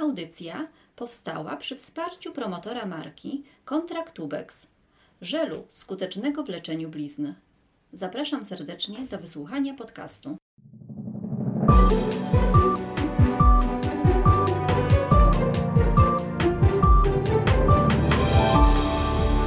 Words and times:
Audycja 0.00 0.68
powstała 0.96 1.56
przy 1.56 1.76
wsparciu 1.76 2.32
promotora 2.32 2.86
marki 2.86 3.44
Kontraktubex, 3.64 4.66
żelu 5.20 5.66
skutecznego 5.70 6.42
w 6.42 6.48
leczeniu 6.48 6.88
blizn. 6.88 7.32
Zapraszam 7.92 8.44
serdecznie 8.44 8.98
do 9.10 9.18
wysłuchania 9.18 9.74
podcastu. 9.74 10.36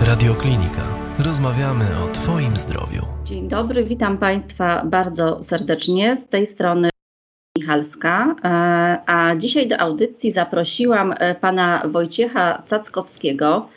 Radioklinika. 0.01 0.83
Rozmawiamy 1.19 1.85
o 2.03 2.07
Twoim 2.07 2.57
zdrowiu. 2.57 3.01
Dzień 3.23 3.47
dobry, 3.47 3.83
witam 3.83 4.17
Państwa 4.17 4.85
bardzo 4.85 5.43
serdecznie. 5.43 6.17
Z 6.17 6.27
tej 6.27 6.47
strony 6.47 6.89
Michalska, 7.67 8.35
e, 8.43 8.49
a 9.05 9.35
dzisiaj 9.35 9.67
do 9.67 9.77
audycji 9.77 10.31
zaprosiłam 10.31 11.13
e, 11.17 11.35
pana 11.35 11.83
Wojciecha 11.85 12.63
Cackowskiego, 12.69 13.69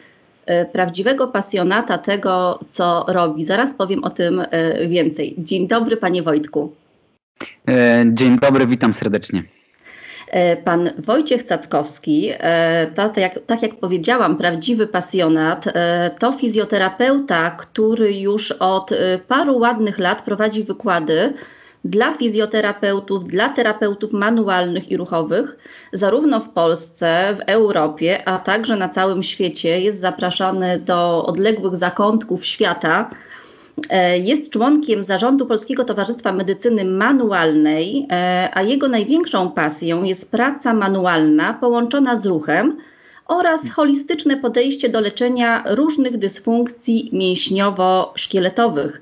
e, 0.47 0.65
prawdziwego 0.65 1.29
pasjonata 1.29 1.98
tego, 1.98 2.61
co 2.71 3.05
robi. 3.09 3.45
Zaraz 3.45 3.75
powiem 3.75 4.05
o 4.05 4.11
tym 4.11 4.43
więcej. 4.89 5.34
Dzień 5.39 5.69
dobry, 5.69 5.97
panie 5.97 6.23
Wojtku. 6.23 6.73
Dzień 8.07 8.39
dobry, 8.39 8.67
witam 8.67 8.93
serdecznie. 8.93 9.43
Pan 10.65 10.91
Wojciech 10.98 11.45
Cackowski, 11.45 12.31
to, 12.95 13.09
to 13.09 13.20
jak, 13.20 13.39
tak 13.47 13.62
jak 13.62 13.75
powiedziałam, 13.75 14.37
prawdziwy 14.37 14.87
pasjonat, 14.87 15.65
to 16.19 16.33
fizjoterapeuta, 16.33 17.51
który 17.51 18.12
już 18.12 18.53
od 18.53 18.91
paru 19.29 19.59
ładnych 19.59 19.98
lat 19.98 20.23
prowadzi 20.23 20.65
wykłady 20.65 21.34
dla 21.84 22.15
fizjoterapeutów, 22.15 23.25
dla 23.25 23.48
terapeutów 23.48 24.12
manualnych 24.12 24.91
i 24.91 24.97
ruchowych, 24.97 25.57
zarówno 25.93 26.41
w 26.41 26.48
Polsce, 26.48 27.37
w 27.39 27.51
Europie, 27.51 28.29
a 28.29 28.39
także 28.39 28.77
na 28.77 28.89
całym 28.89 29.23
świecie. 29.23 29.80
Jest 29.80 30.01
zapraszany 30.01 30.78
do 30.78 31.27
odległych 31.27 31.77
zakątków 31.77 32.47
świata. 32.47 33.11
E, 33.91 34.19
jest 34.19 34.53
członkiem 34.53 35.05
zarządu 35.05 35.47
Polskiego 35.47 35.84
Towarzystwa 35.84 36.33
Medycyny 36.33 36.84
Manualnej, 36.84 38.06
e, 38.12 38.48
a 38.55 38.62
jego 38.62 38.89
największą 38.89 39.51
pasją 39.51 40.03
jest 40.03 40.31
praca 40.31 40.75
manualna 40.75 41.55
połączona 41.55 42.17
z 42.17 42.27
ruchem 42.27 42.77
oraz 43.27 43.70
holistyczne 43.70 44.36
podejście 44.36 44.89
do 44.89 45.01
leczenia 45.01 45.64
różnych 45.67 46.19
dysfunkcji 46.19 47.11
mięśniowo-szkieletowych. 47.12 49.01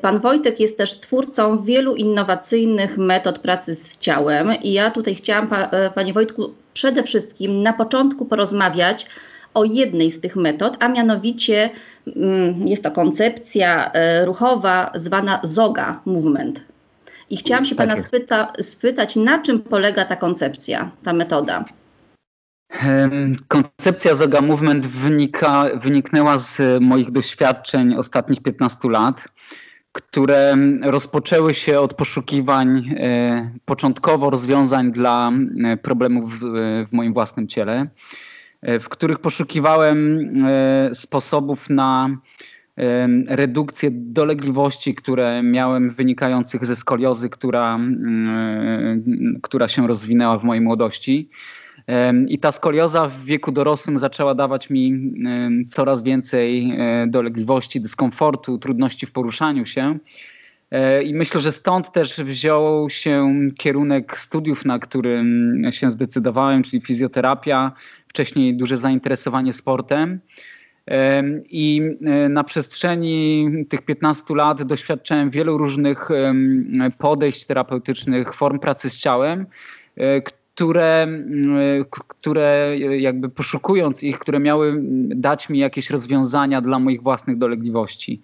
Pan 0.00 0.18
Wojtek 0.18 0.60
jest 0.60 0.78
też 0.78 1.00
twórcą 1.00 1.62
wielu 1.64 1.94
innowacyjnych 1.94 2.98
metod 2.98 3.38
pracy 3.38 3.74
z 3.74 3.98
ciałem 3.98 4.54
i 4.62 4.72
ja 4.72 4.90
tutaj 4.90 5.14
chciałam, 5.14 5.48
e, 5.52 5.90
Panie 5.90 6.12
Wojtku, 6.12 6.54
przede 6.74 7.02
wszystkim 7.02 7.62
na 7.62 7.72
początku 7.72 8.26
porozmawiać 8.26 9.06
o 9.54 9.64
jednej 9.64 10.12
z 10.12 10.20
tych 10.20 10.36
metod, 10.36 10.76
a 10.80 10.88
mianowicie 10.88 11.70
mm, 12.16 12.68
jest 12.68 12.82
to 12.82 12.90
koncepcja 12.90 13.92
e, 13.92 14.24
ruchowa 14.24 14.92
zwana 14.94 15.40
Zoga 15.42 16.00
Movement. 16.06 16.60
I 17.30 17.36
chciałam 17.36 17.64
się 17.64 17.74
tak 17.74 17.88
Pana 17.88 18.02
spyta, 18.02 18.52
spytać, 18.60 19.16
na 19.16 19.38
czym 19.38 19.60
polega 19.60 20.04
ta 20.04 20.16
koncepcja, 20.16 20.90
ta 21.02 21.12
metoda? 21.12 21.64
Koncepcja 23.48 24.14
Zoga 24.14 24.40
Movement 24.40 24.86
wynika, 24.86 25.66
wyniknęła 25.74 26.38
z 26.38 26.60
moich 26.80 27.10
doświadczeń 27.10 27.94
ostatnich 27.94 28.42
15 28.42 28.88
lat 28.88 29.28
które 29.92 30.56
rozpoczęły 30.82 31.54
się 31.54 31.80
od 31.80 31.94
poszukiwań 31.94 32.90
e, 32.96 33.50
początkowo 33.64 34.30
rozwiązań 34.30 34.92
dla 34.92 35.32
e, 35.64 35.76
problemów 35.76 36.40
w 36.40 36.92
moim 36.92 37.12
własnym 37.12 37.48
ciele, 37.48 37.88
e, 38.62 38.80
w 38.80 38.88
których 38.88 39.18
poszukiwałem 39.18 40.18
sposobów 40.92 41.70
na 41.70 42.16
redukcję 43.28 43.90
dolegliwości, 43.92 44.94
które 44.94 45.42
miałem 45.42 45.90
wynikających 45.90 46.66
ze 46.66 46.76
skoliozy, 46.76 47.30
która, 47.30 47.78
która 49.42 49.68
się 49.68 49.86
rozwinęła 49.86 50.38
w 50.38 50.44
mojej 50.44 50.60
młodości. 50.60 51.30
I 52.28 52.38
ta 52.38 52.52
skolioza 52.52 53.08
w 53.08 53.24
wieku 53.24 53.52
dorosłym 53.52 53.98
zaczęła 53.98 54.34
dawać 54.34 54.70
mi 54.70 55.12
coraz 55.68 56.02
więcej 56.02 56.74
e, 56.78 57.06
dolegliwości, 57.06 57.80
dyskomfortu, 57.80 58.58
trudności 58.58 59.06
w 59.06 59.12
poruszaniu 59.12 59.66
się. 59.66 59.98
E, 60.70 61.02
I 61.02 61.14
myślę, 61.14 61.40
że 61.40 61.52
stąd 61.52 61.92
też 61.92 62.16
wziął 62.16 62.90
się 62.90 63.32
kierunek 63.58 64.18
studiów, 64.18 64.64
na 64.64 64.78
którym 64.78 65.62
się 65.70 65.90
zdecydowałem, 65.90 66.62
czyli 66.62 66.82
fizjoterapia, 66.82 67.72
wcześniej 68.08 68.56
duże 68.56 68.76
zainteresowanie 68.76 69.52
sportem. 69.52 70.20
I 71.50 71.80
e, 72.06 72.28
na 72.28 72.44
przestrzeni 72.44 73.48
tych 73.68 73.82
15 73.82 74.34
lat 74.34 74.62
doświadczałem 74.62 75.30
wielu 75.30 75.58
różnych 75.58 76.08
podejść 76.98 77.46
terapeutycznych, 77.46 78.34
form 78.34 78.58
pracy 78.58 78.90
z 78.90 78.98
ciałem, 78.98 79.46
które, 80.54 81.02
mm, 81.02 81.84
które 82.08 82.76
jakby 82.98 83.28
poszukując 83.28 84.02
ich, 84.02 84.18
które 84.18 84.40
miały 84.40 84.80
dać 85.08 85.48
mi 85.48 85.58
jakieś 85.58 85.90
rozwiązania 85.90 86.60
dla 86.60 86.78
moich 86.78 87.02
własnych 87.02 87.38
dolegliwości. 87.38 88.22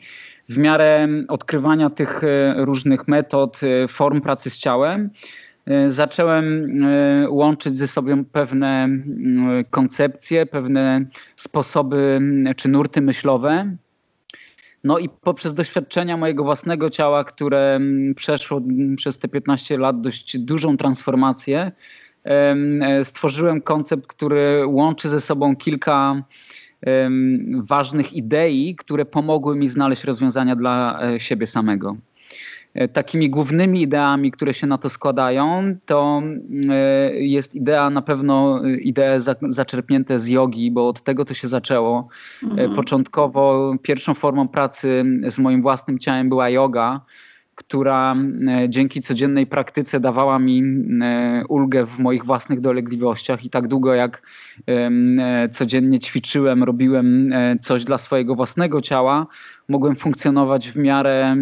W 0.48 0.58
miarę 0.58 1.08
odkrywania 1.28 1.90
tych 1.90 2.24
e, 2.24 2.54
różnych 2.56 3.08
metod, 3.08 3.60
e, 3.62 3.88
form 3.88 4.20
pracy 4.20 4.50
z 4.50 4.58
ciałem, 4.58 5.10
e, 5.66 5.90
zacząłem 5.90 6.68
łączyć 7.28 7.76
ze 7.76 7.88
sobą 7.88 8.24
pewne 8.24 8.88
koncepcje, 9.70 10.46
pewne 10.46 11.04
sposoby 11.36 12.20
czy 12.56 12.68
nurty 12.68 13.00
myślowe. 13.00 13.76
No 14.84 14.98
i 14.98 15.08
poprzez 15.08 15.54
doświadczenia 15.54 16.16
mojego 16.16 16.44
własnego 16.44 16.90
ciała, 16.90 17.24
które 17.24 17.80
przeszło 18.16 18.60
przez 18.96 19.18
te 19.18 19.28
15 19.28 19.78
lat 19.78 20.00
dość 20.00 20.38
dużą 20.38 20.76
transformację, 20.76 21.72
E, 21.72 22.07
stworzyłem 23.02 23.60
koncept, 23.60 24.06
który 24.06 24.66
łączy 24.66 25.08
ze 25.08 25.20
sobą 25.20 25.56
kilka 25.56 26.22
ważnych 27.62 28.12
idei, 28.12 28.74
które 28.76 29.04
pomogły 29.04 29.56
mi 29.56 29.68
znaleźć 29.68 30.04
rozwiązania 30.04 30.56
dla 30.56 31.00
e, 31.02 31.20
siebie 31.20 31.46
samego. 31.46 31.96
E, 32.74 32.88
takimi 32.88 33.30
głównymi 33.30 33.82
ideami, 33.82 34.30
które 34.30 34.54
się 34.54 34.66
na 34.66 34.78
to 34.78 34.88
składają, 34.88 35.76
to 35.86 36.22
jest 37.12 37.54
idea 37.54 37.90
na 37.90 38.02
pewno 38.02 38.62
idee 38.80 39.20
zaczerpnięte 39.48 40.18
z 40.18 40.28
jogi, 40.28 40.70
bo 40.70 40.88
od 40.88 41.02
tego 41.02 41.24
to 41.24 41.34
się 41.34 41.48
zaczęło. 41.48 42.08
Mhm. 42.42 42.74
Początkowo 42.74 43.74
pierwszą 43.82 44.14
formą 44.14 44.48
pracy 44.48 45.04
z 45.28 45.38
moim 45.38 45.62
własnym 45.62 45.98
ciałem 45.98 46.28
była 46.28 46.48
yoga 46.50 47.00
która 47.58 48.16
e, 48.48 48.68
dzięki 48.68 49.00
codziennej 49.00 49.46
praktyce 49.46 50.00
dawała 50.00 50.38
mi 50.38 50.62
e, 51.02 51.42
ulgę 51.48 51.86
w 51.86 51.98
moich 51.98 52.24
własnych 52.24 52.60
dolegliwościach 52.60 53.44
i 53.44 53.50
tak 53.50 53.68
długo 53.68 53.94
jak 53.94 54.22
e, 54.66 55.48
codziennie 55.48 56.00
ćwiczyłem, 56.00 56.64
robiłem 56.64 57.34
coś 57.60 57.84
dla 57.84 57.98
swojego 57.98 58.34
własnego 58.34 58.80
ciała, 58.80 59.26
mogłem 59.68 59.96
funkcjonować 59.96 60.70
w 60.70 60.76
miarę 60.76 61.36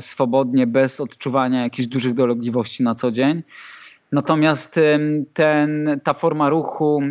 swobodnie, 0.00 0.66
bez 0.66 1.00
odczuwania 1.00 1.62
jakichś 1.62 1.88
dużych 1.88 2.14
dolegliwości 2.14 2.82
na 2.82 2.94
co 2.94 3.12
dzień. 3.12 3.42
Natomiast 4.12 4.80
ten, 5.32 6.00
ta 6.04 6.14
forma 6.14 6.50
ruchu, 6.50 7.02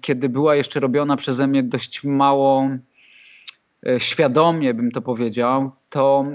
kiedy 0.00 0.28
była 0.28 0.56
jeszcze 0.56 0.80
robiona 0.80 1.16
przeze 1.16 1.46
mnie 1.46 1.62
dość 1.62 2.04
mało 2.04 2.68
świadomie, 3.98 4.74
bym 4.74 4.90
to 4.90 5.02
powiedział, 5.02 5.72
to 5.92 6.26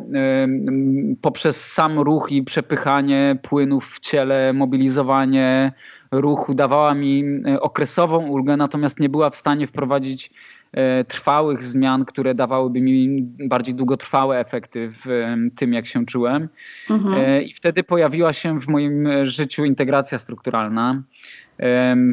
poprzez 1.22 1.73
sam 1.73 2.00
ruch 2.00 2.31
i 2.31 2.44
przepychanie 2.44 3.38
płynów 3.41 3.95
w 3.95 4.00
ciele, 4.00 4.53
mobilizowanie 4.53 5.72
ruchu 6.12 6.53
dawała 6.53 6.94
mi 6.94 7.23
e, 7.47 7.62
okresową 7.62 8.28
ulgę, 8.28 8.58
natomiast 8.58 8.99
nie 8.99 9.09
była 9.09 9.29
w 9.29 9.35
stanie 9.35 9.67
wprowadzić 9.67 10.31
e, 10.72 11.03
trwałych 11.03 11.64
zmian, 11.64 12.05
które 12.05 12.35
dawałyby 12.35 12.81
mi 12.81 13.22
bardziej 13.23 13.76
długotrwałe 13.76 14.40
efekty 14.40 14.91
w 14.91 15.26
tym, 15.55 15.73
jak 15.73 15.85
się 15.85 16.05
czułem. 16.05 16.49
Mhm. 16.90 17.43
I 17.43 17.53
wtedy 17.53 17.84
pojawiła 17.84 18.34
się 18.34 18.59
w 18.59 18.67
moim 18.67 19.09
życiu 19.23 19.66
integracja 19.66 20.20
strukturalna. 20.20 21.03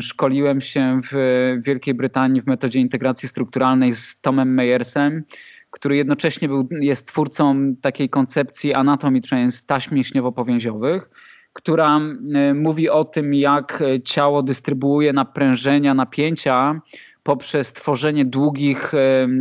Szkoliłem 0.00 0.60
się 0.60 1.00
w 1.12 1.14
Wielkiej 1.62 1.94
Brytanii 1.94 2.42
w 2.42 2.46
metodzie 2.46 2.80
integracji 2.80 3.28
strukturalnej 3.28 3.92
z 3.92 4.20
Tomem 4.20 4.54
Meyersem, 4.54 5.22
który 5.74 5.96
jednocześnie 5.96 6.48
był, 6.48 6.68
jest 6.70 7.06
twórcą 7.06 7.74
takiej 7.80 8.08
koncepcji 8.08 8.74
Anatomy 8.74 9.20
Trains 9.20 9.66
taśm 9.66 9.94
mięśniowo-powięziowych, 9.94 11.00
która 11.52 12.00
mówi 12.54 12.90
o 12.90 13.04
tym, 13.04 13.34
jak 13.34 13.82
ciało 14.04 14.42
dystrybuuje 14.42 15.12
naprężenia, 15.12 15.94
napięcia 15.94 16.80
poprzez 17.22 17.72
tworzenie 17.72 18.24
długich 18.24 18.92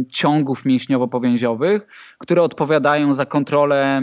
ciągów 0.09 0.65
mięśniowo-powięziowych, 0.65 1.79
które 2.17 2.41
odpowiadają 2.41 3.13
za 3.13 3.25
kontrolę 3.25 4.01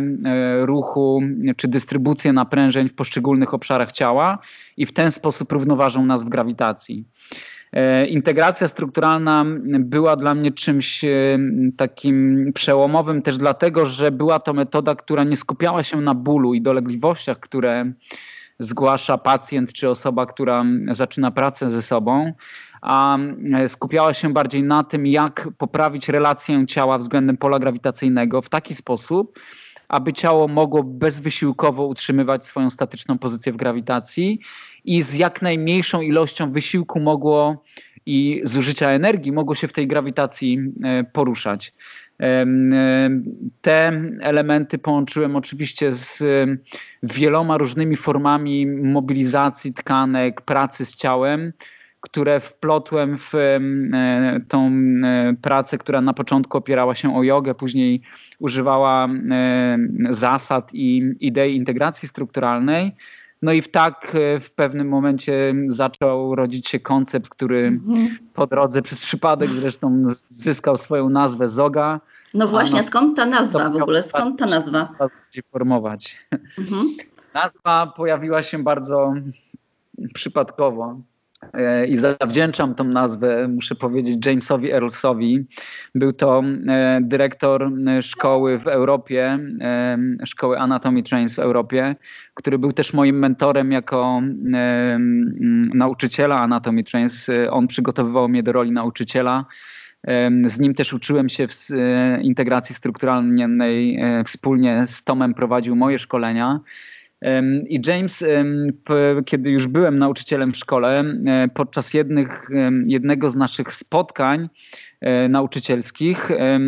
ruchu 0.60 1.20
czy 1.56 1.68
dystrybucję 1.68 2.32
naprężeń 2.32 2.88
w 2.88 2.94
poszczególnych 2.94 3.54
obszarach 3.54 3.92
ciała 3.92 4.38
i 4.76 4.86
w 4.86 4.92
ten 4.92 5.10
sposób 5.10 5.52
równoważą 5.52 6.06
nas 6.06 6.24
w 6.24 6.28
grawitacji. 6.28 7.04
E, 7.72 8.06
integracja 8.06 8.68
strukturalna 8.68 9.44
była 9.78 10.16
dla 10.16 10.34
mnie 10.34 10.52
czymś 10.52 11.04
e, 11.04 11.08
takim 11.76 12.46
przełomowym 12.54 13.22
też 13.22 13.36
dlatego, 13.36 13.86
że 13.86 14.10
była 14.10 14.38
to 14.38 14.52
metoda, 14.52 14.94
która 14.94 15.24
nie 15.24 15.36
skupiała 15.36 15.82
się 15.82 16.00
na 16.00 16.14
bólu 16.14 16.54
i 16.54 16.62
dolegliwościach, 16.62 17.40
które 17.40 17.92
zgłasza 18.58 19.18
pacjent 19.18 19.72
czy 19.72 19.88
osoba, 19.88 20.26
która 20.26 20.64
zaczyna 20.90 21.30
pracę 21.30 21.70
ze 21.70 21.82
sobą, 21.82 22.32
a 22.82 23.18
e, 23.54 23.68
skupiała 23.68 24.14
się 24.14 24.32
bardziej 24.32 24.62
na 24.62 24.84
tym, 24.84 25.06
jak 25.06 25.48
poprawić 25.58 26.08
relację 26.08 26.66
ciała 26.66 26.98
względem 26.98 27.36
pola 27.36 27.58
grawitacyjnego 27.58 28.42
w 28.42 28.48
taki 28.48 28.74
sposób, 28.74 29.38
aby 29.88 30.12
ciało 30.12 30.48
mogło 30.48 30.82
bezwysiłkowo 30.84 31.86
utrzymywać 31.86 32.46
swoją 32.46 32.70
statyczną 32.70 33.18
pozycję 33.18 33.52
w 33.52 33.56
grawitacji 33.56 34.40
i 34.84 35.02
z 35.02 35.14
jak 35.14 35.42
najmniejszą 35.42 36.00
ilością 36.00 36.52
wysiłku 36.52 37.00
mogło 37.00 37.64
i 38.06 38.40
zużycia 38.44 38.90
energii 38.90 39.32
mogło 39.32 39.54
się 39.54 39.68
w 39.68 39.72
tej 39.72 39.86
grawitacji 39.86 40.58
e, 40.84 41.04
poruszać. 41.04 41.72
Te 43.62 43.92
elementy 44.20 44.78
połączyłem 44.78 45.36
oczywiście 45.36 45.92
z 45.92 46.22
wieloma 47.02 47.58
różnymi 47.58 47.96
formami 47.96 48.66
mobilizacji 48.66 49.74
tkanek, 49.74 50.40
pracy 50.40 50.84
z 50.84 50.96
ciałem, 50.96 51.52
które 52.00 52.40
wplotłem 52.40 53.18
w 53.18 53.34
e, 53.34 53.60
tą 54.48 54.72
e, 55.04 55.34
pracę, 55.42 55.78
która 55.78 56.00
na 56.00 56.14
początku 56.14 56.58
opierała 56.58 56.94
się 56.94 57.16
o 57.16 57.22
jogę, 57.22 57.54
później 57.54 58.02
używała 58.38 59.08
zasad 60.10 60.70
i 60.72 61.14
idei 61.20 61.56
integracji 61.56 62.08
strukturalnej. 62.08 62.92
No 63.42 63.52
i 63.52 63.62
w 63.62 63.70
tak 63.70 64.12
e, 64.14 64.40
w 64.40 64.50
pewnym 64.50 64.88
momencie 64.88 65.54
zaczął 65.68 66.34
rodzić 66.34 66.68
się 66.68 66.80
koncept, 66.80 67.28
który 67.28 67.66
mhm. 67.66 68.18
po 68.34 68.46
drodze 68.46 68.82
przez 68.82 68.98
przypadek 68.98 69.50
zresztą 69.50 70.02
zyskał 70.28 70.76
swoją 70.76 71.08
nazwę 71.08 71.48
Zoga. 71.48 72.00
No 72.34 72.48
właśnie, 72.48 72.82
skąd 72.82 73.16
ta 73.16 73.26
nazwa 73.26 73.70
w 73.70 73.76
ogóle? 73.76 74.02
Skąd 74.02 74.38
ta 74.38 74.46
nazwa? 74.46 74.88
Formować. 75.52 76.26
Mhm. 76.58 76.86
Nazwa 77.34 77.92
pojawiła 77.96 78.42
się 78.42 78.58
bardzo 78.58 79.14
przypadkowo. 80.14 81.00
E, 81.54 81.86
i 81.86 81.96
zawdzięczam 81.96 82.74
tą 82.74 82.84
nazwę, 82.84 83.48
muszę 83.48 83.74
powiedzieć, 83.74 84.26
Jamesowi 84.26 84.72
Earlsowi. 84.72 85.46
Był 85.94 86.12
to 86.12 86.42
e, 86.68 87.00
dyrektor 87.02 87.70
e, 87.88 88.02
szkoły 88.02 88.58
w 88.58 88.66
Europie, 88.66 89.38
szkoły 90.24 90.58
Anatomy 90.58 91.02
Trains 91.02 91.34
w 91.34 91.38
Europie, 91.38 91.96
który 92.34 92.58
był 92.58 92.72
też 92.72 92.92
moim 92.92 93.18
mentorem 93.18 93.72
jako 93.72 94.22
nauczyciela 95.74 96.40
Anatomy 96.40 96.84
Trains. 96.84 97.26
On 97.50 97.66
przygotowywał 97.66 98.28
mnie 98.28 98.42
do 98.42 98.52
roli 98.52 98.72
nauczyciela. 98.72 99.46
Z 100.46 100.60
nim 100.60 100.74
też 100.74 100.92
uczyłem 100.92 101.28
się 101.28 101.48
w 101.48 101.54
integracji 102.22 102.74
strukturalnej. 102.74 103.98
Wspólnie 104.26 104.86
z 104.86 105.04
Tomem 105.04 105.34
prowadził 105.34 105.76
moje 105.76 105.98
szkolenia. 105.98 106.60
I 107.68 107.80
James, 107.86 108.24
kiedy 109.24 109.50
już 109.50 109.66
byłem 109.66 109.98
nauczycielem 109.98 110.52
w 110.52 110.56
szkole, 110.56 111.04
podczas 111.54 111.94
jednych, 111.94 112.48
jednego 112.86 113.30
z 113.30 113.36
naszych 113.36 113.74
spotkań 113.74 114.48
nauczycielskich 115.28 116.30
e, 116.30 116.60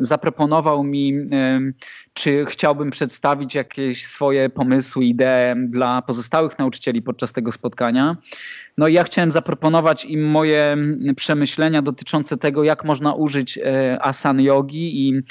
zaproponował 0.00 0.84
mi, 0.84 1.14
czy 2.14 2.44
chciałbym 2.48 2.90
przedstawić 2.90 3.54
jakieś 3.54 4.06
swoje 4.06 4.50
pomysły, 4.50 5.04
idee 5.04 5.54
dla 5.68 6.02
pozostałych 6.02 6.58
nauczycieli 6.58 7.02
podczas 7.02 7.32
tego 7.32 7.52
spotkania. 7.52 8.16
No 8.78 8.88
i 8.88 8.92
ja 8.92 9.04
chciałem 9.04 9.32
zaproponować 9.32 10.04
im 10.04 10.30
moje 10.30 10.76
przemyślenia 11.16 11.82
dotyczące 11.82 12.36
tego, 12.36 12.64
jak 12.64 12.84
można 12.84 13.14
użyć 13.14 13.58
e, 13.58 13.98
asan 14.02 14.40
yogi 14.40 15.08
i 15.08 15.14
e, 15.16 15.22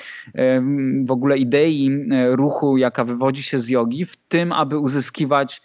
w 1.06 1.12
ogóle 1.12 1.38
idei 1.38 1.90
e, 2.12 2.36
ruchu, 2.36 2.78
jaka 2.78 3.04
wywodzi 3.04 3.44
się 3.44 3.60
z 3.60 3.70
jogi, 3.70 4.06
w 4.06 4.16
tym, 4.16 4.52
aby 4.52 4.78
uzyskiwać 4.78 5.62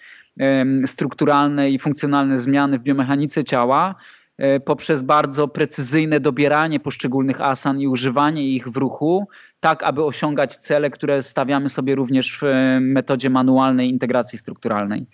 strukturalne 0.87 1.71
i 1.71 1.79
funkcjonalne 1.79 2.39
zmiany 2.39 2.79
w 2.79 2.83
biomechanice 2.83 3.45
ciała 3.45 3.95
poprzez 4.65 5.03
bardzo 5.03 5.49
precyzyjne 5.49 6.21
dobieranie 6.21 6.81
poszczególnych 6.81 7.41
asan 7.41 7.81
i 7.81 7.89
używanie 7.89 8.49
ich 8.49 8.69
w 8.69 8.77
ruchu, 8.77 9.29
tak 9.61 9.83
aby 9.83 10.05
osiągać 10.05 10.57
cele, 10.57 10.91
które 10.91 11.23
stawiamy 11.23 11.69
sobie 11.69 11.95
również 11.95 12.39
w 12.43 12.47
metodzie 12.81 13.31
manualnej 13.31 13.91
integracji 13.91 14.39
strukturalnej. 14.39 15.07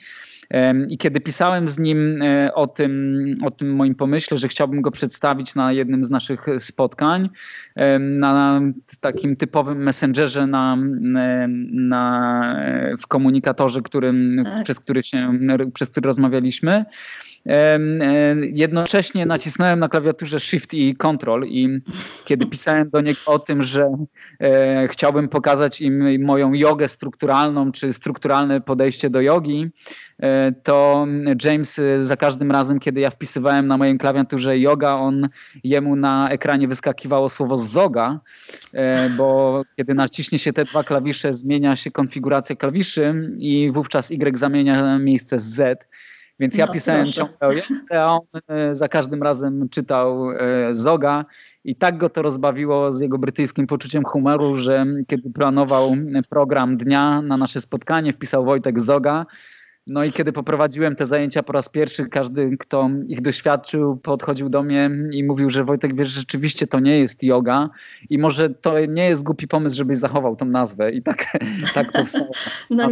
I 0.89 0.99
kiedy 0.99 1.21
pisałem 1.21 1.69
z 1.69 1.79
nim 1.79 2.23
e, 2.23 2.55
o 2.55 2.67
tym, 2.67 3.37
o 3.45 3.51
tym 3.51 3.75
moim 3.75 3.95
pomyśle, 3.95 4.39
że 4.39 4.49
chciałbym 4.49 4.83
go 4.83 4.91
przedstawić 4.91 5.55
na 5.55 5.73
jednym 5.73 6.05
z 6.05 6.11
naszych 6.11 6.47
spotkań, 6.59 7.31
na 8.01 8.61
takim 9.01 9.37
typowym 9.37 9.83
messengerze, 9.83 10.47
na, 10.47 10.77
na, 11.73 12.65
w 13.01 13.07
komunikatorze, 13.07 13.83
którym, 13.83 14.43
tak. 14.45 14.65
przez, 14.65 14.81
który 14.81 15.03
się, 15.03 15.39
przez 15.75 15.91
który 15.91 16.07
rozmawialiśmy, 16.07 16.85
Jednocześnie 18.53 19.27
nacisnąłem 19.27 19.79
na 19.79 19.89
klawiaturze 19.89 20.41
Shift 20.41 20.75
i 20.75 20.97
Control 20.97 21.47
i 21.47 21.81
kiedy 22.25 22.47
pisałem 22.47 22.91
do 22.91 23.01
niego 23.01 23.21
o 23.27 23.39
tym, 23.39 23.63
że 23.63 23.97
e, 24.41 24.89
chciałbym 24.89 25.29
pokazać 25.29 25.81
im 25.81 26.25
moją 26.25 26.53
jogę 26.53 26.89
strukturalną, 26.89 27.73
czy 27.73 27.93
strukturalne 27.93 28.61
podejście 28.61 29.11
do 29.11 29.21
jogi, 29.21 29.71
e, 30.23 30.53
to 30.53 31.07
James 31.45 31.81
za 32.01 32.17
każdym 32.17 32.51
razem, 32.51 32.81
kiedy 32.81 33.01
ja 33.01 33.11
wpisywałem 33.11 33.67
na 33.67 33.77
mojej 33.77 33.99
klawiaturze 33.99 34.59
yoga, 34.59 34.95
on 34.95 35.29
jemu 35.65 35.97
na 35.97 36.29
ekranie 36.29 36.69
wyskakiwało 36.69 37.29
słowo 37.29 37.57
zoga, 37.57 38.21
e, 38.73 39.11
bo 39.11 39.63
kiedy 39.77 39.95
naciśnie 39.95 40.39
się 40.39 40.53
te 40.53 40.65
dwa 40.65 40.85
klawisze, 40.85 41.33
zmienia 41.33 41.77
się 41.77 41.91
konfiguracja 41.91 42.57
klawiszy 42.57 43.15
i 43.39 43.71
wówczas 43.71 44.11
Y 44.11 44.39
zamienia 44.39 44.99
miejsce 44.99 45.39
z 45.39 45.45
Z. 45.45 45.85
Więc 46.41 46.57
ja 46.57 46.67
no, 46.67 46.73
pisałem 46.73 47.07
ciągle 47.07 47.49
o 47.49 47.97
a 47.99 48.07
on 48.07 48.21
e, 48.49 48.75
za 48.75 48.89
każdym 48.89 49.23
razem 49.23 49.69
czytał 49.69 50.31
e, 50.31 50.37
Zoga. 50.71 51.25
I 51.65 51.77
tak 51.77 51.99
go 51.99 52.09
to 52.09 52.23
rozbawiło 52.23 52.93
z 52.93 53.01
jego 53.01 53.19
brytyjskim 53.19 53.67
poczuciem 53.67 54.05
humoru, 54.05 54.57
że 54.57 54.87
kiedy 55.07 55.31
planował 55.31 55.97
program 56.31 56.77
dnia 56.77 57.23
na 57.23 57.37
nasze 57.37 57.61
spotkanie, 57.61 58.13
wpisał 58.13 58.45
Wojtek 58.45 58.81
Zoga 58.81 59.27
no 59.87 60.05
i 60.05 60.13
kiedy 60.13 60.33
poprowadziłem 60.33 60.97
te 60.97 61.07
zajęcia 61.07 61.43
po 61.43 61.53
raz 61.53 61.69
pierwszy, 61.69 62.07
każdy, 62.07 62.57
kto 62.59 62.91
ich 63.09 63.23
doświadczył, 63.23 63.97
podchodził 63.97 64.49
do 64.49 64.63
mnie 64.63 64.91
i 65.13 65.25
mówił, 65.25 65.51
że 65.51 65.65
Wojtek, 65.65 65.97
wiesz, 65.97 66.09
rzeczywiście 66.09 66.67
to 66.67 66.81
nie 66.81 66.99
jest 66.99 67.23
yoga 67.23 67.71
i 68.11 68.19
może 68.19 68.51
to 68.51 68.87
nie 68.87 69.09
jest 69.09 69.23
głupi 69.23 69.49
pomysł, 69.49 69.77
żebyś 69.77 69.99
zachował 69.99 70.37
tą 70.37 70.47
nazwę. 70.47 70.91
I 70.91 71.03
tak, 71.03 71.25
tak 71.75 71.93
powstała. 71.93 72.27
No 72.71 72.89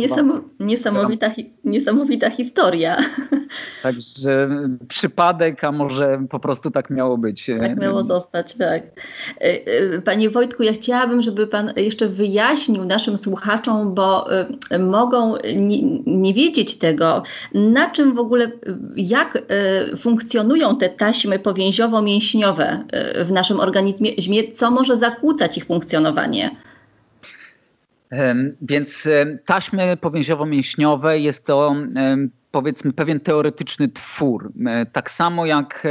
niesamowita, 0.61 1.31
niesamowita 1.65 2.31
historia. 2.31 2.97
Także 3.83 4.49
przypadek, 4.89 5.65
a 5.65 5.73
może 5.73 6.27
po 6.31 6.41
prostu 6.41 6.71
tak 6.71 6.91
miało 6.91 7.19
być. 7.19 7.51
Tak 7.61 7.79
miało 7.79 8.05
zostać, 8.05 8.55
tak. 8.55 8.83
E, 8.83 9.41
e, 9.41 10.01
panie 10.01 10.31
Wojtku, 10.31 10.63
ja 10.63 10.73
chciałabym, 10.73 11.23
żeby 11.23 11.47
pan 11.47 11.73
jeszcze 11.77 12.09
wyjaśnił 12.09 12.85
naszym 12.85 13.19
słuchaczom, 13.19 13.95
bo 13.95 14.33
e, 14.71 14.79
mogą 14.79 15.35
nie, 15.57 15.83
nie 16.07 16.35
wiedzieć 16.35 16.82
tego, 16.83 17.23
na 17.55 17.91
czym 17.91 18.15
w 18.15 18.19
ogóle, 18.19 18.51
jak 18.97 19.37
e, 19.37 19.97
funkcjonują 19.97 20.77
te 20.77 20.89
taśmy 20.89 21.39
powięziowo-mięśniowe 21.39 22.85
e, 22.93 23.25
w 23.25 23.33
naszym 23.33 23.61
organizmie, 23.61 24.13
co 24.55 24.71
może 24.71 24.97
zakłócać 24.97 25.59
ich 25.59 25.65
funkcjonowanie. 25.65 26.51
Więc 28.63 29.09
taśmy 29.47 29.97
powięziowo-mięśniowe 29.97 31.19
jest 31.19 31.47
to 31.47 31.75
powiedzmy 32.51 32.93
pewien 32.93 33.21
teoretyczny 33.21 33.89
twór. 33.89 34.53
E, 34.67 34.87
tak 34.87 35.11
samo 35.11 35.47
jak 35.47 35.87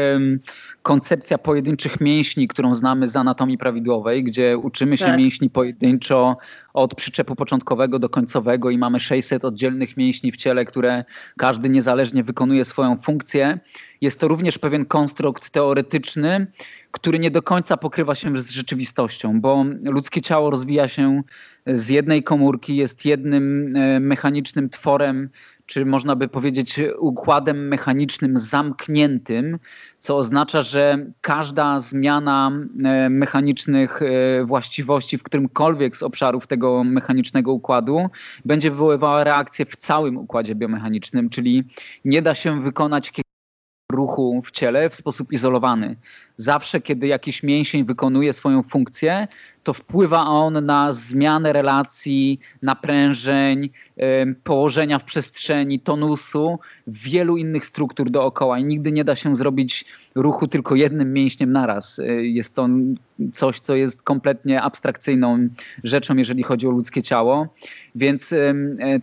koncepcja 0.81 1.37
pojedynczych 1.37 2.01
mięśni, 2.01 2.47
którą 2.47 2.73
znamy 2.73 3.07
z 3.07 3.15
anatomii 3.15 3.57
prawidłowej, 3.57 4.23
gdzie 4.23 4.57
uczymy 4.57 4.97
się 4.97 5.05
tak. 5.05 5.17
mięśni 5.17 5.49
pojedynczo 5.49 6.37
od 6.73 6.95
przyczepu 6.95 7.35
początkowego 7.35 7.99
do 7.99 8.09
końcowego 8.09 8.69
i 8.69 8.77
mamy 8.77 8.99
600 8.99 9.45
oddzielnych 9.45 9.97
mięśni 9.97 10.31
w 10.31 10.37
ciele, 10.37 10.65
które 10.65 11.03
każdy 11.37 11.69
niezależnie 11.69 12.23
wykonuje 12.23 12.65
swoją 12.65 12.97
funkcję 12.97 13.59
jest 14.01 14.19
to 14.19 14.27
również 14.27 14.59
pewien 14.59 14.85
konstrukt 14.85 15.49
teoretyczny, 15.49 16.47
który 16.91 17.19
nie 17.19 17.31
do 17.31 17.41
końca 17.41 17.77
pokrywa 17.77 18.15
się 18.15 18.37
z 18.37 18.49
rzeczywistością, 18.49 19.41
bo 19.41 19.65
ludzkie 19.83 20.21
ciało 20.21 20.49
rozwija 20.49 20.87
się 20.87 21.21
z 21.67 21.89
jednej 21.89 22.23
komórki, 22.23 22.75
jest 22.75 23.05
jednym 23.05 23.75
e, 23.75 23.99
mechanicznym 23.99 24.69
tworem 24.69 25.29
czy 25.65 25.85
można 25.85 26.15
by 26.15 26.27
powiedzieć 26.27 26.79
układem 26.99 27.67
mechanicznym 27.67 28.37
zamkniętym, 28.37 29.59
co 29.99 30.17
oznacza, 30.17 30.63
że 30.63 31.05
każda 31.21 31.79
zmiana 31.79 32.51
e, 32.83 33.09
mechanicznych 33.09 34.01
e, 34.01 34.45
właściwości 34.45 35.17
w 35.17 35.23
którymkolwiek 35.23 35.97
z 35.97 36.03
obszarów 36.03 36.47
tego 36.47 36.83
mechanicznego 36.83 37.53
układu 37.53 38.09
będzie 38.45 38.71
wywoływała 38.71 39.23
reakcję 39.23 39.65
w 39.65 39.75
całym 39.75 40.17
układzie 40.17 40.55
biomechanicznym, 40.55 41.29
czyli 41.29 41.63
nie 42.05 42.21
da 42.21 42.35
się 42.35 42.61
wykonać 42.61 43.11
ruchu 43.91 44.41
w 44.45 44.51
ciele 44.51 44.89
w 44.89 44.95
sposób 44.95 45.31
izolowany. 45.31 45.95
Zawsze, 46.37 46.81
kiedy 46.81 47.07
jakiś 47.07 47.43
mięsień 47.43 47.85
wykonuje 47.85 48.33
swoją 48.33 48.63
funkcję, 48.63 49.27
to 49.63 49.73
wpływa 49.73 50.27
on 50.27 50.65
na 50.65 50.91
zmianę 50.91 51.53
relacji, 51.53 52.39
naprężeń, 52.61 53.69
położenia 54.43 54.99
w 54.99 55.03
przestrzeni, 55.03 55.79
tonusu, 55.79 56.59
wielu 56.87 57.37
innych 57.37 57.65
struktur 57.65 58.09
dookoła 58.09 58.59
i 58.59 58.65
nigdy 58.65 58.91
nie 58.91 59.03
da 59.03 59.15
się 59.15 59.35
zrobić 59.35 59.85
ruchu 60.15 60.47
tylko 60.47 60.75
jednym 60.75 61.13
mięśniem 61.13 61.51
naraz. 61.51 61.99
E, 61.99 62.05
jest 62.13 62.55
to 62.55 62.67
coś, 63.33 63.59
co 63.59 63.75
jest 63.75 64.03
kompletnie 64.03 64.61
abstrakcyjną 64.61 65.47
rzeczą, 65.83 66.15
jeżeli 66.15 66.43
chodzi 66.43 66.67
o 66.67 66.71
ludzkie 66.71 67.03
ciało. 67.03 67.47
Więc 67.95 68.33
e, 68.33 68.53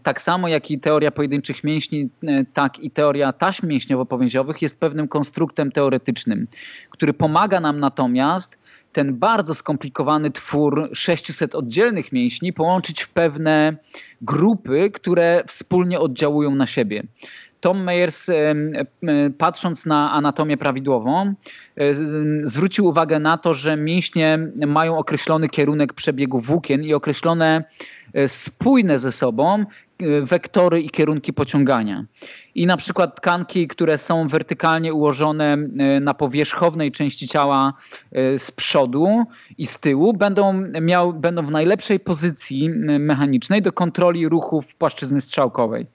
tak 0.03 0.23
samo 0.23 0.49
jak 0.49 0.71
i 0.71 0.79
teoria 0.79 1.11
pojedynczych 1.11 1.65
mięśni, 1.65 2.09
e, 2.27 2.45
tak 2.45 2.79
i 2.79 2.91
teoria 2.91 3.33
taśm 3.33 3.67
mięśniowo-powięziowych 3.69 4.63
jest 4.63 4.81
pewnym 4.81 5.09
konstruktem 5.09 5.73
teoretycznym, 5.73 6.47
który 6.91 7.13
pomaga 7.13 7.61
nam 7.61 7.81
natomiast 7.81 8.58
ten 8.93 9.15
bardzo 9.15 9.55
skomplikowany 9.55 10.31
twór 10.31 10.91
600 10.93 11.55
oddzielnych 11.55 12.13
mięśni 12.13 12.53
połączyć 12.53 13.03
w 13.03 13.09
pewne 13.09 13.77
grupy, 14.23 14.91
które 14.91 15.45
wspólnie 15.47 16.01
oddziałują 16.01 16.55
na 16.55 16.67
siebie. 16.67 17.03
Tom 17.61 17.85
Meyers, 17.85 18.31
patrząc 19.39 19.87
na 19.87 20.13
anatomię 20.13 20.57
prawidłową, 20.57 21.35
zwrócił 22.43 22.87
uwagę 22.87 23.19
na 23.19 23.39
to, 23.39 23.55
że 23.55 23.77
mięśnie 23.77 24.39
mają 24.67 24.99
określony 24.99 25.49
kierunek 25.49 25.93
przebiegu 25.93 26.41
włókien 26.41 26.85
i 26.85 26.95
określone 26.95 27.65
e, 28.15 28.29
spójne 28.29 28.99
ze 28.99 29.13
sobą 29.13 29.65
wektory 30.23 30.81
i 30.81 30.91
kierunki 30.91 31.33
pociągania. 31.33 32.05
I 32.55 32.67
na 32.67 32.77
przykład 32.77 33.17
tkanki, 33.17 33.69
które 33.69 33.99
są 33.99 34.29
wertykalnie 34.29 34.95
ułożone 34.95 35.53
e, 35.53 36.01
na 36.01 36.15
powierzchownej 36.15 36.93
części 36.93 37.29
ciała 37.29 37.73
z 38.39 38.51
przodu 38.51 39.25
i 39.59 39.67
z 39.67 39.79
tyłu, 39.79 40.13
będą, 40.13 40.63
miał, 40.81 41.13
będą 41.13 41.43
w 41.43 41.51
najlepszej 41.51 42.01
pozycji 42.01 42.71
mechanicznej 42.99 43.63
do 43.63 43.73
kontroli 43.73 44.29
ruchów 44.29 44.77
płaszczyzny 44.77 45.21
strzałkowej. 45.21 45.87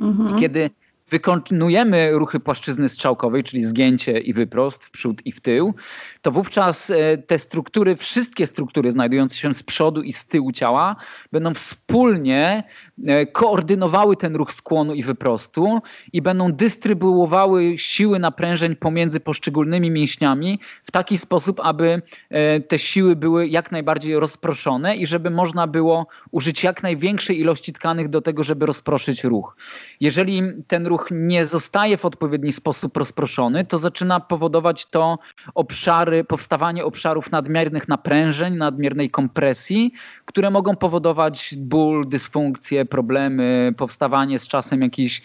Mhm. 0.00 0.38
Kiedy 0.40 0.70
wykonujemy 1.10 2.10
ruchy 2.12 2.40
płaszczyzny 2.40 2.88
strzałkowej, 2.88 3.42
czyli 3.42 3.64
zgięcie 3.64 4.18
i 4.18 4.32
wyprost 4.32 4.84
w 4.84 4.90
przód 4.90 5.26
i 5.26 5.32
w 5.32 5.40
tył, 5.40 5.74
to 6.22 6.30
wówczas 6.30 6.90
e, 6.90 7.18
te 7.18 7.38
struktury, 7.38 7.96
wszystkie 7.96 8.46
struktury 8.46 8.92
znajdujące 8.92 9.36
się 9.36 9.54
z 9.54 9.62
przodu 9.62 10.02
i 10.02 10.12
z 10.12 10.24
tyłu 10.24 10.52
ciała 10.52 10.96
będą 11.32 11.54
wspólnie 11.54 12.64
e, 13.06 13.26
koordynowały 13.26 14.16
ten 14.16 14.36
ruch 14.36 14.52
skłonu 14.52 14.94
i 14.94 15.02
wyprostu 15.02 15.80
i 16.12 16.22
będą 16.22 16.52
dystrybuowały 16.52 17.78
siły 17.78 18.18
naprężeń 18.18 18.76
pomiędzy 18.76 19.20
poszczególnymi 19.20 19.90
mięśniami 19.90 20.58
w 20.82 20.90
taki 20.90 21.18
sposób, 21.18 21.60
aby 21.62 22.02
e, 22.30 22.60
te 22.60 22.78
siły 22.78 23.16
były 23.16 23.48
jak 23.48 23.72
najbardziej 23.72 24.20
rozproszone 24.20 24.96
i 24.96 25.06
żeby 25.06 25.30
można 25.30 25.66
było 25.66 26.06
użyć 26.30 26.64
jak 26.64 26.82
największej 26.82 27.40
ilości 27.40 27.72
tkanek 27.72 28.08
do 28.08 28.20
tego, 28.20 28.44
żeby 28.44 28.66
rozproszyć 28.66 29.24
ruch. 29.24 29.56
Jeżeli 30.00 30.42
ten 30.66 30.86
ruch 30.86 30.97
ruch 30.98 31.08
nie 31.10 31.46
zostaje 31.46 31.96
w 31.96 32.04
odpowiedni 32.04 32.52
sposób 32.52 32.96
rozproszony, 32.96 33.64
to 33.64 33.78
zaczyna 33.78 34.20
powodować 34.20 34.86
to 34.86 35.18
obszary, 35.54 36.24
powstawanie 36.24 36.84
obszarów 36.84 37.32
nadmiernych 37.32 37.88
naprężeń, 37.88 38.56
nadmiernej 38.56 39.10
kompresji, 39.10 39.92
które 40.24 40.50
mogą 40.50 40.76
powodować 40.76 41.54
ból, 41.56 42.08
dysfunkcje, 42.08 42.84
problemy, 42.84 43.74
powstawanie 43.76 44.38
z 44.38 44.48
czasem 44.48 44.82
jakichś 44.82 45.22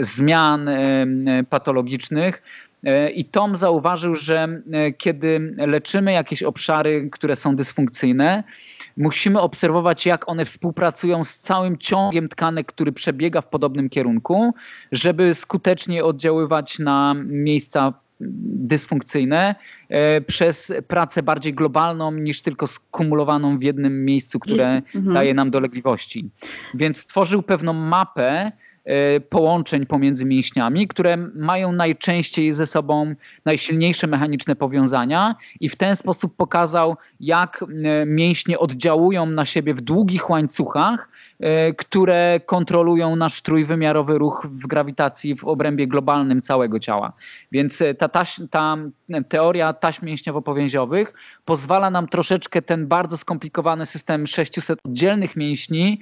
zmian 0.00 0.70
patologicznych. 1.50 2.42
E, 2.84 3.10
I 3.10 3.24
Tom 3.24 3.56
zauważył, 3.56 4.14
że 4.14 4.60
e, 4.72 4.92
kiedy 4.92 5.54
leczymy 5.66 6.12
jakieś 6.12 6.42
obszary, 6.42 7.08
które 7.12 7.36
są 7.36 7.56
dysfunkcyjne, 7.56 8.44
musimy 8.96 9.40
obserwować, 9.40 10.06
jak 10.06 10.28
one 10.28 10.44
współpracują 10.44 11.24
z 11.24 11.38
całym 11.38 11.78
ciągiem 11.78 12.28
tkanek, 12.28 12.66
który 12.66 12.92
przebiega 12.92 13.40
w 13.40 13.48
podobnym 13.48 13.88
kierunku, 13.88 14.54
żeby 14.92 15.34
skutecznie 15.34 16.04
oddziaływać 16.04 16.78
na 16.78 17.14
miejsca 17.24 17.92
dysfunkcyjne 18.20 19.54
e, 19.88 20.20
przez 20.20 20.72
pracę 20.88 21.22
bardziej 21.22 21.54
globalną 21.54 22.12
niż 22.12 22.42
tylko 22.42 22.66
skumulowaną 22.66 23.58
w 23.58 23.62
jednym 23.62 24.04
miejscu, 24.04 24.38
które 24.38 24.82
mhm. 24.94 25.14
daje 25.14 25.34
nam 25.34 25.50
dolegliwości. 25.50 26.30
Więc 26.74 26.98
stworzył 26.98 27.42
pewną 27.42 27.72
mapę 27.72 28.52
połączeń 29.28 29.86
pomiędzy 29.86 30.24
mięśniami, 30.24 30.88
które 30.88 31.16
mają 31.16 31.72
najczęściej 31.72 32.52
ze 32.52 32.66
sobą 32.66 33.14
najsilniejsze 33.44 34.06
mechaniczne 34.06 34.56
powiązania 34.56 35.34
i 35.60 35.68
w 35.68 35.76
ten 35.76 35.96
sposób 35.96 36.36
pokazał, 36.36 36.96
jak 37.20 37.62
e, 37.62 38.06
mięśnie 38.06 38.58
oddziałują 38.58 39.26
na 39.26 39.44
siebie 39.44 39.74
w 39.74 39.80
długich 39.80 40.30
łańcuchach, 40.30 41.08
e, 41.08 41.13
które 41.76 42.40
kontrolują 42.46 43.16
nasz 43.16 43.42
trójwymiarowy 43.42 44.18
ruch 44.18 44.46
w 44.50 44.66
grawitacji 44.66 45.36
w 45.36 45.44
obrębie 45.44 45.86
globalnym 45.86 46.42
całego 46.42 46.78
ciała. 46.78 47.12
Więc 47.52 47.82
ta, 47.98 48.08
taś, 48.08 48.40
ta 48.50 48.76
teoria 49.28 49.72
taśm 49.72 50.06
mięśniowo-powięziowych 50.06 51.12
pozwala 51.44 51.90
nam 51.90 52.08
troszeczkę 52.08 52.62
ten 52.62 52.86
bardzo 52.86 53.16
skomplikowany 53.16 53.86
system 53.86 54.26
600 54.26 54.78
oddzielnych 54.84 55.36
mięśni 55.36 56.00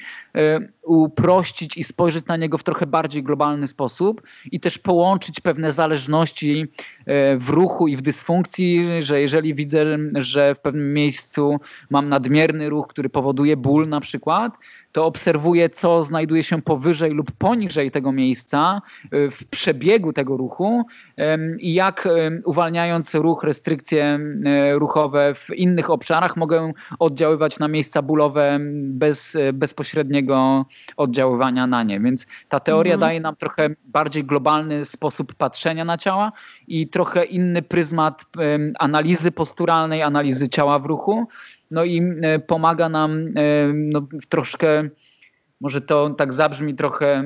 uprościć 0.82 1.76
i 1.76 1.84
spojrzeć 1.84 2.26
na 2.26 2.36
niego 2.36 2.58
w 2.58 2.62
trochę 2.62 2.86
bardziej 2.86 3.22
globalny 3.22 3.66
sposób 3.66 4.22
i 4.52 4.60
też 4.60 4.78
połączyć 4.78 5.40
pewne 5.40 5.72
zależności 5.72 6.66
e, 7.06 7.36
w 7.36 7.48
ruchu 7.48 7.88
i 7.88 7.96
w 7.96 8.02
dysfunkcji, 8.02 8.88
że 9.00 9.20
jeżeli 9.20 9.54
widzę, 9.54 9.98
że 10.14 10.54
w 10.54 10.60
pewnym 10.60 10.94
miejscu 10.94 11.60
mam 11.90 12.08
nadmierny 12.08 12.68
ruch, 12.68 12.88
który 12.88 13.08
powoduje 13.08 13.56
ból 13.56 13.88
na 13.88 14.00
przykład, 14.00 14.52
to 14.92 15.06
obserwuję, 15.06 15.70
co 15.70 16.02
znajduje 16.02 16.42
się 16.42 16.62
powyżej 16.62 17.10
lub 17.10 17.32
poniżej 17.32 17.90
tego 17.90 18.12
miejsca 18.12 18.82
e, 19.10 19.30
w 19.30 19.46
przebiegu 19.46 20.12
tego 20.12 20.36
ruchu 20.36 20.84
i 21.58 21.74
jak 21.74 22.08
uwalniając 22.44 23.14
ruch, 23.14 23.42
restrykcje 23.42 24.18
e, 24.44 24.74
ruchowe 24.74 25.34
w 25.34 25.50
innych 25.54 25.90
obszarach 25.90 26.36
mogę 26.36 26.72
oddziaływać 26.98 27.58
na 27.58 27.68
miejsca 27.68 28.02
bólowe 28.02 28.58
bez 28.82 29.36
bezpośredniego 29.52 30.66
oddziaływania 30.96 31.66
na 31.66 31.82
nie. 31.82 32.00
Więc 32.00 32.26
ta 32.48 32.60
teoria 32.60 32.94
mhm. 32.94 33.10
daje 33.10 33.20
nam 33.20 33.36
trochę 33.36 33.68
bardziej 33.84 34.24
globalny 34.24 34.84
sposób 34.84 35.34
patrzenia 35.34 35.84
na 35.84 35.98
ciała 35.98 36.32
i 36.68 36.88
trochę 36.88 37.24
inny 37.24 37.62
pryzmat 37.62 38.24
analizy 38.78 39.32
posturalnej, 39.32 40.02
analizy 40.02 40.48
ciała 40.48 40.78
w 40.78 40.86
ruchu. 40.86 41.28
No 41.72 41.84
i 41.84 42.02
pomaga 42.46 42.88
nam 42.88 43.24
no, 43.74 44.06
troszkę, 44.28 44.88
może 45.60 45.80
to 45.80 46.10
tak 46.10 46.32
zabrzmi 46.32 46.74
trochę 46.74 47.24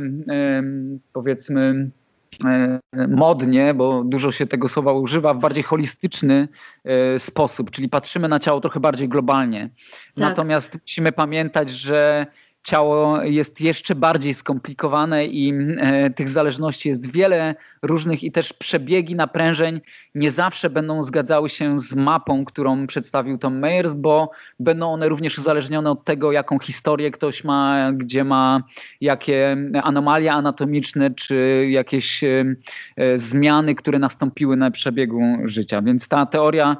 powiedzmy 1.12 1.90
e, 2.44 2.80
modnie, 3.08 3.74
bo 3.74 4.04
dużo 4.04 4.32
się 4.32 4.46
tego 4.46 4.68
słowa 4.68 4.92
używa, 4.92 5.34
w 5.34 5.38
bardziej 5.38 5.62
holistyczny 5.62 6.48
e, 6.84 7.18
sposób, 7.18 7.70
czyli 7.70 7.88
patrzymy 7.88 8.28
na 8.28 8.38
ciało 8.38 8.60
trochę 8.60 8.80
bardziej 8.80 9.08
globalnie. 9.08 9.70
Tak. 10.06 10.16
Natomiast 10.16 10.78
musimy 10.82 11.12
pamiętać, 11.12 11.70
że 11.70 12.26
ciało 12.66 13.23
jest 13.23 13.61
jeszcze 13.61 13.94
bardziej 13.94 14.35
skomplikowane 14.35 15.26
i 15.26 15.52
e, 15.78 16.11
tych 16.11 16.28
zależności 16.28 16.88
jest 16.88 17.12
wiele 17.12 17.54
różnych 17.82 18.25
i 18.25 18.32
też 18.32 18.52
przebiegi 18.52 19.14
naprężeń 19.14 19.80
nie 20.14 20.30
zawsze 20.30 20.70
będą 20.70 21.02
zgadzały 21.02 21.49
się 21.49 21.78
z 21.78 21.94
mapą, 21.94 22.44
którą 22.44 22.87
przedstawił 22.87 23.38
Tom 23.38 23.58
Meyers, 23.58 23.94
bo 23.94 24.30
będą 24.61 24.92
one 24.92 25.08
również 25.08 25.38
uzależnione 25.38 25.90
od 25.90 26.04
tego, 26.04 26.32
jaką 26.32 26.58
historię 26.58 27.11
ktoś 27.11 27.44
ma, 27.44 27.92
gdzie 27.92 28.25
ma 28.25 28.62
jakie 29.00 29.56
anomalie 29.82 30.32
anatomiczne, 30.32 31.11
czy 31.11 31.66
jakieś 31.70 32.25
e, 32.25 32.44
e, 32.96 33.18
zmiany, 33.18 33.75
które 33.75 33.99
nastąpiły 33.99 34.56
na 34.56 34.70
przebiegu 34.70 35.23
życia. 35.44 35.82
Więc 35.82 36.08
ta 36.08 36.26
teoria 36.26 36.76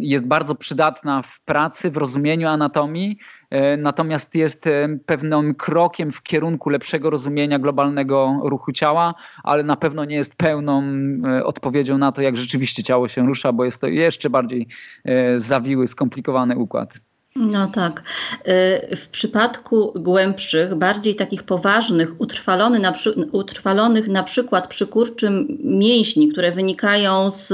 jest 0.00 0.26
bardzo 0.26 0.54
przydatna 0.54 1.22
w 1.22 1.40
pracy, 1.40 1.90
w 1.90 1.96
rozumieniu 1.96 2.48
anatomii, 2.48 3.18
natomiast 3.78 4.34
jest 4.34 4.68
pewnym 5.06 5.54
krokiem 5.54 6.12
w 6.12 6.22
kierunku 6.22 6.70
lepszego 6.70 7.10
rozumienia 7.10 7.58
globalnego 7.58 8.40
ruchu 8.44 8.72
ciała, 8.72 9.14
ale 9.44 9.62
na 9.62 9.76
pewno 9.76 10.04
nie 10.04 10.16
jest 10.16 10.36
pełną 10.36 10.82
odpowiedzią 11.44 11.98
na 11.98 12.12
to, 12.12 12.22
jak 12.22 12.36
rzeczywiście 12.36 12.82
ciało 12.82 13.08
się 13.08 13.26
rusza, 13.26 13.52
bo 13.52 13.64
jest 13.64 13.80
to 13.80 13.86
jeszcze 13.86 14.30
bardziej 14.30 14.66
zawiły, 15.36 15.86
skomplikowany 15.86 16.56
układ. 16.56 17.07
No 17.38 17.66
tak. 17.66 18.02
Y, 18.92 18.96
w 18.96 19.08
przypadku 19.08 19.92
głębszych, 19.96 20.74
bardziej 20.74 21.16
takich 21.16 21.42
poważnych, 21.42 22.20
utrwalony 22.20 22.78
na 22.78 22.92
przy, 22.92 23.12
utrwalonych 23.32 24.08
na 24.08 24.22
przykład 24.22 24.68
przy 24.68 24.86
kurczym 24.86 25.58
mięśni, 25.64 26.28
które 26.28 26.52
wynikają 26.52 27.30
z 27.30 27.52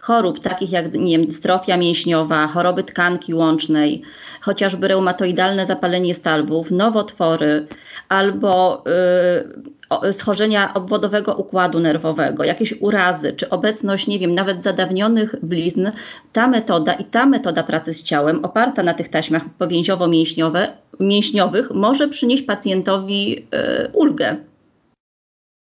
chorób 0.00 0.40
takich 0.40 0.72
jak 0.72 0.94
nie 0.94 1.18
wiem, 1.18 1.26
dystrofia 1.26 1.76
mięśniowa, 1.76 2.46
choroby 2.46 2.84
tkanki 2.84 3.34
łącznej, 3.34 4.02
chociażby 4.40 4.88
reumatoidalne 4.88 5.66
zapalenie 5.66 6.14
stalwów, 6.14 6.70
nowotwory 6.70 7.66
albo 8.08 8.84
y, 8.86 9.75
schorzenia 10.12 10.74
obwodowego 10.74 11.34
układu 11.34 11.80
nerwowego, 11.80 12.44
jakieś 12.44 12.74
urazy, 12.80 13.32
czy 13.32 13.50
obecność, 13.50 14.06
nie 14.06 14.18
wiem, 14.18 14.34
nawet 14.34 14.62
zadawnionych 14.62 15.34
blizn, 15.42 15.86
ta 16.32 16.48
metoda 16.48 16.92
i 16.92 17.04
ta 17.04 17.26
metoda 17.26 17.62
pracy 17.62 17.92
z 17.92 18.02
ciałem, 18.02 18.44
oparta 18.44 18.82
na 18.82 18.94
tych 18.94 19.08
taśmach 19.08 19.42
powięziowo-mięśniowych, 19.58 21.70
może 21.74 22.08
przynieść 22.08 22.42
pacjentowi 22.42 23.38
y, 23.38 23.44
ulgę. 23.92 24.36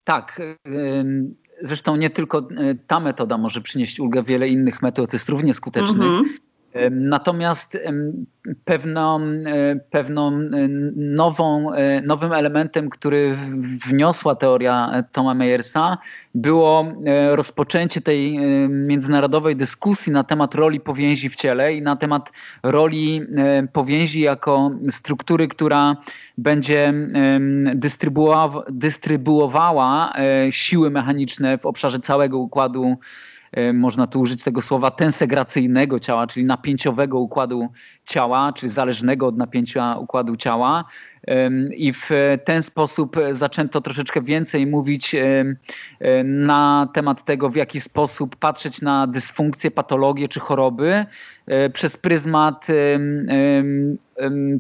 Tak. 0.04 0.42
Zresztą 1.62 1.96
nie 1.96 2.10
tylko 2.10 2.48
ta 2.88 3.00
metoda 3.00 3.38
może 3.38 3.62
przynieść 3.62 4.00
ulgę, 4.00 4.24
wiele 4.24 4.48
innych 4.48 4.82
metod 4.82 5.14
jest 5.14 5.30
równie 5.30 5.54
skutecznych. 5.54 6.08
-hmm. 6.08 6.24
Natomiast 6.92 7.78
pewną, 8.66 9.22
e, 9.22 9.76
pewną 9.90 10.32
e, 10.32 10.40
nową, 10.96 11.74
e, 11.74 12.02
nowym 12.02 12.34
elementem, 12.34 12.90
który 12.90 13.38
wniosła 13.88 14.36
teoria 14.36 15.04
Toma 15.12 15.34
Meyersa, 15.34 15.98
było 16.36 16.94
rozpoczęcie 17.32 18.02
tej 18.02 18.40
międzynarodowej 18.70 19.56
dyskusji 19.56 20.14
na 20.14 20.24
temat 20.24 20.56
roli 20.56 20.80
powięzi 20.80 21.30
w 21.30 21.36
ciele 21.36 21.74
i 21.74 21.82
na 21.82 21.96
temat 21.96 22.32
roli 22.64 23.22
powięzi 23.74 24.22
jako 24.22 24.72
struktury, 24.90 25.48
która 25.48 25.96
będzie 26.38 26.94
dystrybuowała 28.72 30.14
siły 30.50 30.90
mechaniczne 30.90 31.58
w 31.58 31.66
obszarze 31.66 32.00
całego 32.00 32.38
układu 32.38 32.98
można 33.74 34.08
tu 34.08 34.20
użyć 34.20 34.44
tego 34.44 34.62
słowa 34.62 34.92
tensegracyjnego 34.92 36.00
ciała, 36.00 36.28
czyli 36.28 36.46
napięciowego 36.46 37.20
układu 37.20 37.68
ciała, 38.06 38.54
czyli 38.54 38.70
zależnego 38.70 39.28
od 39.28 39.38
napięcia 39.38 39.96
układu 39.98 40.36
ciała. 40.36 40.86
I 41.78 41.94
w 41.94 42.10
ten 42.46 42.64
sposób 42.64 43.16
zaczęto 43.32 43.82
troszeczkę 43.82 44.22
więcej 44.22 44.68
mówić 44.68 45.16
na 46.24 46.90
temat 46.94 47.26
tego, 47.26 47.50
w 47.50 47.56
jaki 47.56 47.82
sposób 47.82 48.36
patrzeć 48.36 48.82
na 48.82 49.08
dysfunkcje, 49.08 49.72
patologie 49.72 50.28
czy 50.28 50.40
choroby 50.40 51.06
e, 51.48 51.70
przez 51.70 51.98
pryzmat 51.98 52.68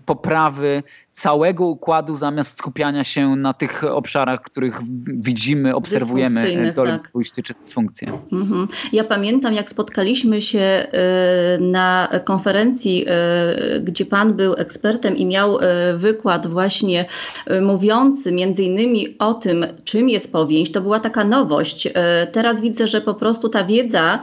poprawy 0.06 0.84
całego 1.12 1.66
układu 1.66 2.16
zamiast 2.16 2.58
skupiania 2.58 3.04
się 3.04 3.36
na 3.36 3.54
tych 3.54 3.84
obszarach, 3.84 4.42
których 4.42 4.80
widzimy, 5.08 5.76
obserwujemy 5.76 6.74
dole 6.76 7.00
tak. 7.00 7.12
pójście 7.12 7.44
czy 7.44 7.54
dysfunkcje. 7.66 8.12
Mhm. 8.32 8.68
Ja 8.94 9.04
pamiętam, 9.04 9.54
jak 9.54 9.70
spotkaliśmy 9.70 10.42
się 10.42 10.60
e, 10.60 10.88
na 11.62 12.10
konferencji, 12.24 13.06
e, 13.08 13.80
gdzie 13.80 14.06
Pan 14.06 14.34
był 14.34 14.54
ekspertem 14.54 15.18
i 15.18 15.26
miał 15.26 15.60
e, 15.60 15.98
wykład 15.98 16.48
właśnie 16.48 16.59
mówiący 17.62 18.32
między 18.32 18.64
innymi 18.64 19.16
o 19.20 19.34
tym, 19.34 19.66
czym 19.84 20.10
jest 20.10 20.32
powięź. 20.32 20.72
To 20.72 20.82
była 20.82 21.00
taka 21.00 21.24
nowość. 21.24 21.88
Teraz 22.32 22.62
widzę, 22.62 22.88
że 22.88 23.02
po 23.02 23.14
prostu 23.14 23.50
ta 23.50 23.64
wiedza 23.64 24.20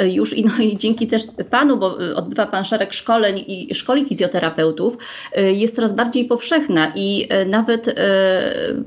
już 0.00 0.36
i, 0.36 0.44
no, 0.44 0.52
i 0.60 0.76
dzięki 0.76 1.06
też 1.06 1.22
Panu, 1.50 1.76
bo 1.76 1.98
odbywa 2.16 2.46
Pan 2.46 2.64
szereg 2.64 2.92
szkoleń 2.92 3.44
i 3.46 3.74
szkoli 3.74 4.04
fizjoterapeutów, 4.04 4.96
jest 5.36 5.76
coraz 5.76 5.94
bardziej 5.94 6.24
powszechna 6.24 6.92
i 6.94 7.28
nawet 7.46 7.94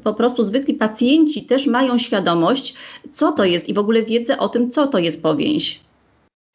po 0.03 0.13
prostu 0.13 0.43
zwykli 0.43 0.73
pacjenci 0.73 1.43
też 1.43 1.67
mają 1.67 1.97
świadomość, 1.97 2.73
co 3.13 3.31
to 3.31 3.45
jest 3.45 3.69
i 3.69 3.73
w 3.73 3.79
ogóle 3.79 4.03
wiedzę 4.03 4.37
o 4.37 4.49
tym, 4.49 4.71
co 4.71 4.87
to 4.87 4.99
jest 4.99 5.23
powięź. 5.23 5.79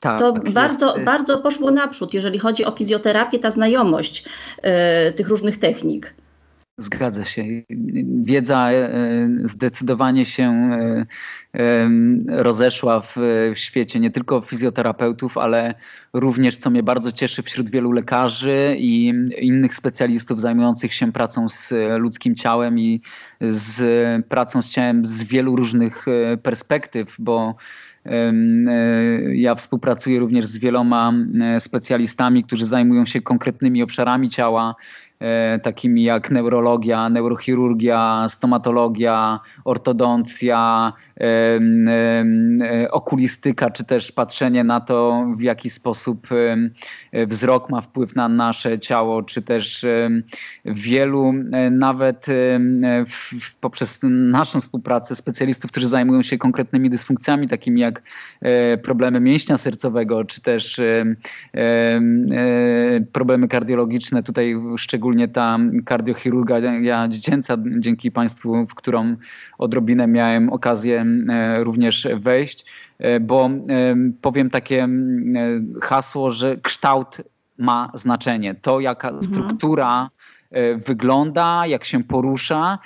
Tak, 0.00 0.19
to 0.19 0.33
bardzo, 0.33 0.95
jest... 0.95 1.05
bardzo 1.05 1.38
poszło 1.38 1.71
naprzód, 1.71 2.14
jeżeli 2.14 2.38
chodzi 2.38 2.64
o 2.64 2.71
fizjoterapię, 2.71 3.38
ta 3.38 3.50
znajomość 3.50 4.25
e, 4.62 5.12
tych 5.12 5.28
różnych 5.28 5.59
technik. 5.59 6.14
Zgadza 6.78 7.25
się. 7.25 7.44
Wiedza 8.23 8.68
zdecydowanie 9.44 10.25
się 10.25 10.70
rozeszła 12.28 13.00
w, 13.00 13.16
świecie 13.54 14.00
nie 14.00 14.11
tylko 14.11 14.40
fizjoterapeutów, 14.40 15.38
ale 15.38 15.75
również, 16.12 16.56
co 16.56 16.70
mnie 16.70 16.82
bardzo 16.82 17.12
cieszy, 17.12 17.42
wśród 17.42 17.71
wielu 17.71 17.93
lekarzy 17.93 18.76
i 18.78 19.14
innych 19.41 19.75
specjalistów 19.75 20.41
zajmujących 20.41 20.95
się 20.95 21.12
pracą 21.12 21.49
z 21.49 21.73
ludzkim 21.99 22.34
ciałem 22.34 22.78
i 22.78 23.00
z 23.41 24.26
pracą 24.26 24.62
z 24.62 24.71
ciałem 24.71 25.06
z 25.06 25.23
wielu 25.23 25.56
różnych 25.56 26.08
e, 26.08 26.36
perspektyw, 26.36 27.17
bo 27.19 27.54
e, 28.06 28.32
ja 29.34 29.54
współpracuję 29.54 30.19
również 30.19 30.47
z 30.47 30.58
wieloma 30.58 31.12
e, 31.41 31.60
specjalistami, 31.60 32.45
którzy 32.45 32.67
zajmują 32.67 33.06
się 33.06 33.21
konkretnymi 33.21 33.82
obszarami 33.82 34.30
ciała 34.30 34.75
E, 34.75 35.07
takimi 35.63 36.02
jak 36.02 36.31
neurologia, 36.31 37.09
neurochirurgia, 37.09 38.26
stomatologia, 38.28 39.41
ortodoncja, 39.65 40.93
e, 41.21 42.91
okulistyka, 42.91 43.71
czy 43.71 43.85
też 43.85 44.13
patrzenie 44.13 44.65
na 44.65 44.81
to, 44.81 45.26
w 45.37 45.43
jaki 45.43 45.71
sposób 45.71 46.28
wzrok 47.26 47.71
ma 47.71 47.81
wpływ 47.81 48.17
na 48.17 48.28
nasze 48.28 48.78
ciało, 48.78 49.23
czy 49.23 49.43
też 49.43 49.87
wielu 50.65 51.33
e, 51.52 51.71
nawet 51.71 52.26
poprzez 53.61 54.00
naszą 54.11 54.61
współpracę 54.61 55.17
specjalistów, 55.17 55.71
którzy 55.71 55.87
zajmują 55.87 56.23
się 56.23 56.39
konkretnymi 56.39 56.91
dysfunkcjami, 56.91 57.49
takimi 57.49 57.81
jak 57.81 58.02
problemy 58.83 59.21
mięśnia 59.21 59.59
sercowego, 59.59 60.25
czy 60.25 60.41
też 60.41 60.81
problemy 63.13 63.49
kardiologiczne, 63.49 64.23
tutaj 64.23 64.54
szczególnie 64.76 65.07
szczególnie 65.08 65.28
ta 65.28 65.58
kardiochirurgia 65.84 67.08
dziecięca, 67.08 67.56
dzięki 67.78 68.10
Państwu, 68.10 68.66
w 68.66 68.75
którą 68.75 69.16
odrobinę 69.58 70.06
miałem 70.06 70.50
okazję 70.52 71.06
e, 71.28 71.64
również 71.64 72.08
wejść, 72.16 72.64
e, 72.99 73.21
bo 73.21 73.47
e, 73.47 73.50
powiem 74.21 74.50
takie 74.50 74.88
hasło, 75.82 76.30
że 76.30 76.56
kształt 76.56 77.16
ma 77.58 77.90
znaczenie. 77.94 78.54
To, 78.54 78.80
jaka 78.80 79.08
mhm. 79.08 79.25
struktura 79.25 80.10
wygląda, 80.87 81.67
jak 81.67 81.84
się 81.84 82.04
porusza, 82.04 82.78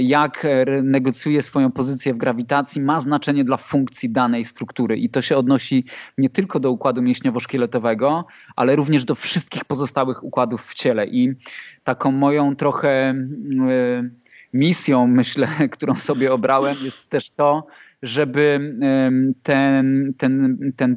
jak 0.00 0.46
negocjuje 0.82 1.42
swoją 1.42 1.72
pozycję 1.72 2.14
w 2.14 2.18
grawitacji, 2.18 2.82
ma 2.82 3.00
znaczenie 3.00 3.44
dla 3.44 3.56
funkcji 3.56 4.10
danej 4.10 4.44
struktury. 4.44 4.96
I 4.96 5.10
to 5.10 5.22
się 5.22 5.36
odnosi 5.36 5.84
nie 6.18 6.30
tylko 6.30 6.60
do 6.60 6.70
układu 6.70 7.02
mięśniowo-szkieletowego, 7.02 8.24
ale 8.56 8.76
również 8.76 9.04
do 9.04 9.14
wszystkich 9.14 9.64
pozostałych 9.64 10.24
układów 10.24 10.66
w 10.66 10.74
ciele. 10.74 11.06
I 11.06 11.34
taką 11.84 12.12
moją 12.12 12.56
trochę 12.56 12.90
e, 12.90 13.14
misją, 14.54 15.06
myślę, 15.06 15.48
którą 15.72 15.94
sobie 15.94 16.32
obrałem, 16.32 16.76
jest 16.84 17.10
też 17.10 17.30
to, 17.30 17.66
żeby 18.02 18.76
ten, 19.42 20.14
ten, 20.18 20.58
ten 20.76 20.96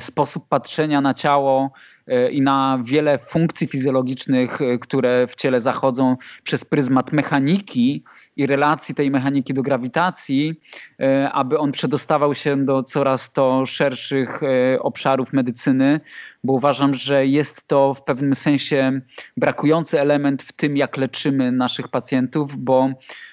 sposób 0.00 0.48
patrzenia 0.48 1.00
na 1.00 1.14
ciało 1.14 1.72
E, 1.97 1.97
i 2.30 2.40
na 2.42 2.78
wiele 2.84 3.18
funkcji 3.18 3.66
fizjologicznych, 3.66 4.60
e, 4.62 4.78
które 4.78 5.26
w 5.26 5.34
ciele 5.34 5.60
zachodzą 5.60 6.16
przez 6.42 6.64
pryzmat 6.64 7.12
mechaniki 7.12 8.04
i 8.36 8.46
relacji 8.46 8.94
tej 8.94 9.10
mechaniki 9.10 9.54
do 9.54 9.62
grawitacji, 9.62 10.60
e, 11.00 11.32
aby 11.32 11.58
on 11.58 11.72
przedostawał 11.72 12.34
się 12.34 12.64
do 12.64 12.82
coraz 12.82 13.32
to 13.32 13.66
szerszych 13.66 14.40
obszarów 14.80 15.32
medycyny, 15.32 16.00
bo 16.48 16.54
uważam, 16.54 16.94
że 16.94 17.26
jest 17.26 17.68
to 17.68 17.94
w 17.94 18.04
pewnym 18.04 18.34
sensie 18.34 19.00
brakujący 19.36 20.00
element 20.00 20.42
w 20.42 20.52
tym, 20.52 20.76
jak 20.76 20.96
leczymy 20.96 21.52
naszych 21.52 21.88
pacjentów, 21.88 22.56
bo 22.56 22.90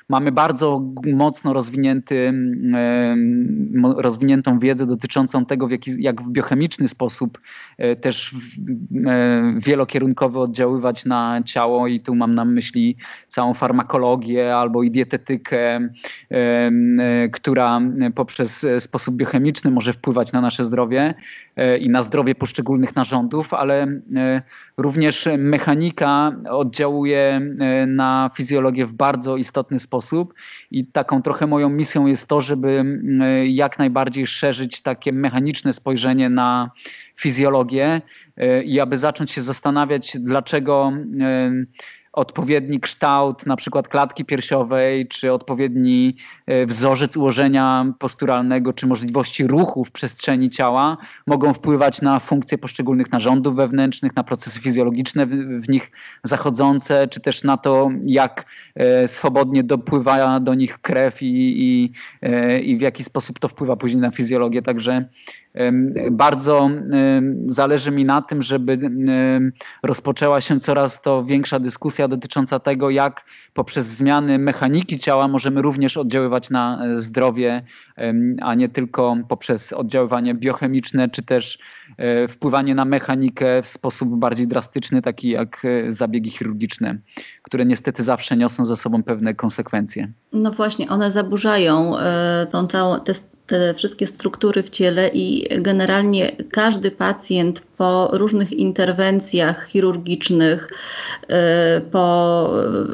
mamy 0.10 0.32
bardzo 0.32 0.82
mocno 1.13 1.54
rozwinięty, 1.54 2.34
rozwiniętą 3.97 4.60
wiedzę 4.60 4.86
dotyczącą 4.86 5.45
tego, 5.45 5.67
w 5.67 5.71
jaki, 5.71 5.91
jak 5.97 6.21
w 6.21 6.32
biochemiczny 6.32 6.88
sposób 6.88 7.39
też 8.01 8.36
wielokierunkowy 9.58 10.39
oddziaływać 10.39 11.06
na 11.06 11.41
ciało. 11.45 11.88
I 11.88 11.99
tu 11.99 12.15
mam 12.15 12.36
na 12.36 12.45
myśli 12.45 12.97
całą 13.28 13.54
farmakologię 13.54 14.56
albo 14.56 14.84
i 14.84 14.91
dietetykę, 14.91 15.89
która 17.32 17.82
poprzez 18.15 18.67
sposób 18.80 19.15
biochemiczny 19.15 19.71
może 19.71 19.93
wpływać 19.93 20.32
na 20.32 20.41
nasze 20.41 20.65
zdrowie 20.65 21.13
i 21.80 21.89
na 21.89 22.04
zdrowie 22.04 22.36
poszczególnych 22.36 22.96
narządów, 22.96 23.54
ale 23.54 24.02
również 24.78 25.30
mechanika 25.38 26.32
oddziałuje 26.50 27.41
na 27.88 28.30
fizjologię 28.36 28.86
w 28.86 28.94
bardzo 28.94 29.38
istotny 29.38 29.80
sposób 29.80 30.34
i 30.72 30.86
taką 30.86 31.22
trochę 31.22 31.48
moją 31.48 31.70
misją 31.70 32.06
jest 32.06 32.28
to, 32.28 32.41
żeby 32.41 33.00
jak 33.48 33.80
najbardziej 33.80 34.28
szerzyć 34.28 34.82
takie 34.82 35.12
mechaniczne 35.12 35.74
spojrzenie 35.74 36.30
na 36.30 36.72
fizjologię 37.15 38.02
e, 38.38 38.63
i 38.63 38.80
aby 38.80 38.98
zacząć 38.98 39.32
się 39.32 39.41
zastanawiać, 39.41 40.18
dlaczego 40.20 40.91
e, 41.22 41.52
odpowiedni 42.15 42.80
kształt 42.80 43.45
na 43.45 43.56
przykład 43.56 43.88
klatki 43.88 44.25
piersiowej, 44.25 45.08
czy 45.08 45.34
odpowiedni 45.34 46.15
e, 46.45 46.65
wzorzec 46.65 47.17
ułożenia 47.17 47.93
posturalnego, 47.99 48.73
czy 48.73 48.88
możliwości 48.88 49.47
ruchu 49.47 49.86
w 49.86 49.91
przestrzeni 49.91 50.49
ciała 50.49 50.97
mogą 51.28 51.54
wpływać 51.54 52.01
na 52.01 52.19
funkcje 52.19 52.58
poszczególnych 52.58 53.12
narządów 53.12 53.56
wewnętrznych, 53.56 54.15
na 54.15 54.23
procesy 54.23 54.62
fizjologiczne 54.62 55.25
w 55.60 55.69
nich 55.69 55.91
zachodzące, 56.23 57.08
czy 57.08 57.19
też 57.19 57.43
na 57.43 57.58
to, 57.58 57.89
jak 58.06 58.45
swobodnie 59.06 59.63
dopływa 59.63 60.39
do 60.39 60.54
nich 60.54 60.80
krew 60.80 61.21
i, 61.21 61.25
i, 61.25 61.91
i 62.71 62.78
w 62.78 62.82
jaki 62.82 63.04
sposób 63.04 63.39
to 63.39 63.47
wpływa 63.47 63.75
później 63.75 64.01
na 64.01 64.12
fizjologię. 64.12 64.62
Także 64.62 65.06
bardzo 66.12 66.70
zależy 67.46 67.91
mi 67.91 68.06
na 68.06 68.22
tym, 68.22 68.41
żeby 68.41 68.78
rozpoczęła 69.84 70.41
się 70.41 70.60
coraz 70.60 71.02
to 71.02 71.24
większa 71.24 71.60
dyskusja 71.60 72.08
dotycząca 72.08 72.60
tego, 72.60 72.89
jak 72.89 73.26
poprzez 73.54 73.86
zmiany 73.86 74.39
mechaniki 74.39 75.00
ciała 75.00 75.28
możemy 75.28 75.62
również 75.62 75.98
oddziaływać 75.98 76.50
na 76.50 76.86
e, 76.86 77.00
zdrowie, 77.00 77.62
a 78.41 78.56
nie 78.56 78.70
tylko 78.70 79.18
poprzez 79.28 79.74
oddziaływanie 79.74 80.34
biochemiczne, 80.34 81.10
czy 81.10 81.24
też 81.24 81.60
e, 81.98 82.28
wpływanie 82.28 82.76
na 82.76 82.86
mechanikę 82.86 83.62
w 83.62 83.68
sposób 83.68 84.10
bardziej 84.10 84.48
drastyczny, 84.48 85.02
taki 85.02 85.30
jak 85.30 85.65
e, 85.65 85.91
zabiegi 85.91 86.30
chirurgiczne, 86.30 86.98
które 87.41 87.65
niestety 87.65 88.04
zawsze 88.04 88.38
niosą 88.38 88.65
ze 88.65 88.76
sobą 88.76 89.04
pewne 89.04 89.34
konsekwencje. 89.34 90.12
No 90.34 90.52
właśnie, 90.52 90.89
one 90.89 91.12
zaburzają 91.12 91.94
tą 92.52 92.68
całą, 92.68 93.00
te 93.00 93.13
te 93.47 93.73
wszystkie 93.73 94.08
struktury 94.08 94.63
w 94.63 94.69
ciele 94.69 95.10
i 95.13 95.47
generalnie 95.62 96.31
każdy 96.51 96.91
pacjent 96.91 97.62
po 97.77 98.10
różnych 98.13 98.53
interwencjach 98.53 99.67
chirurgicznych, 99.67 100.69
y, 101.23 101.81
po 101.81 102.49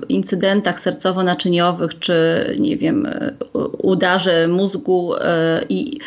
incydentach 0.09 0.81
sercowo-naczyniowych, 0.81 1.99
czy 1.99 2.15
nie 2.59 2.77
wiem, 2.77 3.07
udarze 3.77 4.47
mózgu 4.47 5.15
y, 5.15 5.19
i 5.69 5.99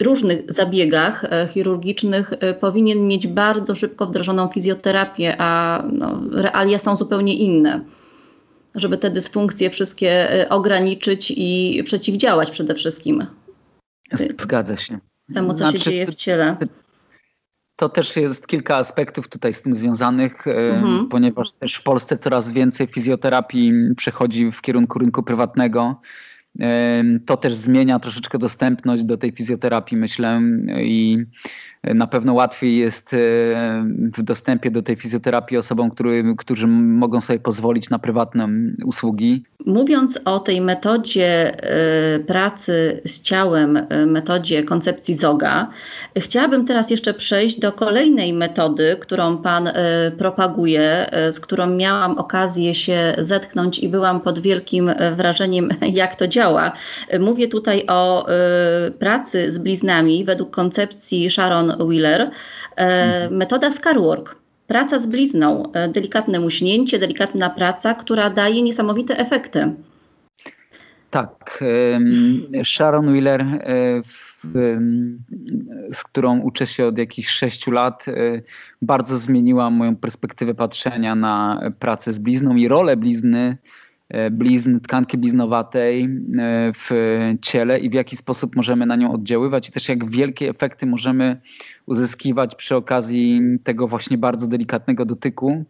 różnych 0.00 0.52
zabiegach 0.52 1.24
y, 1.24 1.48
chirurgicznych 1.48 2.32
powinien 2.60 3.08
mieć 3.08 3.26
bardzo 3.26 3.74
szybko 3.74 4.06
wdrożoną 4.06 4.48
fizjoterapię, 4.48 5.36
a 5.38 5.82
no, 5.92 6.20
realia 6.32 6.78
są 6.78 6.96
zupełnie 6.96 7.34
inne 7.34 7.80
żeby 8.74 8.98
te 8.98 9.10
dysfunkcje 9.10 9.70
wszystkie 9.70 10.28
ograniczyć 10.50 11.32
i 11.36 11.82
przeciwdziałać 11.84 12.50
przede 12.50 12.74
wszystkim. 12.74 13.26
Zgadza 14.40 14.76
się. 14.76 14.98
Temu, 15.34 15.50
co 15.50 15.56
znaczy, 15.56 15.78
się 15.78 15.90
dzieje 15.90 16.06
w 16.06 16.14
ciele. 16.14 16.56
To 17.76 17.88
też 17.88 18.16
jest 18.16 18.46
kilka 18.46 18.76
aspektów 18.76 19.28
tutaj 19.28 19.54
z 19.54 19.62
tym 19.62 19.74
związanych, 19.74 20.46
mhm. 20.46 21.08
ponieważ 21.08 21.52
też 21.52 21.74
w 21.74 21.82
Polsce 21.82 22.16
coraz 22.16 22.52
więcej 22.52 22.86
fizjoterapii 22.86 23.72
przechodzi 23.96 24.52
w 24.52 24.60
kierunku 24.60 24.98
rynku 24.98 25.22
prywatnego. 25.22 26.00
To 27.26 27.36
też 27.36 27.54
zmienia 27.54 27.98
troszeczkę 27.98 28.38
dostępność 28.38 29.04
do 29.04 29.16
tej 29.16 29.32
fizjoterapii, 29.32 29.96
myślę, 29.96 30.40
i 30.78 31.24
na 31.84 32.06
pewno 32.06 32.34
łatwiej 32.34 32.76
jest 32.76 33.14
e, 33.14 33.16
w 34.16 34.22
dostępie 34.22 34.70
do 34.70 34.82
tej 34.82 34.96
fizjoterapii 34.96 35.56
osobom, 35.56 35.90
który, 35.90 36.34
którzy 36.38 36.66
mogą 36.66 37.20
sobie 37.20 37.38
pozwolić 37.38 37.90
na 37.90 37.98
prywatne 37.98 38.48
usługi. 38.84 39.44
Mówiąc 39.66 40.20
o 40.24 40.40
tej 40.40 40.60
metodzie 40.60 41.56
e, 41.62 42.18
pracy 42.18 43.00
z 43.06 43.22
ciałem, 43.22 43.76
e, 43.76 44.06
metodzie 44.06 44.62
koncepcji 44.62 45.14
ZOGA, 45.16 45.68
chciałabym 46.16 46.64
teraz 46.64 46.90
jeszcze 46.90 47.14
przejść 47.14 47.60
do 47.60 47.72
kolejnej 47.72 48.32
metody, 48.32 48.96
którą 49.00 49.38
Pan 49.38 49.70
propaguje, 50.18 51.10
z 51.32 51.40
którą 51.40 51.66
miałam 51.66 52.18
okazję 52.18 52.74
się 52.74 53.14
zetknąć 53.18 53.78
i 53.78 53.88
byłam 53.88 54.20
pod 54.20 54.38
wielkim 54.38 54.90
wrażeniem, 55.16 55.68
jak 56.02 56.16
to 56.16 56.28
działa. 56.28 56.72
Mówię 57.20 57.48
tutaj 57.48 57.84
o 57.88 58.26
pracy 58.98 59.52
z 59.52 59.58
bliznami 59.58 60.24
według 60.24 60.50
koncepcji 60.50 61.30
Sharon 61.30 61.71
Wheeler. 61.78 62.20
E, 62.20 62.30
mhm. 62.76 63.36
Metoda 63.36 63.72
Scarwork. 63.72 64.36
Praca 64.66 64.98
z 64.98 65.06
blizną, 65.06 65.72
e, 65.72 65.88
delikatne 65.88 66.40
muśnięcie, 66.40 66.98
delikatna 66.98 67.50
praca, 67.50 67.94
która 67.94 68.30
daje 68.30 68.62
niesamowite 68.62 69.16
efekty. 69.16 69.72
Tak. 71.10 71.64
Sharon 72.64 73.12
Wheeler, 73.12 73.40
e, 73.40 74.00
z 75.92 76.02
którą 76.04 76.40
uczę 76.40 76.66
się 76.66 76.86
od 76.86 76.98
jakichś 76.98 77.28
sześciu 77.28 77.70
lat, 77.70 78.06
bardzo 78.82 79.16
zmieniła 79.16 79.70
moją 79.70 79.96
perspektywę 79.96 80.54
patrzenia 80.54 81.14
na 81.14 81.60
pracę 81.78 82.12
z 82.12 82.18
blizną 82.18 82.56
i 82.56 82.68
rolę 82.68 82.96
blizny 82.96 83.56
blizn, 84.30 84.80
tkanki 84.80 85.18
bliznowatej 85.18 86.04
e, 86.04 86.08
w 86.74 86.90
ciele 87.42 87.78
i 87.78 87.90
w 87.90 87.94
jaki 87.94 88.16
sposób 88.16 88.56
możemy 88.56 88.86
na 88.86 88.96
nią 88.96 89.12
oddziaływać 89.12 89.68
i 89.68 89.72
też 89.72 89.88
jak 89.88 90.10
wielkie 90.10 90.48
efekty 90.48 90.86
możemy 90.86 91.40
uzyskiwać 91.86 92.54
przy 92.54 92.76
okazji 92.76 93.40
tego 93.64 93.88
właśnie 93.88 94.18
bardzo 94.18 94.46
delikatnego 94.46 95.04
dotyku. 95.04 95.64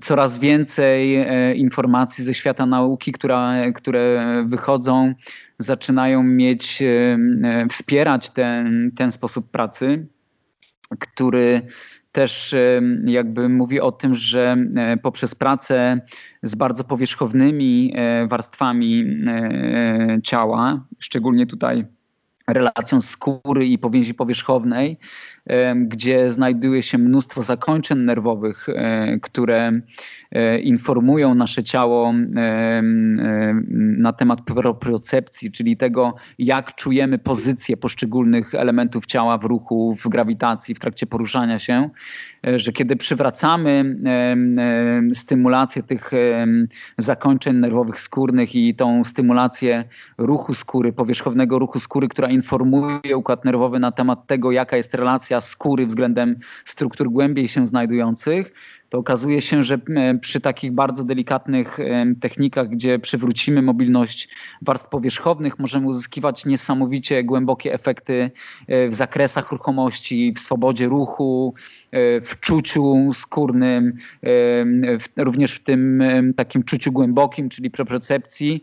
Coraz 0.00 0.38
więcej 0.38 1.16
e, 1.16 1.54
informacji 1.54 2.24
ze 2.24 2.34
świata 2.34 2.66
nauki, 2.66 3.12
która, 3.12 3.72
które 3.72 4.44
wychodzą, 4.48 5.14
zaczynają 5.58 6.22
mieć, 6.22 6.82
wspierać 7.70 8.30
ten, 8.30 8.90
ten 8.96 9.10
sposób 9.10 9.50
pracy, 9.50 10.06
który 10.98 11.62
też 12.14 12.54
jakby 13.04 13.48
mówi 13.48 13.80
o 13.80 13.92
tym, 13.92 14.14
że 14.14 14.56
poprzez 15.02 15.34
pracę 15.34 16.00
z 16.42 16.54
bardzo 16.54 16.84
powierzchownymi 16.84 17.92
e, 17.96 18.26
warstwami 18.26 19.04
e, 19.26 20.18
ciała, 20.22 20.86
szczególnie 20.98 21.46
tutaj 21.46 21.84
relacją 22.48 23.00
skóry 23.00 23.66
i 23.66 23.78
powięzi 23.78 24.14
powierzchownej, 24.14 24.98
gdzie 25.76 26.30
znajduje 26.30 26.82
się 26.82 26.98
mnóstwo 26.98 27.42
zakończeń 27.42 27.98
nerwowych, 27.98 28.66
które 29.22 29.80
informują 30.62 31.34
nasze 31.34 31.62
ciało 31.62 32.14
na 33.98 34.12
temat 34.12 34.40
propriocepcji, 34.40 35.52
czyli 35.52 35.76
tego, 35.76 36.14
jak 36.38 36.74
czujemy 36.74 37.18
pozycję 37.18 37.76
poszczególnych 37.76 38.54
elementów 38.54 39.06
ciała 39.06 39.38
w 39.38 39.44
ruchu, 39.44 39.94
w 39.94 40.08
grawitacji, 40.08 40.74
w 40.74 40.80
trakcie 40.80 41.06
poruszania 41.06 41.58
się, 41.58 41.90
e, 42.46 42.58
że 42.58 42.72
kiedy 42.72 42.96
przywracamy 42.96 43.96
stymulację 45.12 45.82
tych 45.82 46.10
zakończeń 46.98 47.56
nerwowych 47.56 48.00
skórnych 48.00 48.54
i 48.54 48.74
tą 48.74 49.04
stymulację 49.04 49.84
ruchu 50.18 50.54
skóry, 50.54 50.92
powierzchownego 50.92 51.58
ruchu 51.58 51.80
skóry, 51.80 52.08
która 52.08 52.28
informuje 52.34 53.16
układ 53.16 53.44
nerwowy 53.44 53.78
na 53.78 53.92
temat 53.92 54.26
tego, 54.26 54.52
jaka 54.52 54.76
jest 54.76 54.94
relacja 54.94 55.40
skóry 55.40 55.86
względem 55.86 56.36
struktur 56.64 57.10
głębiej 57.10 57.48
się 57.48 57.66
znajdujących, 57.66 58.52
to 58.88 58.98
okazuje 58.98 59.40
się, 59.40 59.62
że 59.62 59.78
e, 59.96 60.18
przy 60.18 60.40
takich 60.40 60.72
bardzo 60.72 61.04
delikatnych 61.04 61.80
e, 61.80 62.06
technikach, 62.20 62.68
gdzie 62.68 62.98
przywrócimy 62.98 63.62
mobilność 63.62 64.28
warstw 64.62 64.88
powierzchownych, 64.88 65.58
możemy 65.58 65.86
uzyskiwać 65.86 66.46
niesamowicie 66.46 67.24
głębokie 67.24 67.72
efekty 67.72 68.30
e, 68.66 68.88
w 68.88 68.94
zakresach 68.94 69.52
ruchomości, 69.52 70.32
w 70.36 70.40
swobodzie 70.40 70.88
ruchu, 70.88 71.54
w 72.22 72.40
czuciu 72.40 73.10
skórnym, 73.12 73.96
również 75.16 75.54
w 75.54 75.64
tym 75.64 76.02
takim 76.36 76.62
czuciu 76.62 76.92
głębokim, 76.92 77.48
czyli 77.48 77.70
propriocepcji, 77.70 78.62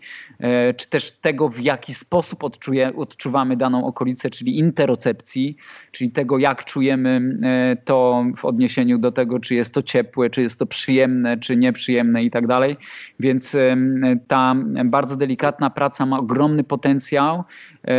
czy 0.78 0.90
też 0.90 1.12
tego, 1.12 1.50
w 1.50 1.60
jaki 1.60 1.94
sposób 1.94 2.44
odczuje, 2.44 2.96
odczuwamy 2.96 3.58
daną 3.58 3.86
okolicę, 3.86 4.30
czyli 4.30 4.60
interocepcji, 4.60 5.58
czyli 5.92 6.12
tego, 6.12 6.38
jak 6.38 6.66
czujemy 6.66 7.38
to 7.86 8.26
w 8.38 8.46
odniesieniu 8.46 8.98
do 8.98 9.12
tego, 9.12 9.40
czy 9.40 9.56
jest 9.56 9.74
to 9.74 9.82
ciepło, 9.82 10.11
czy 10.32 10.42
jest 10.42 10.60
to 10.60 10.66
przyjemne, 10.66 11.38
czy 11.38 11.58
nieprzyjemne 11.58 12.24
i 12.24 12.32
tak 12.32 12.48
dalej. 12.48 12.78
Więc 13.20 13.58
ta 14.28 14.56
bardzo 14.86 15.18
delikatna 15.18 15.70
praca 15.70 16.06
ma 16.06 16.20
ogromny 16.20 16.64
potencjał. 16.64 17.44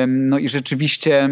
No 0.07 0.39
i 0.39 0.49
rzeczywiście 0.49 1.31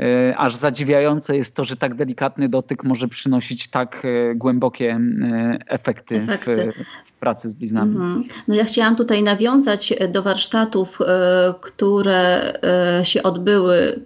e, 0.00 0.34
aż 0.36 0.56
zadziwiające 0.56 1.36
jest 1.36 1.56
to, 1.56 1.64
że 1.64 1.76
tak 1.76 1.94
delikatny 1.94 2.48
dotyk 2.48 2.84
może 2.84 3.08
przynosić 3.08 3.68
tak 3.68 4.02
e, 4.04 4.34
głębokie 4.34 5.00
efekty, 5.66 6.16
efekty. 6.16 6.72
W, 6.72 7.08
w, 7.08 7.12
pracy 7.12 7.50
z 7.50 7.54
bliznami. 7.54 7.96
Mhm. 7.96 8.24
No 8.48 8.54
ja 8.54 8.64
chciałam 8.64 8.96
tutaj 8.96 9.22
nawiązać 9.22 9.94
do 10.08 10.22
warsztatów, 10.22 10.98
które 11.60 12.52
się 13.02 13.22
odbyły 13.22 14.00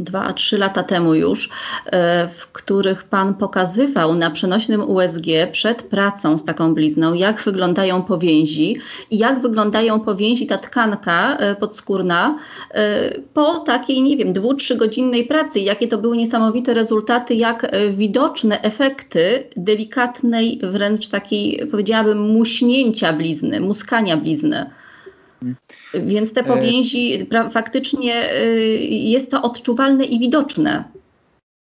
dwa 0.00 0.24
a 0.24 0.32
trzy 0.32 0.58
lata 0.58 0.82
temu 0.82 1.14
już, 1.14 1.48
e, 1.86 2.28
w 2.28 2.52
których 2.52 3.04
Pan 3.04 3.34
pokazywał 3.34 4.14
na 4.14 4.30
przenośnym 4.30 4.90
USG 4.90 5.26
przed 5.52 5.82
pracą 5.82 6.38
z 6.38 6.44
taką 6.44 6.74
blizną, 6.74 7.14
jak 7.14 7.42
wyglądają 7.42 8.02
powięzi 8.02 8.76
i 9.10 9.18
jak 9.18 9.42
wyglądają 9.42 10.00
powięzi, 10.00 10.46
ta 10.46 10.58
tkanka 10.58 11.36
e, 11.36 11.54
podskórna 11.54 12.38
e, 12.70 13.10
po 13.34 13.58
takiej, 13.58 14.02
nie 14.02 14.16
wiem, 14.16 14.32
dwu, 14.32 14.54
trzygodzinnej 14.54 15.24
pracy. 15.24 15.60
Jakie 15.60 15.88
to 15.88 15.98
były 15.98 16.16
niesamowite 16.16 16.74
rezultaty, 16.74 17.34
jak 17.34 17.72
widoczne 17.90 18.62
efekty 18.62 19.44
delikatnej, 19.56 20.60
wręcz 20.62 21.08
takiej, 21.08 21.66
powiedziałabym, 21.70 22.18
muśnięcia 22.18 23.12
blizny, 23.12 23.60
muskania 23.60 24.16
blizny. 24.16 24.70
Więc 25.94 26.32
te 26.32 26.40
e, 26.40 26.44
powięzi 26.44 27.26
faktycznie 27.52 28.34
y, 28.42 28.78
jest 28.90 29.30
to 29.30 29.42
odczuwalne 29.42 30.04
i 30.04 30.18
widoczne. 30.18 30.84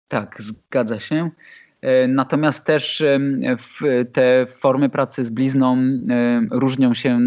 Tak, 0.08 0.38
zgadza 0.40 1.00
się. 1.00 1.30
E, 1.82 2.08
natomiast 2.08 2.66
też 2.66 3.04
te 4.14 4.46
formy 4.46 4.90
pracy 4.90 5.24
z 5.24 5.30
blizną 5.30 5.78
różnią 6.52 6.94
się 6.94 7.20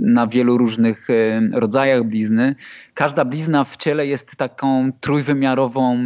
na 0.00 0.26
wielu 0.26 0.58
różnych 0.58 1.08
rodzajach 1.52 2.04
blizny. 2.04 2.54
Każda 2.94 3.24
blizna 3.24 3.64
w 3.64 3.76
ciele 3.76 4.06
jest 4.06 4.36
taką 4.36 4.92
trójwymiarową 5.00 6.04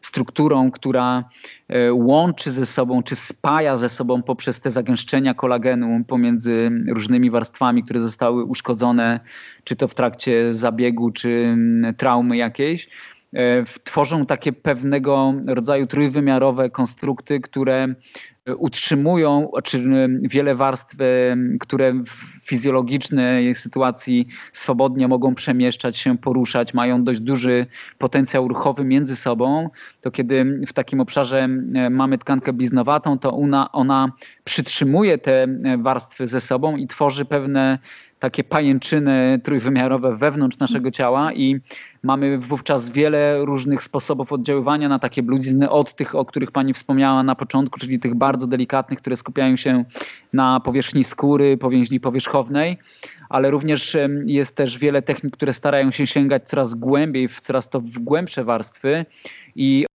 strukturą, 0.00 0.70
która 0.70 1.24
e, 1.68 1.92
łączy 1.92 2.50
ze 2.50 2.66
sobą, 2.66 3.02
czy 3.02 3.16
spaja 3.16 3.76
ze 3.76 3.88
sobą 3.88 4.22
poprzez 4.22 4.60
te 4.60 4.70
zagęszczenia 4.70 5.34
kolagenu 5.34 6.04
pomiędzy 6.04 6.70
różnymi 6.88 7.30
warstwami, 7.30 7.84
które 7.84 8.00
zostały 8.00 8.44
uszkodzone, 8.44 9.20
czy 9.64 9.76
to 9.76 9.88
w 9.88 9.94
trakcie 9.94 10.54
zabiegu, 10.54 11.10
czy 11.10 11.56
traumy 11.96 12.36
jakiejś 12.36 12.88
tworzą 13.84 14.26
takie 14.26 14.52
pewnego 14.52 15.34
rodzaju 15.46 15.86
trójwymiarowe 15.86 16.70
konstrukty, 16.70 17.40
które 17.40 17.94
utrzymują, 18.58 19.50
czy 19.64 19.84
wiele 20.22 20.54
warstw, 20.54 20.96
które 21.60 21.92
w 21.92 22.48
fizjologicznej 22.48 23.54
sytuacji 23.54 24.26
swobodnie 24.52 25.08
mogą 25.08 25.34
przemieszczać 25.34 25.96
się, 25.96 26.18
poruszać, 26.18 26.74
mają 26.74 27.04
dość 27.04 27.20
duży 27.20 27.66
potencjał 27.98 28.48
ruchowy 28.48 28.84
między 28.84 29.16
sobą, 29.16 29.70
to 30.00 30.10
kiedy 30.10 30.60
w 30.66 30.72
takim 30.72 31.00
obszarze 31.00 31.48
mamy 31.90 32.18
tkankę 32.18 32.52
bliznowatą, 32.52 33.18
to 33.18 33.36
ona, 33.36 33.72
ona 33.72 34.12
przytrzymuje 34.44 35.18
te 35.18 35.46
warstwy 35.78 36.26
ze 36.26 36.40
sobą 36.40 36.76
i 36.76 36.86
tworzy 36.86 37.24
pewne 37.24 37.78
takie 38.20 38.44
pajęczyny 38.44 39.40
trójwymiarowe 39.44 40.16
wewnątrz 40.16 40.58
naszego 40.58 40.90
ciała 40.90 41.32
i 41.32 41.60
mamy 42.02 42.38
wówczas 42.38 42.90
wiele 42.90 43.44
różnych 43.44 43.82
sposobów 43.82 44.32
oddziaływania 44.32 44.88
na 44.88 44.98
takie 44.98 45.22
bluziny, 45.22 45.70
od 45.70 45.94
tych, 45.94 46.14
o 46.14 46.24
których 46.24 46.50
Pani 46.50 46.74
wspomniała 46.74 47.22
na 47.22 47.34
początku, 47.34 47.80
czyli 47.80 48.00
tych 48.00 48.14
bardzo 48.14 48.46
delikatnych, 48.46 48.98
które 48.98 49.16
skupiają 49.16 49.56
się 49.56 49.84
na 50.32 50.60
powierzchni 50.60 51.04
skóry, 51.04 51.56
powięźni 51.56 52.00
powierzchownej, 52.00 52.78
ale 53.28 53.50
również 53.50 53.96
jest 54.26 54.56
też 54.56 54.78
wiele 54.78 55.02
technik, 55.02 55.36
które 55.36 55.52
starają 55.52 55.90
się 55.90 56.06
sięgać 56.06 56.48
coraz 56.48 56.74
głębiej, 56.74 57.28
w 57.28 57.40
coraz 57.40 57.68
to 57.68 57.80
w 57.80 57.98
głębsze 57.98 58.44
warstwy 58.44 59.06
i 59.56 59.86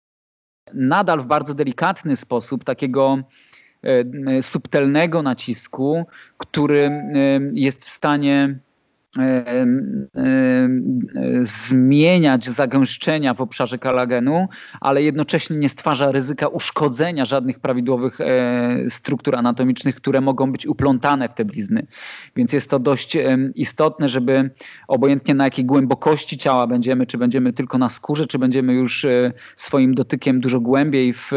nadal 0.74 1.22
w 1.22 1.28
bardzo 1.28 1.54
delikatny 1.54 2.16
sposób 2.16 2.64
takiego 2.64 3.18
subtelnego 4.42 5.22
nacisku, 5.22 6.06
który 6.38 6.80
e, 6.80 7.12
jest 7.54 7.86
w 7.86 7.90
stanie 7.90 8.60
e, 9.20 9.66
zmieniać 11.44 12.50
zagęszczenia 12.50 13.34
w 13.34 13.42
obszarze 13.42 13.78
kolagenu, 13.78 14.48
ale 14.82 15.04
jednocześnie 15.04 15.58
nie 15.58 15.70
stwarza 15.70 16.12
ryzyka 16.12 16.48
uszkodzenia 16.48 17.26
żadnych 17.26 17.60
prawidłowych 17.60 18.18
struktur 18.90 19.36
anatomicznych, 19.36 19.96
które 19.96 20.22
mogą 20.22 20.52
być 20.52 20.68
uplątane 20.68 21.30
w 21.30 21.34
te 21.34 21.46
blizny. 21.46 21.88
Więc 22.36 22.54
jest 22.54 22.70
to 22.70 22.80
dość 22.80 23.18
istotne, 23.56 24.10
żeby 24.10 24.50
obojętnie 24.88 25.34
na 25.34 25.44
jakiej 25.44 25.66
głębokości 25.66 26.38
ciała 26.38 26.68
będziemy, 26.68 27.06
czy 27.06 27.18
będziemy 27.18 27.54
tylko 27.54 27.78
na 27.78 27.90
skórze, 27.90 28.26
czy 28.26 28.40
będziemy 28.40 28.74
już 28.74 29.06
swoim 29.56 29.94
dotykiem 29.94 30.40
dużo 30.40 30.60
głębiej 30.60 31.14
w, 31.14 31.32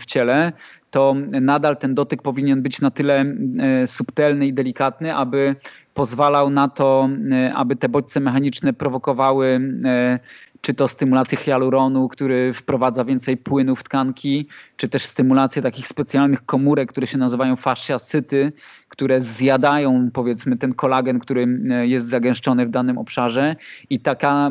w 0.00 0.06
ciele, 0.06 0.52
to 0.90 1.14
nadal 1.40 1.76
ten 1.76 1.94
dotyk 1.94 2.22
powinien 2.22 2.62
być 2.62 2.80
na 2.80 2.90
tyle 2.90 3.24
e, 3.24 3.86
subtelny 3.86 4.46
i 4.46 4.52
delikatny, 4.52 5.14
aby 5.14 5.56
pozwalał 5.94 6.50
na 6.50 6.68
to, 6.68 7.08
e, 7.32 7.54
aby 7.54 7.76
te 7.76 7.88
bodźce 7.88 8.20
mechaniczne 8.20 8.72
prowokowały 8.72 9.60
e, 9.84 10.18
czy 10.60 10.74
to 10.74 10.88
stymulację 10.88 11.38
hialuronu, 11.38 12.08
który 12.08 12.52
wprowadza 12.54 13.04
więcej 13.04 13.36
płynu 13.36 13.76
w 13.76 13.82
tkanki, 13.82 14.48
czy 14.76 14.88
też 14.88 15.04
stymulację 15.04 15.62
takich 15.62 15.88
specjalnych 15.88 16.44
komórek, 16.46 16.88
które 16.88 17.06
się 17.06 17.18
nazywają 17.18 17.56
fasciacyty, 17.56 18.52
które 18.90 19.20
zjadają 19.20 20.10
powiedzmy 20.12 20.56
ten 20.56 20.74
kolagen, 20.74 21.18
który 21.18 21.46
jest 21.82 22.08
zagęszczony 22.08 22.66
w 22.66 22.70
danym 22.70 22.98
obszarze 22.98 23.56
i 23.90 24.00
taka 24.00 24.50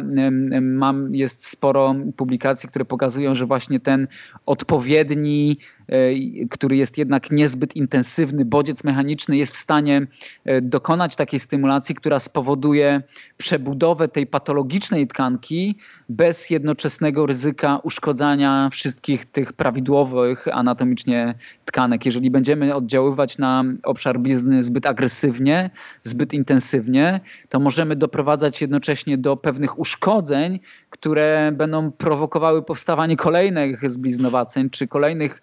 mam, 0.61 1.15
jest 1.15 1.47
sporo 1.47 1.95
publikacji, 2.17 2.69
które 2.69 2.85
pokazują, 2.85 3.35
że 3.35 3.45
właśnie 3.45 3.79
ten 3.79 4.07
odpowiedni, 4.45 5.57
e, 5.87 6.47
który 6.49 6.75
jest 6.75 6.97
jednak 6.97 7.31
niezbyt 7.31 7.75
intensywny, 7.75 8.45
bodziec 8.45 8.83
mechaniczny 8.83 9.37
jest 9.37 9.53
w 9.53 9.57
stanie 9.57 10.07
e, 10.45 10.61
dokonać 10.61 11.15
takiej 11.15 11.39
stymulacji, 11.39 11.95
która 11.95 12.19
spowoduje 12.19 13.01
przebudowę 13.37 14.07
tej 14.07 14.27
patologicznej 14.27 15.07
tkanki 15.07 15.75
bez 16.09 16.49
jednoczesnego 16.49 17.25
ryzyka 17.25 17.79
uszkodzania 17.83 18.69
wszystkich 18.71 19.25
tych 19.25 19.53
prawidłowych 19.53 20.47
anatomicznie 20.51 21.35
tkanek. 21.65 22.05
Jeżeli 22.05 22.31
będziemy 22.31 22.75
oddziaływać 22.75 23.37
na 23.37 23.63
obszar 23.83 24.19
blizny 24.29 24.63
zbyt 24.63 24.85
agresywnie, 24.85 25.69
zbyt 26.03 26.33
intensywnie, 26.33 27.19
to 27.49 27.59
możemy 27.59 27.95
doprowadzać 27.95 28.61
jednocześnie 28.61 29.17
do 29.17 29.37
pewnych 29.37 29.79
uszkodzeń, 29.79 30.59
które 30.89 31.51
będą 31.51 31.91
prowokowały 31.91 32.63
powstawanie 32.63 33.17
kolejnych 33.17 33.91
zbliznowaceń 33.91 34.69
czy 34.69 34.87
kolejnych 34.87 35.41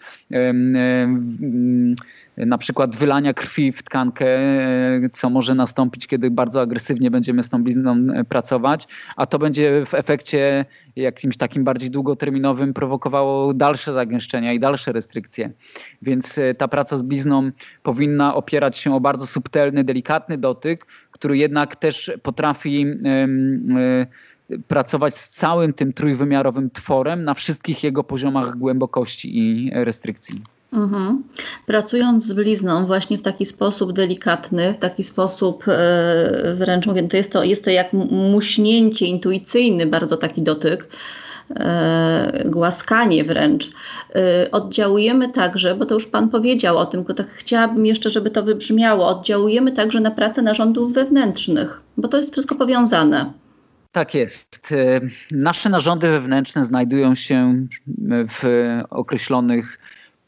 na 2.36 2.58
przykład 2.58 2.96
wylania 2.96 3.34
krwi 3.34 3.72
w 3.72 3.82
tkankę, 3.82 4.26
co 5.12 5.30
może 5.30 5.54
nastąpić, 5.54 6.06
kiedy 6.06 6.30
bardzo 6.30 6.60
agresywnie 6.60 7.10
będziemy 7.10 7.42
z 7.42 7.48
tą 7.48 7.62
blizną 7.62 8.06
pracować, 8.28 8.88
a 9.16 9.26
to 9.26 9.38
będzie 9.38 9.86
w 9.86 9.94
efekcie 9.94 10.64
jakimś 10.96 11.36
takim 11.36 11.64
bardziej 11.64 11.90
długoterminowym 11.90 12.74
prowokowało 12.74 13.54
dalsze 13.54 13.92
zagęszczenia 13.92 14.52
i 14.52 14.60
dalsze 14.60 14.92
restrykcje. 14.92 15.50
Więc 16.02 16.38
e, 16.38 16.54
ta 16.54 16.68
praca 16.68 16.96
z 16.96 17.02
blizną 17.02 17.50
powinna 17.82 18.34
opierać 18.34 18.78
się 18.78 18.94
o 18.94 19.00
bardzo 19.00 19.26
subtelny, 19.26 19.84
delikatny 19.84 20.38
dotyk, 20.38 20.86
który 21.10 21.38
jednak 21.38 21.76
też 21.76 22.12
potrafi 22.22 22.86
e, 23.04 24.06
pracować 24.68 25.16
z 25.16 25.28
całym 25.28 25.72
tym 25.72 25.92
trójwymiarowym 25.92 26.70
tworem 26.70 27.24
na 27.24 27.34
wszystkich 27.34 27.84
jego 27.84 28.04
poziomach 28.04 28.56
głębokości 28.56 29.38
i 29.38 29.70
restrykcji. 29.74 30.55
Mhm. 30.72 31.22
Pracując 31.66 32.24
z 32.24 32.32
blizną 32.32 32.86
właśnie 32.86 33.18
w 33.18 33.22
taki 33.22 33.46
sposób 33.46 33.92
delikatny, 33.92 34.74
w 34.74 34.78
taki 34.78 35.02
sposób 35.02 35.64
e, 35.68 36.54
wręcz 36.54 36.86
mówię, 36.86 37.08
to 37.08 37.16
jest 37.16 37.32
to, 37.32 37.44
jest 37.44 37.64
to 37.64 37.70
jak 37.70 37.92
muśnięcie 38.10 39.06
intuicyjny, 39.06 39.86
bardzo 39.86 40.16
taki 40.16 40.42
dotyk, 40.42 40.88
e, 41.56 42.44
głaskanie 42.46 43.24
wręcz. 43.24 43.70
E, 44.14 44.50
oddziałujemy 44.50 45.32
także, 45.32 45.74
bo 45.74 45.86
to 45.86 45.94
już 45.94 46.06
Pan 46.06 46.28
powiedział 46.28 46.78
o 46.78 46.86
tym, 46.86 47.00
tylko 47.00 47.14
tak 47.14 47.30
chciałabym 47.30 47.86
jeszcze, 47.86 48.10
żeby 48.10 48.30
to 48.30 48.42
wybrzmiało, 48.42 49.06
oddziałujemy 49.08 49.72
także 49.72 50.00
na 50.00 50.10
pracę 50.10 50.42
narządów 50.42 50.94
wewnętrznych, 50.94 51.80
bo 51.96 52.08
to 52.08 52.16
jest 52.16 52.32
wszystko 52.32 52.54
powiązane. 52.54 53.32
Tak 53.92 54.14
jest. 54.14 54.74
Nasze 55.30 55.68
narządy 55.68 56.08
wewnętrzne 56.08 56.64
znajdują 56.64 57.14
się 57.14 57.66
w 58.08 58.44
określonych 58.90 59.78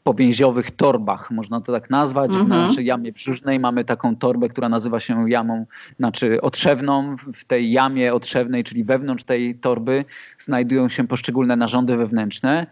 powięziowych 0.03 0.71
torbach, 0.71 1.31
można 1.31 1.61
to 1.61 1.71
tak 1.71 1.89
nazwać. 1.89 2.31
W 2.31 2.39
mhm. 2.39 2.61
naszej 2.61 2.85
jamie 2.85 3.11
brzusznej 3.11 3.59
mamy 3.59 3.85
taką 3.85 4.15
torbę, 4.15 4.49
która 4.49 4.69
nazywa 4.69 4.99
się 4.99 5.29
jamą, 5.29 5.65
znaczy 5.97 6.41
otrzewną. 6.41 7.15
W 7.33 7.45
tej 7.45 7.71
jamie 7.71 8.13
otrzewnej, 8.13 8.63
czyli 8.63 8.83
wewnątrz 8.83 9.23
tej 9.23 9.55
torby 9.55 10.05
znajdują 10.39 10.89
się 10.89 11.07
poszczególne 11.07 11.55
narządy 11.55 11.97
wewnętrzne. 11.97 12.67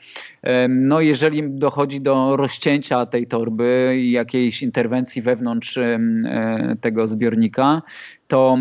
No 0.70 1.02
jeżeli 1.02 1.50
dochodzi 1.50 2.02
do 2.02 2.38
rozcięcia 2.38 3.06
tej 3.06 3.28
torby 3.28 3.96
i 3.98 4.12
jakiejś 4.12 4.64
interwencji 4.64 5.22
wewnątrz 5.22 5.78
e, 5.78 6.00
tego 6.82 7.08
zbiornika, 7.08 7.82
to 8.28 8.58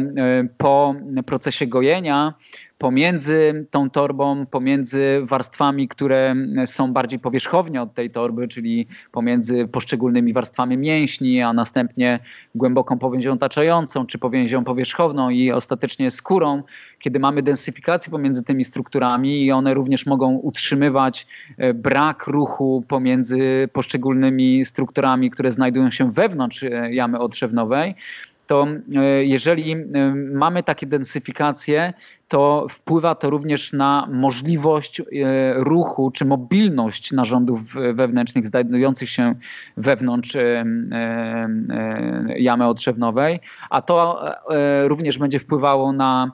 po 0.59 0.95
procesie 1.27 1.67
gojenia 1.67 2.35
pomiędzy 2.79 3.67
tą 3.71 3.91
torbą, 3.91 4.47
pomiędzy 4.47 5.21
warstwami, 5.23 5.89
które 5.89 6.35
są 6.67 6.93
bardziej 6.93 7.19
powierzchownie 7.19 7.83
od 7.83 7.95
tej 7.95 8.11
torby, 8.11 8.49
czyli 8.49 8.87
pomiędzy 9.13 9.69
poszczególnymi 9.69 10.33
warstwami 10.33 10.79
mięśni, 10.79 11.43
a 11.43 11.53
następnie 11.53 12.19
głęboką 12.55 12.99
powięzią 12.99 13.33
otaczającą, 13.33 14.07
czy 14.07 14.19
powięzią 14.19 14.65
powierzchowną 14.65 15.31
i 15.31 15.53
ostatecznie 15.53 16.11
skórą, 16.11 16.63
kiedy 16.99 17.19
mamy 17.19 17.43
densyfikację 17.43 18.11
pomiędzy 18.11 18.45
tymi 18.45 18.65
strukturami 18.65 19.45
i 19.45 19.53
one 19.53 19.75
również 19.75 20.07
mogą 20.07 20.35
utrzymywać 20.35 21.27
e, 21.59 21.75
brak 21.75 22.27
ruchu 22.27 22.85
pomiędzy 22.89 23.69
poszczególnymi 23.73 24.65
strukturami, 24.65 25.31
które 25.31 25.53
znajdują 25.53 25.91
się 25.91 26.11
wewnątrz 26.11 26.63
e, 26.63 26.89
jamy 26.93 27.19
otrzewnowej, 27.19 27.95
to 28.47 28.67
e, 28.97 29.25
jeżeli 29.25 29.73
e, 29.73 29.79
mamy 30.15 30.63
takie 30.63 30.87
densyfikacje, 30.87 31.93
to 32.29 32.67
wpływa 32.71 33.15
to 33.15 33.31
również 33.31 33.73
na 33.73 34.09
możliwość 34.13 35.01
e, 35.01 35.05
ruchu 35.55 36.11
czy 36.11 36.25
mobilność 36.25 37.13
narządów 37.13 37.75
wewnętrznych 37.95 38.47
znajdujących 38.47 39.11
się 39.11 39.35
wewnątrz 39.77 40.37
jamy 42.37 42.67
otrzewnowej, 42.67 43.41
a 43.71 43.83
to 43.83 44.25
również 44.85 45.19
będzie 45.19 45.39
wpływało 45.39 45.93
na 45.93 46.33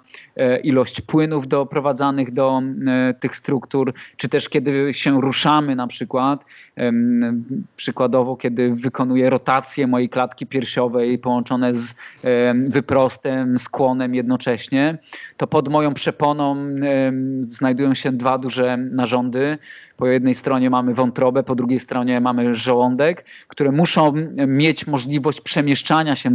ilość 0.63 1.01
płynów 1.01 1.49
doprowadzanych 1.49 2.33
do 2.33 2.63
tych 3.21 3.37
struktur, 3.37 3.95
czy 4.17 4.29
też 4.29 4.49
kiedy 4.49 4.95
się 4.95 5.21
ruszamy 5.21 5.77
na 5.77 5.87
przykład, 5.87 6.45
przykładowo 7.77 8.37
kiedy 8.37 8.75
wykonuję 8.75 9.31
rotację 9.31 9.87
mojej 9.87 10.09
klatki 10.09 10.47
piersiowej 10.47 11.19
połączone 11.19 11.75
z 11.75 11.95
wyprostem, 12.65 13.59
skłonem 13.59 14.15
jednocześnie, 14.15 14.99
to 15.37 15.47
pod 15.47 15.69
moją 15.69 15.95
przeponą 15.95 16.67
znajdują 17.49 17.95
się 17.95 18.13
dwa 18.13 18.39
duże 18.39 18.77
narządy. 18.77 19.59
Po 20.03 20.07
jednej 20.07 20.35
stronie 20.35 20.71
mamy 20.71 20.95
wątrobę, 20.95 21.43
po 21.43 21.55
drugiej 21.55 21.81
stronie 21.81 22.21
mamy 22.21 22.55
żołądek, 22.55 23.25
które 23.49 23.73
muszą 23.73 24.13
mieć 24.47 24.87
możliwość 24.87 25.41
przemieszczania 25.41 26.17
się 26.17 26.31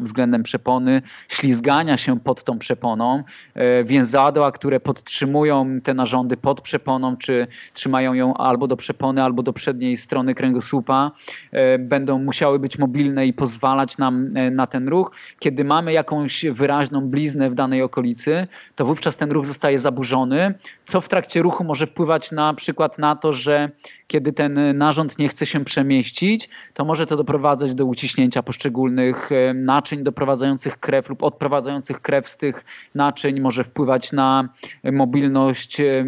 względem 0.00 0.42
przepony, 0.42 1.02
ślizgania 1.28 1.96
się 1.96 2.20
pod 2.20 2.44
tą 2.44 2.58
przeponą. 2.58 3.22
E, 3.54 3.84
więzadła, 3.84 4.52
które 4.52 4.80
podtrzymują 4.80 5.80
te 5.80 5.94
narządy 5.94 6.36
pod 6.36 6.60
przeponą, 6.60 7.16
czy 7.16 7.46
trzymają 7.72 8.14
ją 8.14 8.34
albo 8.34 8.66
do 8.66 8.76
przepony, 8.76 9.22
albo 9.22 9.42
do 9.42 9.52
przedniej 9.52 9.96
strony 9.96 10.34
kręgosłupa, 10.34 11.10
e, 11.52 11.78
będą 11.78 12.18
musiały 12.18 12.58
być 12.58 12.78
mobilne 12.78 13.26
i 13.26 13.32
pozwalać 13.32 13.98
nam 13.98 14.36
e, 14.36 14.50
na 14.50 14.66
ten 14.66 14.88
ruch. 14.88 15.12
Kiedy 15.38 15.64
mamy 15.64 15.92
jakąś 15.92 16.44
wyraźną 16.44 17.00
bliznę 17.00 17.50
w 17.50 17.54
danej 17.54 17.82
okolicy, 17.82 18.46
to 18.76 18.84
wówczas 18.84 19.16
ten 19.16 19.30
ruch 19.30 19.46
zostaje 19.46 19.78
zaburzony, 19.78 20.54
co 20.84 21.00
w 21.00 21.08
trakcie 21.08 21.42
ruchu 21.42 21.64
może 21.64 21.86
wpływać 21.86 22.32
na 22.32 22.54
przykład 22.54 22.95
na 22.98 23.16
to, 23.16 23.32
że 23.32 23.70
kiedy 24.06 24.32
ten 24.32 24.78
narząd 24.78 25.18
nie 25.18 25.28
chce 25.28 25.46
się 25.46 25.64
przemieścić, 25.64 26.48
to 26.74 26.84
może 26.84 27.06
to 27.06 27.16
doprowadzać 27.16 27.74
do 27.74 27.86
uciśnięcia 27.86 28.42
poszczególnych 28.42 29.32
e, 29.32 29.54
naczyń 29.54 30.04
doprowadzających 30.04 30.78
krew 30.78 31.08
lub 31.08 31.22
odprowadzających 31.22 32.00
krew 32.00 32.28
z 32.28 32.36
tych 32.36 32.64
naczyń, 32.94 33.40
może 33.40 33.64
wpływać 33.64 34.12
na 34.12 34.48
mobilność 34.92 35.80
e, 35.80 36.04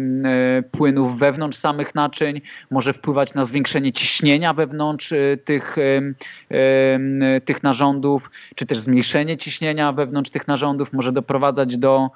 płynów 0.71 1.19
wewnątrz 1.19 1.57
samych 1.57 1.95
naczyń, 1.95 2.41
może 2.71 2.93
wpływać 2.93 3.33
na 3.33 3.45
zwiększenie 3.45 3.91
ciśnienia 3.91 4.53
wewnątrz 4.53 5.13
tych, 5.45 5.75
tych 7.45 7.63
narządów, 7.63 8.31
czy 8.55 8.65
też 8.65 8.79
zmniejszenie 8.79 9.37
ciśnienia 9.37 9.91
wewnątrz 9.91 10.31
tych 10.31 10.47
narządów, 10.47 10.93
może 10.93 11.11
doprowadzać 11.11 11.77
do 11.77 12.09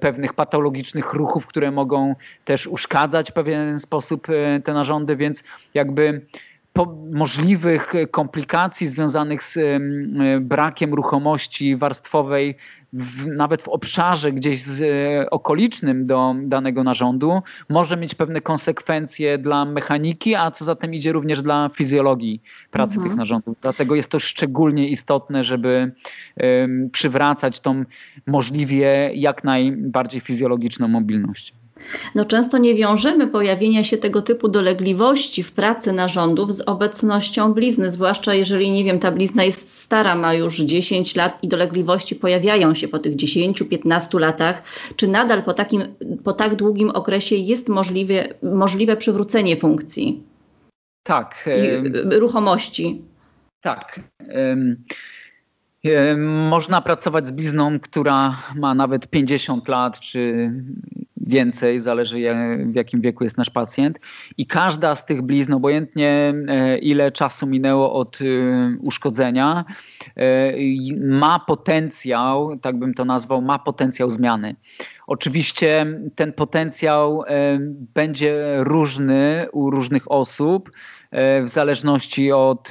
pewnych 0.00 0.32
patologicznych 0.32 1.12
ruchów, 1.12 1.46
które 1.46 1.70
mogą 1.70 2.14
też 2.44 2.66
uszkadzać 2.66 3.30
pewien 3.30 3.78
sposób 3.90 4.26
te 4.64 4.72
narządy 4.74 5.16
więc 5.16 5.44
jakby 5.74 6.26
możliwych 7.12 7.92
komplikacji 8.10 8.86
związanych 8.86 9.42
z 9.42 9.58
brakiem 10.40 10.94
ruchomości 10.94 11.76
warstwowej, 11.76 12.56
w, 12.92 13.26
nawet 13.26 13.62
w 13.62 13.68
obszarze 13.68 14.32
gdzieś 14.32 14.62
z, 14.62 14.82
e, 14.82 15.30
okolicznym 15.30 16.06
do 16.06 16.34
danego 16.42 16.84
narządu, 16.84 17.42
może 17.68 17.96
mieć 17.96 18.14
pewne 18.14 18.40
konsekwencje 18.40 19.38
dla 19.38 19.64
mechaniki, 19.64 20.34
a 20.34 20.50
co 20.50 20.64
za 20.64 20.74
tym 20.74 20.94
idzie 20.94 21.12
również 21.12 21.42
dla 21.42 21.68
fizjologii 21.68 22.42
pracy 22.70 22.94
mhm. 22.94 23.08
tych 23.08 23.18
narządów. 23.18 23.56
Dlatego 23.60 23.94
jest 23.94 24.10
to 24.10 24.20
szczególnie 24.20 24.88
istotne, 24.88 25.44
żeby 25.44 25.92
um, 26.36 26.90
przywracać 26.90 27.60
tą 27.60 27.84
możliwie 28.26 29.10
jak 29.14 29.44
najbardziej 29.44 30.20
fizjologiczną 30.20 30.88
mobilność. 30.88 31.59
No 32.14 32.24
często 32.24 32.58
nie 32.58 32.74
wiążemy 32.74 33.26
pojawienia 33.26 33.84
się 33.84 33.98
tego 33.98 34.22
typu 34.22 34.48
dolegliwości 34.48 35.42
w 35.42 35.52
pracy 35.52 35.92
narządów 35.92 36.54
z 36.54 36.60
obecnością 36.60 37.52
blizny, 37.52 37.90
zwłaszcza 37.90 38.34
jeżeli, 38.34 38.70
nie 38.70 38.84
wiem, 38.84 38.98
ta 38.98 39.12
blizna 39.12 39.44
jest 39.44 39.80
stara, 39.80 40.14
ma 40.14 40.34
już 40.34 40.56
10 40.56 41.16
lat 41.16 41.44
i 41.44 41.48
dolegliwości 41.48 42.16
pojawiają 42.16 42.74
się 42.74 42.88
po 42.88 42.98
tych 42.98 43.16
10-15 43.16 44.20
latach. 44.20 44.62
Czy 44.96 45.08
nadal 45.08 45.42
po, 45.42 45.52
takim, 45.52 45.82
po 46.24 46.32
tak 46.32 46.56
długim 46.56 46.90
okresie 46.90 47.36
jest 47.36 47.68
możliwe, 47.68 48.28
możliwe 48.42 48.96
przywrócenie 48.96 49.56
funkcji? 49.56 50.22
Tak. 51.02 51.48
I 52.12 52.18
ruchomości. 52.18 53.02
Tak. 53.60 54.00
Można 56.50 56.80
pracować 56.80 57.26
z 57.26 57.32
blizną, 57.32 57.80
która 57.80 58.36
ma 58.56 58.74
nawet 58.74 59.08
50 59.08 59.68
lat, 59.68 60.00
czy 60.00 60.52
więcej, 61.30 61.80
zależy 61.80 62.16
w 62.66 62.74
jakim 62.74 63.00
wieku 63.00 63.24
jest 63.24 63.36
nasz 63.36 63.50
pacjent. 63.50 63.98
I 64.38 64.46
każda 64.46 64.96
z 64.96 65.06
tych 65.06 65.22
blizn, 65.22 65.52
obojętnie 65.52 66.34
e, 66.48 66.78
ile 66.78 67.12
czasu 67.12 67.46
minęło 67.46 67.92
od 67.92 68.18
e, 68.20 68.24
uszkodzenia, 68.80 69.64
e, 70.16 70.52
ma 71.00 71.38
potencjał, 71.38 72.58
tak 72.58 72.78
bym 72.78 72.94
to 72.94 73.04
nazwał, 73.04 73.42
ma 73.42 73.58
potencjał 73.58 74.10
zmiany. 74.10 74.56
Oczywiście 75.06 75.86
ten 76.14 76.32
potencjał 76.32 77.22
będzie 77.94 78.56
różny 78.58 79.46
u 79.52 79.70
różnych 79.70 80.10
osób 80.10 80.70
w 81.12 81.48
zależności 81.48 82.32
od 82.32 82.68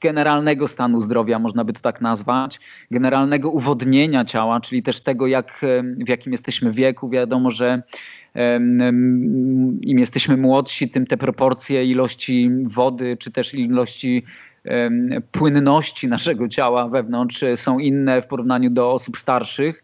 generalnego 0.00 0.68
stanu 0.68 1.00
zdrowia, 1.00 1.38
można 1.38 1.64
by 1.64 1.72
to 1.72 1.80
tak 1.80 2.00
nazwać, 2.00 2.60
generalnego 2.90 3.50
uwodnienia 3.50 4.24
ciała, 4.24 4.60
czyli 4.60 4.82
też 4.82 5.00
tego, 5.00 5.26
jak, 5.26 5.60
w 6.06 6.08
jakim 6.08 6.32
jesteśmy 6.32 6.72
wieku. 6.72 7.08
Wiadomo, 7.08 7.50
że 7.50 7.82
im 9.82 9.98
jesteśmy 9.98 10.36
młodsi, 10.36 10.90
tym 10.90 11.06
te 11.06 11.16
proporcje 11.16 11.84
ilości 11.84 12.50
wody, 12.64 13.16
czy 13.16 13.30
też 13.30 13.54
ilości 13.54 14.24
płynności 15.32 16.08
naszego 16.08 16.48
ciała 16.48 16.88
wewnątrz 16.88 17.44
są 17.54 17.78
inne 17.78 18.22
w 18.22 18.26
porównaniu 18.26 18.70
do 18.70 18.92
osób 18.92 19.16
starszych. 19.16 19.82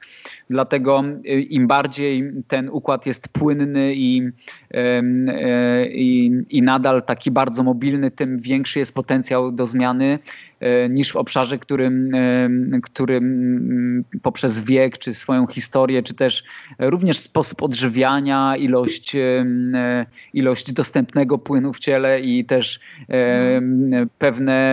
Dlatego 0.50 1.04
y, 1.26 1.40
im 1.40 1.66
bardziej 1.66 2.32
ten 2.48 2.68
układ 2.68 3.06
jest 3.06 3.28
płynny 3.28 3.94
i, 3.94 4.30
e, 4.74 5.02
i, 5.86 6.32
i 6.50 6.62
nadal 6.62 7.02
taki 7.02 7.30
bardzo 7.30 7.62
mobilny, 7.62 8.10
tym 8.10 8.38
większy 8.38 8.78
jest 8.78 8.94
potencjał 8.94 9.52
do 9.52 9.66
zmiany 9.66 10.18
e, 10.60 10.88
niż 10.88 11.12
w 11.12 11.16
obszarze, 11.16 11.58
którym, 11.58 12.10
którym 12.82 13.24
mm, 13.24 14.04
poprzez 14.22 14.60
wiek, 14.60 14.98
czy 14.98 15.14
swoją 15.14 15.46
historię, 15.46 16.02
czy 16.02 16.14
też 16.14 16.44
również 16.78 17.18
sposób 17.18 17.62
odżywiania, 17.62 18.56
ilość, 18.56 19.16
e, 19.16 20.06
ilość 20.32 20.72
dostępnego 20.72 21.38
płynu 21.38 21.72
w 21.72 21.78
ciele 21.78 22.20
i 22.20 22.44
też 22.44 22.80
pewne 24.18 24.65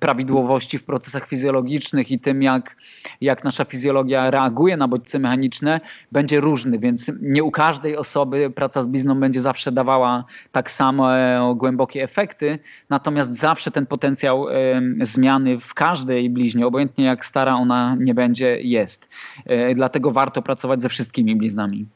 prawidłowości 0.00 0.78
w 0.78 0.84
procesach 0.84 1.28
fizjologicznych 1.28 2.10
i 2.10 2.18
tym, 2.18 2.42
jak, 2.42 2.76
jak 3.20 3.44
nasza 3.44 3.64
fizjologia 3.64 4.30
reaguje 4.30 4.76
na 4.76 4.88
bodźce 4.88 5.18
mechaniczne 5.18 5.80
będzie 6.12 6.40
różny, 6.40 6.78
więc 6.78 7.12
nie 7.22 7.44
u 7.44 7.50
każdej 7.50 7.96
osoby 7.96 8.50
praca 8.50 8.82
z 8.82 8.86
blizną 8.86 9.20
będzie 9.20 9.40
zawsze 9.40 9.72
dawała 9.72 10.24
tak 10.52 10.70
samo 10.70 11.08
głębokie 11.54 12.02
efekty, 12.02 12.58
natomiast 12.90 13.34
zawsze 13.34 13.70
ten 13.70 13.86
potencjał 13.86 14.46
zmiany 15.02 15.58
w 15.58 15.74
każdej 15.74 16.30
bliźnie, 16.30 16.66
obojętnie 16.66 17.04
jak 17.04 17.26
stara 17.26 17.54
ona 17.54 17.96
nie 18.00 18.14
będzie, 18.14 18.60
jest. 18.60 19.08
E, 19.44 19.74
dlatego 19.74 20.10
warto 20.10 20.42
pracować 20.42 20.80
ze 20.80 20.88
wszystkimi 20.88 21.36
bliznami. 21.36 21.86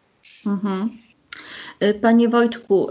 Mhm. 0.47 0.91
Panie 2.01 2.29
Wojtku, 2.29 2.91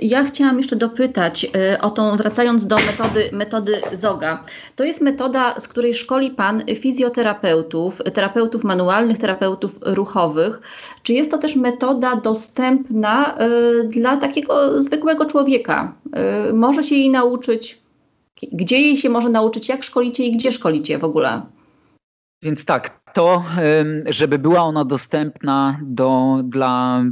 ja 0.00 0.24
chciałam 0.24 0.58
jeszcze 0.58 0.76
dopytać 0.76 1.46
o 1.80 1.90
tą, 1.90 2.16
wracając 2.16 2.66
do 2.66 2.76
metody, 2.76 3.28
metody 3.32 3.80
ZOGA. 3.92 4.44
To 4.76 4.84
jest 4.84 5.00
metoda, 5.00 5.60
z 5.60 5.68
której 5.68 5.94
szkoli 5.94 6.30
Pan 6.30 6.62
fizjoterapeutów, 6.80 8.02
terapeutów 8.14 8.64
manualnych, 8.64 9.18
terapeutów 9.18 9.78
ruchowych. 9.82 10.60
Czy 11.02 11.12
jest 11.12 11.30
to 11.30 11.38
też 11.38 11.56
metoda 11.56 12.16
dostępna 12.16 13.38
dla 13.88 14.16
takiego 14.16 14.82
zwykłego 14.82 15.26
człowieka? 15.26 15.94
Może 16.52 16.82
się 16.82 16.94
jej 16.94 17.10
nauczyć? 17.10 17.78
Gdzie 18.52 18.80
jej 18.80 18.96
się 18.96 19.08
może 19.08 19.28
nauczyć? 19.28 19.68
Jak 19.68 19.84
szkolicie 19.84 20.24
i 20.24 20.36
gdzie 20.36 20.52
szkolicie 20.52 20.98
w 20.98 21.04
ogóle? 21.04 21.42
Więc 22.42 22.64
tak, 22.64 23.00
to, 23.14 23.44
żeby 24.06 24.38
była 24.38 24.62
ona 24.62 24.84
dostępna 24.84 25.78
do, 25.82 26.40
dla 26.44 27.04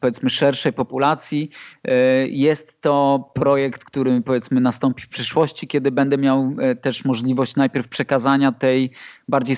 powiedzmy 0.00 0.30
szerszej 0.30 0.72
populacji, 0.72 1.50
e, 1.84 1.92
jest 2.28 2.80
to 2.80 3.30
projekt, 3.34 3.84
który 3.84 4.22
powiedzmy 4.22 4.60
nastąpi 4.60 5.02
w 5.02 5.08
przyszłości, 5.08 5.66
kiedy 5.66 5.90
będę 5.90 6.18
miał 6.18 6.52
e, 6.58 6.74
też 6.74 7.04
możliwość 7.04 7.56
najpierw 7.56 7.88
przekazania 7.88 8.52
tej 8.52 8.90
bardziej 9.28 9.56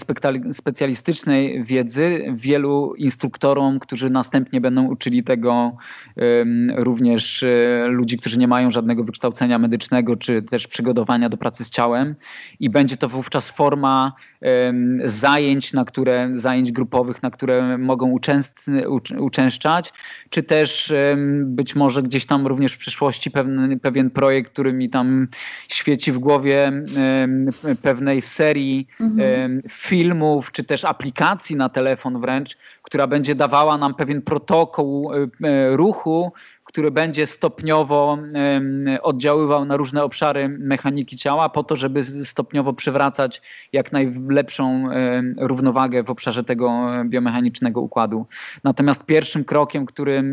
specjalistycznej 0.52 1.64
wiedzy 1.64 2.24
wielu 2.32 2.94
instruktorom, 2.94 3.78
którzy 3.78 4.10
następnie 4.10 4.60
będą 4.60 4.86
uczyli 4.86 5.24
tego 5.24 5.76
również 6.76 7.42
e, 7.42 7.86
ludzi, 7.88 8.18
którzy 8.18 8.38
nie 8.38 8.48
mają 8.48 8.70
żadnego 8.70 9.04
wykształcenia 9.04 9.58
medycznego, 9.58 10.16
czy 10.16 10.42
też 10.42 10.66
przygotowania 10.66 11.28
do 11.28 11.36
pracy 11.36 11.64
z 11.64 11.70
ciałem. 11.70 12.14
I 12.60 12.70
będzie 12.70 12.96
to 12.96 13.08
wówczas 13.08 13.50
forma 13.50 14.12
zajęć, 15.04 15.47
na 15.74 15.84
które, 15.84 16.30
zajęć 16.34 16.72
grupowych, 16.72 17.22
na 17.22 17.30
które 17.30 17.78
mogą 17.78 18.16
uczęszczać, 19.18 19.92
czy 20.30 20.42
też 20.42 20.92
być 21.44 21.74
może 21.74 22.02
gdzieś 22.02 22.26
tam 22.26 22.46
również 22.46 22.74
w 22.74 22.78
przyszłości 22.78 23.30
pewien, 23.30 23.80
pewien 23.80 24.10
projekt, 24.10 24.52
który 24.52 24.72
mi 24.72 24.88
tam 24.90 25.28
świeci 25.68 26.12
w 26.12 26.18
głowie 26.18 26.72
pewnej 27.82 28.20
serii 28.20 28.86
mhm. 29.00 29.62
filmów, 29.70 30.52
czy 30.52 30.64
też 30.64 30.84
aplikacji 30.84 31.56
na 31.56 31.68
telefon 31.68 32.20
wręcz, 32.20 32.56
która 32.82 33.06
będzie 33.06 33.34
dawała 33.34 33.78
nam 33.78 33.94
pewien 33.94 34.22
protokół 34.22 35.12
e, 35.14 35.76
ruchu, 35.76 36.32
który 36.68 36.90
będzie 36.90 37.26
stopniowo 37.26 38.18
oddziaływał 39.02 39.64
na 39.64 39.76
różne 39.76 40.04
obszary 40.04 40.48
mechaniki 40.48 41.16
ciała, 41.16 41.48
po 41.48 41.64
to, 41.64 41.76
żeby 41.76 42.04
stopniowo 42.04 42.72
przywracać 42.72 43.42
jak 43.72 43.92
najlepszą 43.92 44.88
równowagę 45.38 46.02
w 46.02 46.10
obszarze 46.10 46.44
tego 46.44 46.90
biomechanicznego 47.04 47.80
układu. 47.80 48.26
Natomiast 48.64 49.04
pierwszym 49.04 49.44
krokiem, 49.44 49.86
który 49.86 50.24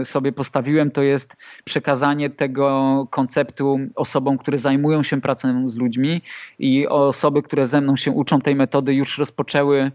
e, 0.00 0.04
sobie 0.04 0.32
postawiłem, 0.32 0.90
to 0.90 1.02
jest 1.02 1.32
przekazanie 1.64 2.30
tego 2.30 3.06
konceptu 3.10 3.78
osobom, 3.94 4.38
które 4.38 4.58
zajmują 4.58 5.02
się 5.02 5.20
pracą 5.20 5.68
z 5.68 5.76
ludźmi 5.76 6.20
i 6.58 6.88
osoby, 6.88 7.42
które 7.42 7.66
ze 7.66 7.80
mną 7.80 7.96
się 7.96 8.10
uczą 8.10 8.40
tej 8.40 8.56
metody, 8.56 8.94
już 8.94 9.18
rozpoczęły 9.18 9.90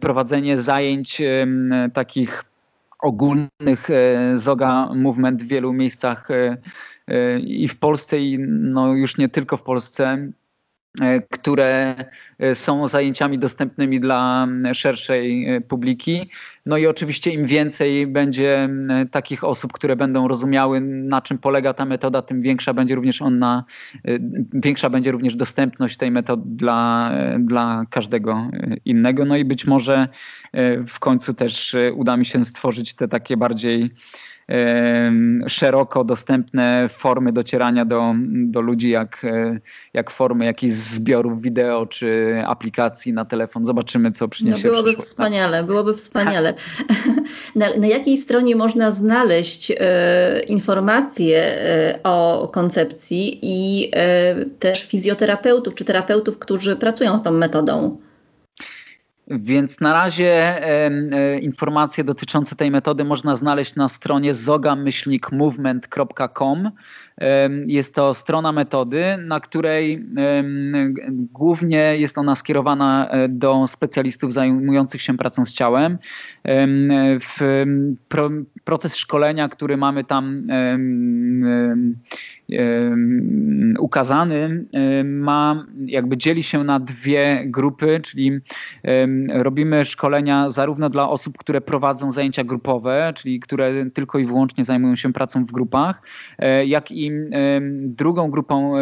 prowadzenie 0.00 0.60
zajęć 0.60 1.22
takich 1.94 2.53
ogólnych 3.04 3.90
e, 3.90 4.32
Zoga 4.34 4.94
Movement 4.94 5.42
w 5.42 5.48
wielu 5.48 5.72
miejscach 5.72 6.30
e, 6.30 6.56
e, 7.08 7.38
i 7.38 7.68
w 7.68 7.78
Polsce, 7.78 8.20
i 8.20 8.38
no 8.48 8.94
już 8.94 9.18
nie 9.18 9.28
tylko 9.28 9.56
w 9.56 9.62
Polsce, 9.62 10.28
które 11.30 11.94
są 12.54 12.88
zajęciami 12.88 13.38
dostępnymi 13.38 14.00
dla 14.00 14.48
szerszej 14.72 15.46
publiki. 15.68 16.30
No 16.66 16.76
i 16.76 16.86
oczywiście 16.86 17.30
im 17.30 17.46
więcej 17.46 18.06
będzie 18.06 18.68
takich 19.10 19.44
osób, 19.44 19.72
które 19.72 19.96
będą 19.96 20.28
rozumiały, 20.28 20.80
na 20.80 21.22
czym 21.22 21.38
polega 21.38 21.74
ta 21.74 21.84
metoda, 21.84 22.22
tym 22.22 22.40
większa 22.40 22.74
będzie 22.74 22.94
również 22.94 23.22
ona, 23.22 23.64
większa 24.52 24.90
będzie 24.90 25.12
również 25.12 25.36
dostępność 25.36 25.96
tej 25.96 26.10
metody 26.10 26.42
dla, 26.46 27.12
dla 27.38 27.84
każdego 27.90 28.50
innego. 28.84 29.24
No 29.24 29.36
i 29.36 29.44
być 29.44 29.66
może 29.66 30.08
w 30.88 30.98
końcu 30.98 31.34
też 31.34 31.76
uda 31.94 32.16
mi 32.16 32.24
się 32.26 32.44
stworzyć 32.44 32.94
te 32.94 33.08
takie 33.08 33.36
bardziej 33.36 33.90
szeroko 35.48 36.04
dostępne 36.04 36.88
formy 36.88 37.32
docierania 37.32 37.84
do, 37.84 38.14
do 38.32 38.60
ludzi, 38.60 38.90
jak, 38.90 39.24
e, 39.24 39.60
jak 39.92 40.10
formy 40.10 40.44
jakichś 40.44 40.74
zbiorów 40.74 41.42
wideo 41.42 41.86
czy 41.86 42.34
aplikacji 42.46 43.12
na 43.12 43.24
telefon. 43.24 43.64
Zobaczymy, 43.64 44.12
co 44.12 44.28
przyniesie. 44.28 44.62
No 44.64 44.70
byłoby 44.70 44.88
przyszłość. 44.88 45.08
wspaniale, 45.08 45.64
byłoby 45.64 45.94
wspaniale. 45.94 46.54
Na, 47.54 47.66
na 47.76 47.86
jakiej 47.86 48.18
stronie 48.18 48.56
można 48.56 48.92
znaleźć 48.92 49.72
e, 49.80 50.40
informacje 50.40 51.38
e, 51.38 51.98
o 52.02 52.48
koncepcji 52.52 53.38
i 53.42 53.90
e, 53.92 54.44
też 54.44 54.84
fizjoterapeutów 54.84 55.74
czy 55.74 55.84
terapeutów, 55.84 56.38
którzy 56.38 56.76
pracują 56.76 57.18
z 57.18 57.22
tą 57.22 57.30
metodą? 57.30 57.98
Więc 59.28 59.80
na 59.80 59.92
razie 59.92 60.32
e, 60.32 61.38
informacje 61.38 62.04
dotyczące 62.04 62.56
tej 62.56 62.70
metody 62.70 63.04
można 63.04 63.36
znaleźć 63.36 63.74
na 63.74 63.88
stronie 63.88 64.34
zogamyślnikmovement.com. 64.34 66.70
Jest 67.66 67.94
to 67.94 68.14
strona 68.14 68.52
metody, 68.52 69.04
na 69.18 69.40
której 69.40 70.06
głównie 71.10 71.78
jest 71.78 72.18
ona 72.18 72.34
skierowana 72.34 73.08
e, 73.08 73.28
do 73.28 73.66
specjalistów 73.66 74.32
zajmujących 74.32 75.02
się 75.02 75.16
pracą 75.16 75.44
z 75.44 75.52
ciałem. 75.52 75.98
W 77.20 77.64
proces 78.64 78.96
szkolenia, 78.96 79.48
który 79.48 79.76
mamy 79.76 80.04
tam 80.04 80.46
ukazany, 83.78 84.64
ma 85.04 85.66
jakby 85.86 86.16
dzieli 86.16 86.42
się 86.42 86.64
na 86.64 86.80
dwie 86.80 87.42
grupy, 87.46 88.00
czyli 88.02 88.38
robimy 89.32 89.84
szkolenia 89.84 90.50
zarówno 90.50 90.90
dla 90.90 91.08
osób, 91.08 91.38
które 91.38 91.60
prowadzą 91.60 92.10
zajęcia 92.10 92.44
grupowe, 92.44 93.12
czyli 93.16 93.40
które 93.40 93.90
tylko 93.90 94.18
i 94.18 94.26
wyłącznie 94.26 94.64
zajmują 94.64 94.96
się 94.96 95.12
pracą 95.12 95.44
w 95.44 95.52
grupach, 95.52 96.02
e, 96.38 96.66
jak 96.66 96.90
i 96.90 97.10
drugą 97.80 98.30
grupą 98.30 98.74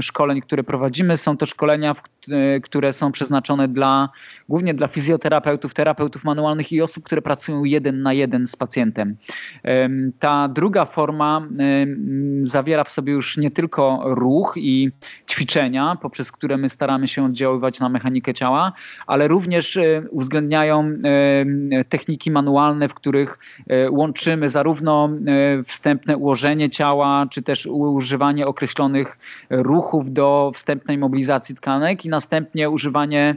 szkoleń, 0.00 0.40
które 0.40 0.64
prowadzimy, 0.64 1.16
są 1.16 1.36
to 1.36 1.46
szkolenia, 1.46 1.94
e, 2.30 2.60
które 2.60 2.92
są 2.92 3.12
przeznaczone 3.12 3.68
dla, 3.68 4.08
głównie 4.48 4.74
dla 4.74 4.88
fizjoterapeutów, 4.88 5.74
terapeutów 5.74 6.24
manualnych 6.24 6.72
i 6.72 6.82
osób, 6.82 7.04
które 7.04 7.22
pracują 7.22 7.64
jeden 7.64 8.02
na 8.02 8.12
jeden 8.12 8.46
z 8.46 8.56
pacjentem. 8.56 9.16
Ta 10.18 10.48
druga 10.48 10.84
forma 10.84 11.48
zawiera 12.40 12.84
w 12.84 12.90
sobie 12.90 13.01
już 13.10 13.36
nie 13.36 13.50
tylko 13.50 14.02
ruch 14.04 14.54
i 14.56 14.90
ćwiczenia, 15.30 15.96
poprzez 16.02 16.32
które 16.32 16.56
my 16.56 16.68
staramy 16.68 17.08
się 17.08 17.24
oddziaływać 17.24 17.80
na 17.80 17.88
mechanikę 17.88 18.34
ciała, 18.34 18.72
ale 19.06 19.28
również 19.28 19.76
e, 19.76 20.02
uwzględniają 20.10 20.92
techniki 21.88 22.30
manualne, 22.30 22.88
w 22.88 22.94
których 22.94 23.38
e, 23.66 23.90
łączymy 23.90 24.48
zarówno 24.48 25.08
wstępne 25.64 26.16
ułożenie 26.16 26.70
ciała, 26.70 27.26
czy 27.30 27.42
też 27.42 27.66
używanie 27.66 28.46
określonych 28.46 29.18
ruchów 29.50 30.12
do 30.12 30.50
wstępnej 30.54 30.98
mobilizacji 30.98 31.54
tkanek 31.54 32.04
i 32.04 32.08
następnie 32.08 32.70
używanie 32.70 33.36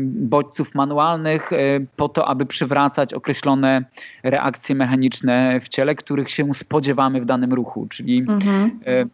bodźców 0.00 0.74
manualnych 0.74 1.52
e, 1.52 1.56
po 1.96 2.08
to, 2.08 2.28
aby 2.28 2.46
przywracać 2.46 3.14
określone 3.14 3.84
reakcje 4.22 4.74
mechaniczne 4.74 5.60
w 5.60 5.68
ciele, 5.68 5.94
których 5.94 6.30
się 6.30 6.54
spodziewamy 6.54 7.20
w 7.20 7.24
danym 7.24 7.52
ruchu. 7.52 7.86
Czyli 7.90 8.24
mhm. 8.32 8.80
E, 8.86 9.06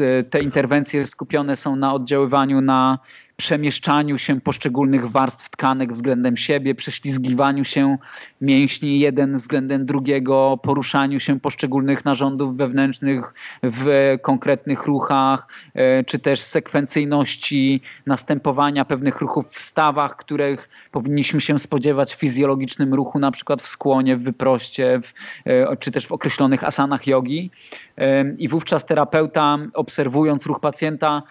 e, 0.00 0.22
te 0.22 0.40
interwencje 0.40 1.06
skupione 1.06 1.56
są 1.56 1.76
na 1.76 1.94
oddziaływaniu 1.94 2.60
na 2.60 2.98
przemieszczaniu 3.36 4.18
się 4.18 4.40
poszczególnych 4.40 5.10
warstw 5.10 5.50
tkanek 5.50 5.92
względem 5.92 6.36
siebie, 6.36 6.74
prześlizgiwaniu 6.74 7.64
się 7.64 7.98
mięśni 8.40 9.00
jeden 9.00 9.36
względem 9.36 9.86
drugiego, 9.86 10.58
poruszaniu 10.62 11.20
się 11.20 11.40
poszczególnych 11.40 12.04
narządów 12.04 12.56
wewnętrznych 12.56 13.34
w 13.62 14.16
konkretnych 14.22 14.86
ruchach, 14.86 15.48
e, 15.74 16.04
czy 16.04 16.18
też 16.18 16.40
sekwencyjności 16.40 17.80
następowania 18.06 18.84
pewnych 18.84 19.20
ruchów 19.20 19.48
w 19.48 19.60
stawach, 19.60 20.16
których 20.16 20.68
powinniśmy 20.90 21.40
się 21.40 21.58
spodziewać 21.58 22.14
w 22.14 22.18
fizjologicznym 22.18 22.94
ruchu, 22.94 23.18
na 23.18 23.30
przykład 23.30 23.62
w 23.62 23.68
skłonie, 23.68 24.16
w 24.16 24.22
wyproście, 24.22 25.00
w, 25.02 25.12
e, 25.44 25.76
czy 25.76 25.90
też 25.90 26.06
w 26.06 26.12
określonych 26.12 26.64
asanach 26.64 27.06
jogi. 27.06 27.50
E, 27.98 28.34
I 28.38 28.48
wówczas 28.48 28.84
terapeuta, 28.84 29.58
obserwując 29.74 30.46
ruch 30.46 30.60
pacjenta, 30.60 31.22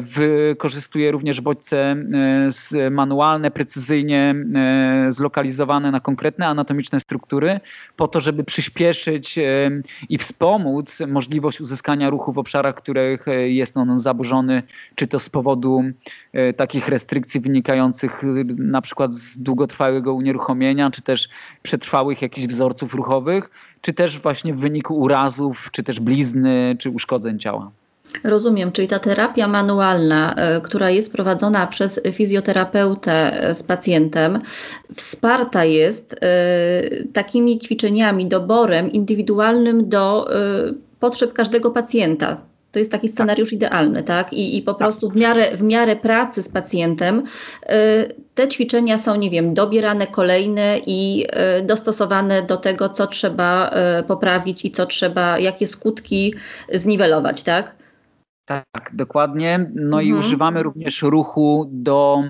wykorzystuje 0.00 1.10
również 1.10 1.41
bodźce 1.42 1.96
manualne, 2.90 3.50
precyzyjnie 3.50 4.34
zlokalizowane 5.08 5.90
na 5.90 6.00
konkretne 6.00 6.46
anatomiczne 6.46 7.00
struktury, 7.00 7.60
po 7.96 8.08
to, 8.08 8.20
żeby 8.20 8.44
przyspieszyć 8.44 9.38
i 10.08 10.18
wspomóc 10.18 11.02
możliwość 11.08 11.60
uzyskania 11.60 12.10
ruchu 12.10 12.32
w 12.32 12.38
obszarach, 12.38 12.74
których 12.74 13.26
jest 13.46 13.76
on 13.76 13.98
zaburzony, 13.98 14.62
czy 14.94 15.06
to 15.06 15.18
z 15.18 15.30
powodu 15.30 15.82
takich 16.56 16.88
restrykcji 16.88 17.40
wynikających 17.40 18.22
na 18.56 18.80
przykład 18.80 19.14
z 19.14 19.38
długotrwałego 19.38 20.14
unieruchomienia, 20.14 20.90
czy 20.90 21.02
też 21.02 21.28
przetrwałych 21.62 22.22
jakichś 22.22 22.46
wzorców 22.46 22.94
ruchowych, 22.94 23.50
czy 23.80 23.92
też 23.92 24.20
właśnie 24.20 24.54
w 24.54 24.58
wyniku 24.58 24.96
urazów, 24.96 25.70
czy 25.72 25.82
też 25.82 26.00
blizny, 26.00 26.76
czy 26.78 26.90
uszkodzeń 26.90 27.38
ciała. 27.38 27.70
Rozumiem, 28.24 28.72
czyli 28.72 28.88
ta 28.88 28.98
terapia 28.98 29.48
manualna, 29.48 30.34
e, 30.34 30.60
która 30.60 30.90
jest 30.90 31.12
prowadzona 31.12 31.66
przez 31.66 32.00
fizjoterapeutę 32.12 33.42
e, 33.42 33.54
z 33.54 33.62
pacjentem, 33.62 34.38
wsparta 34.96 35.64
jest 35.64 36.14
e, 36.14 36.18
takimi 37.12 37.58
ćwiczeniami, 37.58 38.26
doborem 38.26 38.92
indywidualnym 38.92 39.88
do 39.88 40.28
potrzeb 41.00 41.32
każdego 41.32 41.70
pacjenta. 41.70 42.36
To 42.72 42.78
jest 42.78 42.92
taki 42.92 43.08
scenariusz 43.08 43.52
idealny, 43.52 44.02
tak? 44.02 44.32
I, 44.32 44.56
i 44.58 44.62
po 44.62 44.74
prostu 44.74 45.10
w 45.10 45.16
miarę, 45.16 45.56
w 45.56 45.62
miarę 45.62 45.96
pracy 45.96 46.42
z 46.42 46.48
pacjentem 46.48 47.22
te 48.34 48.48
ćwiczenia 48.48 48.98
są, 48.98 49.16
nie 49.16 49.30
wiem, 49.30 49.54
dobierane 49.54 50.06
kolejne 50.06 50.78
i 50.86 51.26
dostosowane 51.62 52.42
do 52.42 52.56
tego, 52.56 52.88
co 52.88 53.06
trzeba 53.06 53.74
poprawić 54.06 54.64
i 54.64 54.70
co 54.70 54.86
trzeba, 54.86 55.38
jakie 55.38 55.66
skutki 55.66 56.34
zniwelować, 56.72 57.42
tak? 57.42 57.81
Tak, 58.44 58.90
dokładnie. 58.92 59.58
No 59.74 59.96
mhm. 59.96 60.06
i 60.06 60.14
używamy 60.14 60.62
również 60.62 61.02
ruchu 61.02 61.70
do 61.72 62.22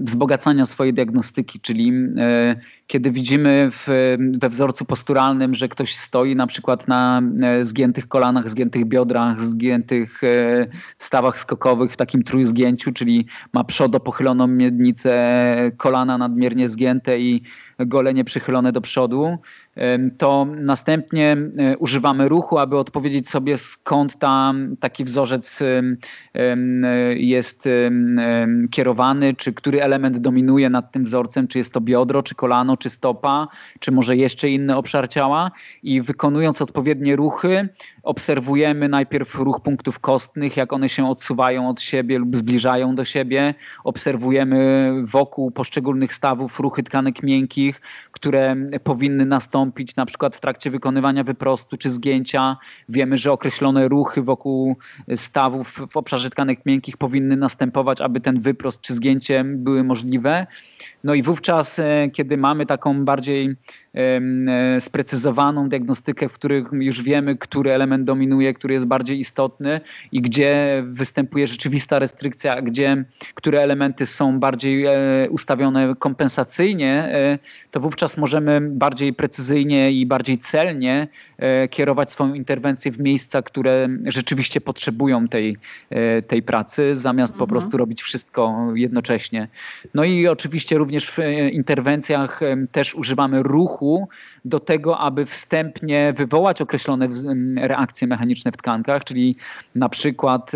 wzbogacania 0.00 0.66
swojej 0.66 0.94
diagnostyki, 0.94 1.60
czyli 1.60 1.92
e, 2.18 2.56
kiedy 2.86 3.10
widzimy 3.10 3.68
w, 3.70 3.88
we 4.38 4.48
wzorcu 4.48 4.84
posturalnym, 4.84 5.54
że 5.54 5.68
ktoś 5.68 5.96
stoi 5.96 6.36
na 6.36 6.46
przykład 6.46 6.88
na 6.88 7.22
e, 7.42 7.64
zgiętych 7.64 8.08
kolanach, 8.08 8.50
zgiętych 8.50 8.84
biodrach, 8.84 9.40
zgiętych 9.40 10.24
e, 10.24 10.66
stawach 10.98 11.38
skokowych 11.38 11.92
w 11.92 11.96
takim 11.96 12.22
trójzgięciu, 12.22 12.92
czyli 12.92 13.26
ma 13.52 13.64
przodo 13.64 14.00
pochyloną 14.00 14.46
miednicę, 14.46 15.14
kolana 15.76 16.18
nadmiernie 16.18 16.68
zgięte 16.68 17.18
i 17.18 17.42
golenie 17.78 18.24
przychylone 18.24 18.72
do 18.72 18.80
przodu, 18.80 19.38
to 20.18 20.46
następnie 20.56 21.36
używamy 21.78 22.28
ruchu, 22.28 22.58
aby 22.58 22.78
odpowiedzieć 22.78 23.28
sobie 23.28 23.56
skąd 23.56 24.18
tam 24.18 24.76
taki 24.80 25.04
wzorzec 25.04 25.62
jest 27.16 27.68
kierowany, 28.70 29.34
czy 29.34 29.52
który 29.52 29.82
element 29.82 30.18
dominuje 30.18 30.70
nad 30.70 30.92
tym 30.92 31.04
wzorcem, 31.04 31.48
czy 31.48 31.58
jest 31.58 31.72
to 31.72 31.80
biodro, 31.80 32.22
czy 32.22 32.34
kolano, 32.34 32.73
czy 32.76 32.90
stopa, 32.90 33.48
czy 33.80 33.92
może 33.92 34.16
jeszcze 34.16 34.50
inny 34.50 34.76
obszar 34.76 35.08
ciała? 35.08 35.50
I 35.82 36.00
wykonując 36.00 36.62
odpowiednie 36.62 37.16
ruchy, 37.16 37.68
obserwujemy 38.04 38.88
najpierw 38.88 39.34
ruch 39.34 39.60
punktów 39.60 39.98
kostnych, 39.98 40.56
jak 40.56 40.72
one 40.72 40.88
się 40.88 41.08
odsuwają 41.08 41.68
od 41.68 41.80
siebie 41.80 42.18
lub 42.18 42.36
zbliżają 42.36 42.94
do 42.94 43.04
siebie. 43.04 43.54
Obserwujemy 43.84 44.92
wokół 45.04 45.50
poszczególnych 45.50 46.14
stawów 46.14 46.60
ruchy 46.60 46.82
tkanek 46.82 47.22
miękkich, 47.22 47.80
które 48.10 48.56
powinny 48.84 49.26
nastąpić 49.26 49.96
na 49.96 50.06
przykład 50.06 50.36
w 50.36 50.40
trakcie 50.40 50.70
wykonywania 50.70 51.24
wyprostu 51.24 51.76
czy 51.76 51.90
zgięcia. 51.90 52.56
Wiemy, 52.88 53.16
że 53.16 53.32
określone 53.32 53.88
ruchy 53.88 54.22
wokół 54.22 54.76
stawów 55.14 55.80
w 55.90 55.96
obszarze 55.96 56.30
tkanek 56.30 56.66
miękkich 56.66 56.96
powinny 56.96 57.36
następować, 57.36 58.00
aby 58.00 58.20
ten 58.20 58.40
wyprost 58.40 58.80
czy 58.80 58.94
zgięcie 58.94 59.44
były 59.44 59.84
możliwe. 59.84 60.46
No 61.04 61.14
i 61.14 61.22
wówczas, 61.22 61.78
e, 61.78 62.10
kiedy 62.12 62.36
mamy 62.36 62.66
taką 62.66 63.04
bardziej 63.04 63.56
sprecyzowaną 64.80 65.68
diagnostykę, 65.68 66.28
w 66.28 66.32
których 66.32 66.64
już 66.72 67.02
wiemy, 67.02 67.36
który 67.36 67.72
element 67.72 68.04
dominuje, 68.04 68.54
który 68.54 68.74
jest 68.74 68.86
bardziej 68.86 69.20
istotny 69.20 69.80
i 70.12 70.20
gdzie 70.20 70.82
występuje 70.86 71.46
rzeczywista 71.46 71.98
restrykcja, 71.98 72.62
gdzie 72.62 73.04
które 73.34 73.60
elementy 73.60 74.06
są 74.06 74.40
bardziej 74.40 74.84
e, 74.84 74.94
ustawione 75.30 75.94
kompensacyjnie, 75.98 76.92
e, 76.92 77.38
to 77.70 77.80
wówczas 77.80 78.16
możemy 78.16 78.60
bardziej 78.60 79.12
precyzyjnie 79.12 79.92
i 79.92 80.06
bardziej 80.06 80.38
celnie 80.38 81.08
kierować 81.70 82.10
swoją 82.10 82.34
interwencję 82.34 82.92
w 82.92 83.00
miejsca, 83.00 83.42
które 83.42 83.88
rzeczywiście 84.04 84.60
potrzebują 84.60 85.28
tej, 85.28 85.56
tej 86.26 86.42
pracy, 86.42 86.96
zamiast 86.96 87.32
mhm. 87.32 87.38
po 87.38 87.52
prostu 87.52 87.76
robić 87.76 88.02
wszystko 88.02 88.68
jednocześnie. 88.74 89.48
No 89.94 90.04
i 90.04 90.28
oczywiście 90.28 90.78
również 90.78 91.10
w 91.10 91.18
interwencjach 91.52 92.40
też 92.72 92.94
używamy 92.94 93.42
ruchu, 93.42 93.83
do 94.44 94.60
tego, 94.60 94.98
aby 94.98 95.26
wstępnie 95.26 96.12
wywołać 96.16 96.62
określone 96.62 97.08
reakcje 97.56 98.08
mechaniczne 98.08 98.52
w 98.52 98.56
tkankach, 98.56 99.04
czyli 99.04 99.36
na 99.74 99.88
przykład 99.88 100.52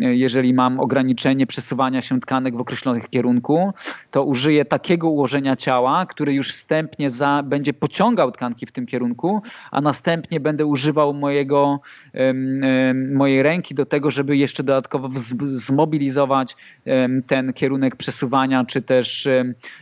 jeżeli 0.00 0.54
mam 0.54 0.80
ograniczenie 0.80 1.46
przesuwania 1.46 2.02
się 2.02 2.20
tkanek 2.20 2.56
w 2.56 2.60
określonych 2.60 3.08
kierunku, 3.08 3.72
to 4.10 4.24
użyję 4.24 4.64
takiego 4.64 5.08
ułożenia 5.08 5.56
ciała, 5.56 6.06
który 6.06 6.34
już 6.34 6.50
wstępnie 6.50 7.10
za, 7.10 7.42
będzie 7.42 7.72
pociągał 7.72 8.32
tkanki 8.32 8.66
w 8.66 8.72
tym 8.72 8.86
kierunku, 8.86 9.42
a 9.70 9.80
następnie 9.80 10.40
będę 10.40 10.66
używał 10.66 11.14
mojego, 11.14 11.80
mojej 13.14 13.42
ręki 13.42 13.74
do 13.74 13.86
tego, 13.86 14.10
żeby 14.10 14.36
jeszcze 14.36 14.62
dodatkowo 14.62 15.08
zmobilizować 15.42 16.56
ten 17.26 17.52
kierunek 17.52 17.96
przesuwania, 17.96 18.64
czy 18.64 18.82
też 18.82 19.28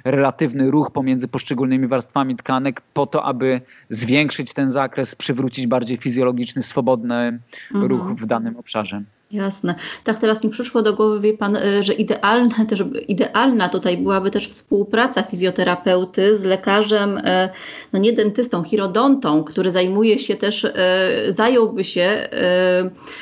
relatywny 0.05 0.71
ruch 0.71 0.91
pomiędzy 0.91 1.29
poszczególnymi 1.29 1.87
warstwami 1.87 2.37
tkanek 2.37 2.81
po 2.95 3.07
to, 3.07 3.25
aby 3.25 3.61
zwiększyć 3.91 4.53
ten 4.53 4.71
zakres, 4.71 5.15
przywrócić 5.15 5.67
bardziej 5.67 5.97
fizjologiczny, 5.97 6.63
swobodny 6.63 7.41
mhm. 7.71 7.91
ruch 7.91 8.15
w 8.15 8.27
danym 8.27 8.57
obszarze. 8.57 9.03
Jasne. 9.33 9.75
Tak 10.05 10.19
teraz 10.19 10.45
mi 10.45 10.51
przyszło 10.51 10.83
do 10.83 10.95
głowy, 10.95 11.21
wie 11.21 11.39
pan, 11.39 11.57
y, 11.57 11.83
że 11.85 11.93
idealne, 11.93 12.55
też, 12.71 12.85
idealna 13.09 13.69
tutaj 13.69 13.99
byłaby 13.99 14.31
też 14.31 14.49
współpraca 14.49 15.23
fizjoterapeuty 15.23 16.39
z 16.39 16.45
lekarzem, 16.45 17.19
y, 17.19 17.49
no 17.93 17.99
nie 17.99 18.13
dentystą, 18.13 18.63
chirodontą, 18.63 19.45
który 19.45 19.73
zajmuje 19.73 20.19
się 20.19 20.37
też, 20.37 20.65
y, 20.65 20.73
zająłby 21.29 21.85
się 21.85 22.29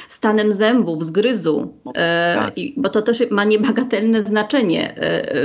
stanem 0.09 0.52
zębów, 0.52 1.04
zgryzu, 1.04 1.72
tak. 2.34 2.54
bo 2.76 2.88
to 2.88 3.02
też 3.02 3.30
ma 3.30 3.44
niebagatelne 3.44 4.22
znaczenie 4.22 4.94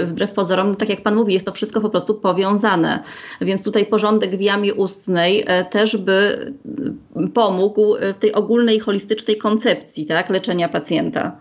wbrew 0.05 0.31
pozorom. 0.31 0.75
Tak 0.75 0.89
jak 0.89 1.01
pan 1.01 1.15
mówi, 1.15 1.33
jest 1.33 1.45
to 1.45 1.51
wszystko 1.51 1.81
po 1.81 1.89
prostu 1.89 2.15
powiązane, 2.15 3.03
więc 3.41 3.63
tutaj 3.63 3.85
porządek 3.85 4.37
w 4.37 4.41
jamie 4.41 4.73
ustnej 4.73 5.45
też 5.71 5.97
by 5.97 6.53
pomógł 7.33 7.95
w 8.15 8.19
tej 8.19 8.33
ogólnej, 8.33 8.79
holistycznej 8.79 9.37
koncepcji 9.37 10.05
tak, 10.05 10.29
leczenia 10.29 10.52
pacjenta. 10.69 11.37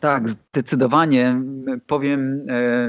Tak, 0.00 0.28
zdecydowanie. 0.28 1.40
Powiem 1.86 2.46
e, 2.48 2.88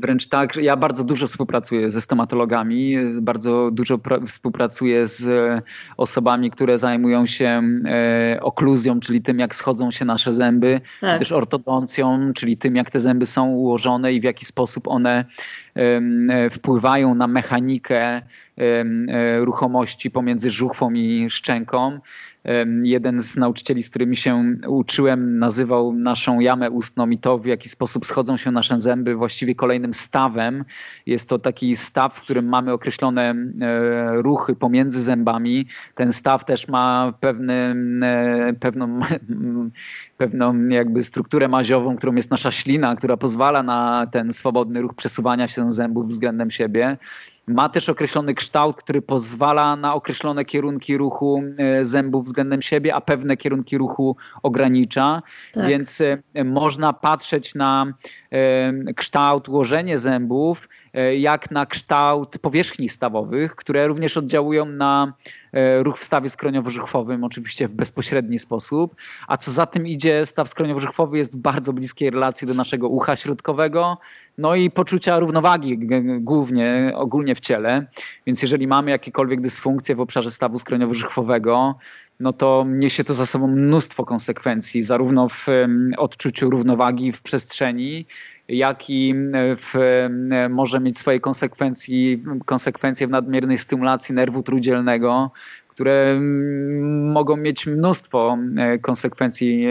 wręcz 0.00 0.26
tak, 0.26 0.56
ja 0.56 0.76
bardzo 0.76 1.04
dużo 1.04 1.26
współpracuję 1.26 1.90
ze 1.90 2.00
stomatologami, 2.00 2.96
bardzo 3.22 3.70
dużo 3.72 3.98
współpracuję 4.26 5.06
z 5.06 5.28
osobami, 5.96 6.50
które 6.50 6.78
zajmują 6.78 7.26
się 7.26 7.62
e, 7.86 8.38
okluzją, 8.42 9.00
czyli 9.00 9.22
tym, 9.22 9.38
jak 9.38 9.54
schodzą 9.54 9.90
się 9.90 10.04
nasze 10.04 10.32
zęby, 10.32 10.80
tak. 11.00 11.12
czy 11.12 11.18
też 11.18 11.32
ortodoncją, 11.32 12.32
czyli 12.34 12.56
tym, 12.56 12.76
jak 12.76 12.90
te 12.90 13.00
zęby 13.00 13.26
są 13.26 13.48
ułożone 13.48 14.12
i 14.12 14.20
w 14.20 14.24
jaki 14.24 14.44
sposób 14.44 14.88
one 14.88 15.24
wpływają 16.50 17.14
na 17.14 17.26
mechanikę 17.26 18.22
ruchomości 19.40 20.10
pomiędzy 20.10 20.50
żuchwą 20.50 20.90
i 20.92 21.30
szczęką 21.30 22.00
jeden 22.82 23.20
z 23.20 23.36
nauczycieli, 23.36 23.82
z 23.82 23.90
którymi 23.90 24.16
się 24.16 24.54
uczyłem, 24.66 25.38
nazywał 25.38 25.92
naszą 25.92 26.40
jamę 26.40 26.70
ustną 26.70 27.10
i 27.10 27.18
to, 27.18 27.38
w 27.38 27.46
jaki 27.46 27.68
sposób 27.68 28.06
schodzą 28.06 28.36
się 28.36 28.50
nasze 28.50 28.80
zęby, 28.80 29.14
właściwie 29.14 29.54
kolejnym 29.54 29.94
stawem. 29.94 30.64
Jest 31.06 31.28
to 31.28 31.38
taki 31.38 31.76
staw, 31.76 32.14
w 32.14 32.20
którym 32.20 32.48
mamy 32.48 32.72
określone 32.72 33.34
ruchy 34.12 34.56
pomiędzy 34.56 35.02
zębami. 35.02 35.66
Ten 35.94 36.12
staw 36.12 36.44
też 36.44 36.68
ma 36.68 37.12
pewny, 37.20 37.74
pewną, 38.60 39.00
pewną 40.16 40.68
jakby 40.68 41.02
strukturę 41.02 41.48
maziową, 41.48 41.96
którą 41.96 42.14
jest 42.14 42.30
nasza 42.30 42.50
ślina, 42.50 42.96
która 42.96 43.16
pozwala 43.16 43.62
na 43.62 44.06
ten 44.12 44.32
swobodny 44.32 44.80
ruch 44.80 44.94
przesuwania 44.94 45.48
się 45.48 45.72
zębów 45.72 46.08
względem 46.08 46.50
siebie 46.50 46.96
ma 47.48 47.68
też 47.68 47.88
określony 47.88 48.34
kształt, 48.34 48.76
który 48.76 49.02
pozwala 49.02 49.76
na 49.76 49.94
określone 49.94 50.44
kierunki 50.44 50.96
ruchu 50.96 51.42
e, 51.58 51.84
zębów 51.84 52.24
względem 52.24 52.62
siebie, 52.62 52.94
a 52.94 53.00
pewne 53.00 53.36
kierunki 53.36 53.78
ruchu 53.78 54.16
ogranicza. 54.42 55.22
Tak. 55.52 55.66
Więc 55.66 56.00
e, 56.00 56.44
można 56.44 56.92
patrzeć 56.92 57.54
na 57.54 57.92
e, 58.32 58.94
kształt, 58.94 59.48
ułożenie 59.48 59.98
zębów, 59.98 60.68
jak 61.18 61.50
na 61.50 61.66
kształt 61.66 62.38
powierzchni 62.38 62.88
stawowych, 62.88 63.56
które 63.56 63.86
również 63.86 64.16
oddziałują 64.16 64.66
na 64.66 65.12
e, 65.52 65.82
ruch 65.82 65.98
w 65.98 66.04
stawie 66.04 66.28
skroniowo-żuchwowym, 66.28 67.24
oczywiście 67.24 67.68
w 67.68 67.74
bezpośredni 67.74 68.38
sposób, 68.38 68.94
a 69.28 69.36
co 69.36 69.50
za 69.50 69.66
tym 69.66 69.86
idzie, 69.86 70.26
staw 70.26 70.48
skroniowo-żuchwowy 70.48 71.16
jest 71.16 71.36
w 71.36 71.40
bardzo 71.40 71.72
bliskiej 71.72 72.10
relacji 72.10 72.46
do 72.46 72.54
naszego 72.54 72.88
ucha 72.88 73.16
środkowego, 73.16 73.98
no 74.38 74.54
i 74.54 74.70
poczucia 74.70 75.18
równowagi 75.18 75.78
głównie, 76.20 76.92
ogólnie 76.94 77.34
w 77.34 77.40
ciele, 77.40 77.86
więc 78.26 78.42
jeżeli 78.42 78.66
mamy 78.66 78.90
jakiekolwiek 78.90 79.40
dysfunkcje 79.40 79.96
w 79.96 80.00
obszarze 80.00 80.30
stawu 80.30 80.58
skroniowo-żuchwowego, 80.58 81.74
no 82.20 82.32
to 82.32 82.64
niesie 82.68 83.04
to 83.04 83.14
za 83.14 83.26
sobą 83.26 83.46
mnóstwo 83.46 84.04
konsekwencji, 84.04 84.82
zarówno 84.82 85.28
w 85.28 85.46
odczuciu 85.96 86.50
równowagi 86.50 87.12
w 87.12 87.22
przestrzeni, 87.22 88.06
jak 88.48 88.90
i 88.90 89.14
w, 89.56 89.74
może 90.50 90.80
mieć 90.80 90.98
swoje 90.98 91.20
konsekwencje, 91.20 92.16
konsekwencje 92.44 93.06
w 93.06 93.10
nadmiernej 93.10 93.58
stymulacji 93.58 94.14
nerwu 94.14 94.42
trójdzielnego, 94.42 95.30
które 95.78 96.10
mm, 96.10 97.12
mogą 97.12 97.36
mieć 97.36 97.66
mnóstwo 97.66 98.38
e, 98.56 98.78
konsekwencji 98.78 99.66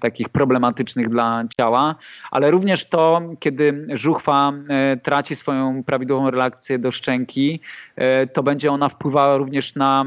takich 0.00 0.28
problematycznych 0.28 1.08
dla 1.08 1.44
ciała, 1.56 1.94
ale 2.30 2.50
również 2.50 2.88
to, 2.88 3.22
kiedy 3.38 3.86
żuchwa 3.92 4.52
e, 4.68 4.96
traci 4.96 5.34
swoją 5.34 5.84
prawidłową 5.84 6.30
relację 6.30 6.78
do 6.78 6.90
szczęki, 6.90 7.60
e, 7.96 8.26
to 8.26 8.42
będzie 8.42 8.72
ona 8.72 8.88
wpływała 8.88 9.36
również 9.36 9.74
na 9.74 10.04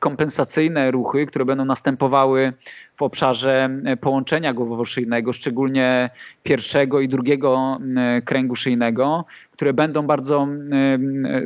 kompensacyjne 0.00 0.90
ruchy, 0.90 1.26
które 1.26 1.44
będą 1.44 1.64
następowały 1.64 2.52
w 2.96 3.02
obszarze 3.02 3.70
połączenia 4.00 4.54
głowowo-szyjnego, 4.54 5.32
szczególnie 5.32 6.10
pierwszego 6.42 7.00
i 7.00 7.08
drugiego 7.08 7.78
kręgu 8.24 8.56
szyjnego, 8.56 9.24
które 9.52 9.72
będą 9.72 10.06
bardzo, 10.06 10.48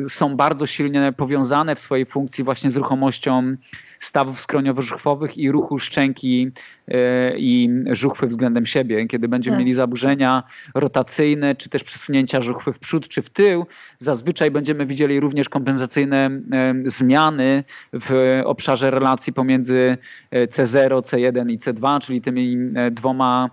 są 0.09 0.37
bardzo 0.37 0.67
silnie 0.67 1.13
powiązane 1.17 1.75
w 1.75 1.81
swojej 1.81 2.07
funkcji 2.17 2.45
właśnie 2.45 2.71
z 2.71 2.77
ruchomością 2.77 3.57
stawów 4.01 4.41
skroniowo-żuchwowych 4.41 5.39
i 5.39 5.51
ruchu 5.51 5.79
szczęki 5.79 6.51
e, 6.89 7.39
i 7.39 7.71
żuchwy 7.91 8.27
względem 8.27 8.67
siebie. 8.67 9.07
Kiedy 9.07 9.29
będziemy 9.29 9.57
tak. 9.57 9.61
mieli 9.61 9.75
zaburzenia 9.75 10.43
rotacyjne, 10.75 11.55
czy 11.55 11.69
też 11.69 11.85
przesunięcia 11.85 12.41
żuchwy 12.41 12.73
w 12.73 12.79
przód 12.79 13.09
czy 13.09 13.23
w 13.23 13.31
tył, 13.31 13.67
zazwyczaj 13.99 14.51
będziemy 14.51 14.87
widzieli 14.87 15.21
również 15.21 15.49
kompensacyjne 15.49 16.17
e, 16.27 16.75
zmiany 16.85 17.65
w 17.93 18.41
obszarze 18.45 18.91
relacji 18.91 19.33
pomiędzy 19.33 19.99
e, 20.31 20.47
C0, 20.47 21.01
C1 21.01 21.51
i 21.51 21.59
C2, 21.59 22.01
czyli 22.01 22.21
tymi 22.21 22.57
dwoma 22.91 23.51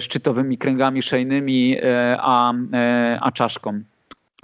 szczytowymi 0.00 0.58
kręgami 0.58 1.02
szyjnymi 1.02 1.76
a, 2.18 2.54
a 3.20 3.32
czaszką. 3.32 3.82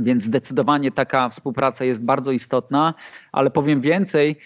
Więc 0.01 0.22
zdecydowanie 0.22 0.92
taka 0.92 1.28
współpraca 1.28 1.84
jest 1.84 2.05
bardzo 2.05 2.32
istotna, 2.32 2.94
ale 3.32 3.51
powiem 3.51 3.80
więcej, 3.80 4.36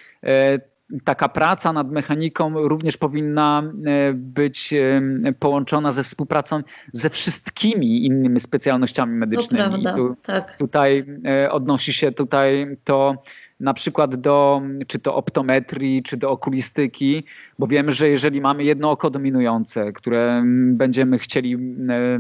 taka 1.04 1.28
praca 1.28 1.72
nad 1.72 1.90
mechaniką 1.90 2.68
również 2.68 2.96
powinna 2.96 3.62
e, 3.86 4.12
być 4.12 4.72
e, 4.72 5.32
połączona 5.38 5.92
ze 5.92 6.02
współpracą 6.02 6.62
ze 6.92 7.10
wszystkimi 7.10 8.06
innymi 8.06 8.40
specjalnościami 8.40 9.12
medycznymi. 9.12 9.64
Prawda, 9.64 9.94
tu, 9.94 10.16
tak. 10.22 10.58
Tutaj 10.58 11.06
e, 11.26 11.50
odnosi 11.50 11.92
się 11.92 12.12
tutaj 12.12 12.76
to 12.84 13.22
na 13.60 13.74
przykład 13.74 14.16
do 14.16 14.62
czy 14.86 14.98
to 14.98 15.14
optometrii, 15.14 16.02
czy 16.02 16.16
do 16.16 16.30
okulistyki, 16.30 17.24
bo 17.58 17.66
wiemy, 17.66 17.92
że 17.92 18.08
jeżeli 18.08 18.40
mamy 18.40 18.64
jedno 18.64 18.90
oko 18.90 19.10
dominujące, 19.10 19.92
które 19.92 20.42
będziemy 20.72 21.18
chcieli 21.18 21.54
e, 21.54 21.58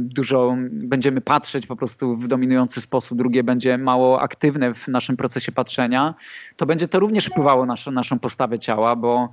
dużo, 0.00 0.56
będziemy 0.70 1.20
patrzeć 1.20 1.66
po 1.66 1.76
prostu 1.76 2.16
w 2.16 2.28
dominujący 2.28 2.80
sposób, 2.80 3.18
drugie 3.18 3.44
będzie 3.44 3.78
mało 3.78 4.20
aktywne 4.20 4.74
w 4.74 4.88
naszym 4.88 5.16
procesie 5.16 5.52
patrzenia, 5.52 6.14
to 6.56 6.66
będzie 6.66 6.88
to 6.88 7.00
również 7.00 7.26
wpływało 7.26 7.66
na 7.66 7.74
naszą 7.92 8.18
postawę 8.18 8.58
ciała, 8.58 8.96
bo 8.96 9.32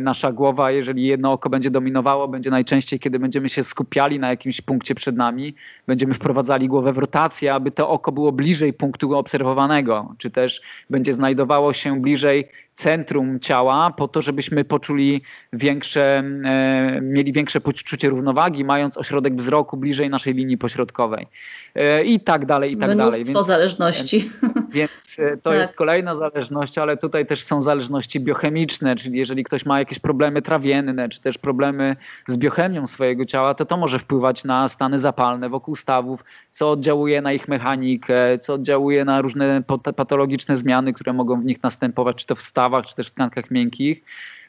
nasza 0.00 0.32
głowa, 0.32 0.70
jeżeli 0.70 1.06
jedno 1.06 1.32
oko 1.32 1.50
będzie 1.50 1.70
dominowało, 1.70 2.28
będzie 2.28 2.50
najczęściej, 2.50 3.00
kiedy 3.00 3.18
będziemy 3.18 3.48
się 3.48 3.64
skupiali 3.64 4.18
na 4.18 4.28
jakimś 4.28 4.60
punkcie 4.60 4.94
przed 4.94 5.16
nami, 5.16 5.54
będziemy 5.86 6.14
wprowadzali 6.14 6.68
głowę 6.68 6.92
w 6.92 6.98
rotację, 6.98 7.54
aby 7.54 7.70
to 7.70 7.88
oko 7.88 8.12
było 8.12 8.32
bliżej 8.32 8.72
punktu 8.72 9.14
obserwowanego, 9.14 10.14
czy 10.18 10.30
też 10.30 10.62
będzie 10.90 11.12
znajdowało 11.12 11.72
się 11.72 12.00
bliżej 12.00 12.48
centrum 12.74 13.40
ciała, 13.40 13.90
po 13.90 14.08
to, 14.08 14.22
żebyśmy 14.22 14.64
poczuli 14.64 15.22
większe, 15.52 16.18
e, 16.44 17.00
mieli 17.02 17.32
większe 17.32 17.60
poczucie 17.60 18.08
równowagi, 18.08 18.64
mając 18.64 18.98
ośrodek 18.98 19.34
wzroku 19.36 19.76
bliżej 19.76 20.10
naszej 20.10 20.34
linii 20.34 20.58
pośrodkowej. 20.58 21.26
E, 21.74 22.04
I 22.04 22.20
tak 22.20 22.46
dalej, 22.46 22.72
i 22.72 22.76
tak 22.76 22.90
Mnóstwo 22.90 23.10
dalej. 23.10 23.24
Więc, 23.24 23.46
zależności. 23.46 24.30
Więc 24.72 25.16
e, 25.18 25.36
to 25.36 25.50
tak. 25.50 25.58
jest 25.58 25.72
kolejna 25.72 26.14
zależność, 26.14 26.78
ale 26.78 26.96
tutaj 26.96 27.26
też 27.26 27.44
są 27.44 27.60
zależności 27.60 28.20
biochemiczne, 28.20 28.96
czyli 28.96 29.18
jeżeli 29.18 29.44
ktoś 29.44 29.66
ma 29.66 29.78
jakieś 29.78 29.98
problemy 29.98 30.42
trawienne, 30.42 31.08
czy 31.08 31.20
też 31.20 31.38
problemy 31.38 31.96
z 32.26 32.36
biochemią 32.36 32.86
swojego 32.86 33.24
ciała, 33.24 33.54
to 33.54 33.64
to 33.64 33.76
może 33.76 33.98
wpływać 33.98 34.44
na 34.44 34.68
stany 34.68 34.98
zapalne 34.98 35.48
wokół 35.48 35.74
stawów, 35.74 36.24
co 36.50 36.70
oddziałuje 36.70 37.22
na 37.22 37.32
ich 37.32 37.48
mechanikę, 37.48 38.38
co 38.38 38.54
oddziałuje 38.54 39.04
na 39.04 39.20
różne 39.20 39.62
patologiczne 39.96 40.56
zmiany, 40.56 40.92
które 40.92 41.12
mogą 41.12 41.40
w 41.40 41.44
nich 41.44 41.62
następować, 41.62 42.16
czy 42.16 42.26
to 42.26 42.34
w 42.34 42.42
stawach, 42.42 42.61
stawach 42.62 42.86
czy 42.86 42.94
też 42.94 43.08
w 43.08 43.12
tkankach 43.12 43.50
miękkich. 43.50 44.04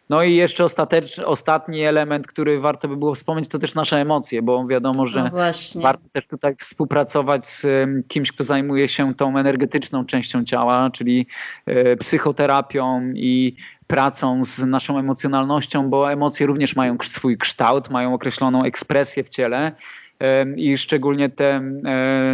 No 0.10 0.24
i 0.24 0.36
jeszcze 0.36 0.66
ostatni 1.26 1.82
element, 1.82 2.28
który 2.28 2.60
warto 2.60 2.88
by 2.88 2.98
było 2.98 3.16
wspomnieć, 3.16 3.50
to 3.50 3.60
też 3.60 3.76
nasze 3.76 4.02
emocje, 4.02 4.42
bo 4.42 4.68
wiadomo, 4.68 5.06
że 5.06 5.24
no 5.24 5.82
warto 5.82 6.04
też 6.14 6.28
tutaj 6.28 6.56
współpracować 6.60 7.46
z 7.46 7.68
kimś, 8.08 8.32
kto 8.32 8.44
zajmuje 8.44 8.88
się 8.88 9.16
tą 9.16 9.38
energetyczną 9.38 10.06
częścią 10.06 10.44
ciała, 10.44 10.90
czyli 10.90 11.28
e, 11.66 11.96
psychoterapią 11.96 13.12
i 13.16 13.56
pracą 13.88 14.44
z 14.44 14.60
naszą 14.60 15.00
emocjonalnością, 15.00 15.90
bo 15.90 16.12
emocje 16.12 16.46
również 16.46 16.76
mają 16.76 16.98
swój 17.04 17.38
kształt, 17.38 17.90
mają 17.90 18.14
określoną 18.14 18.64
ekspresję 18.64 19.24
w 19.24 19.30
ciele 19.30 19.72
i 20.56 20.78
szczególnie 20.78 21.30
te 21.30 21.62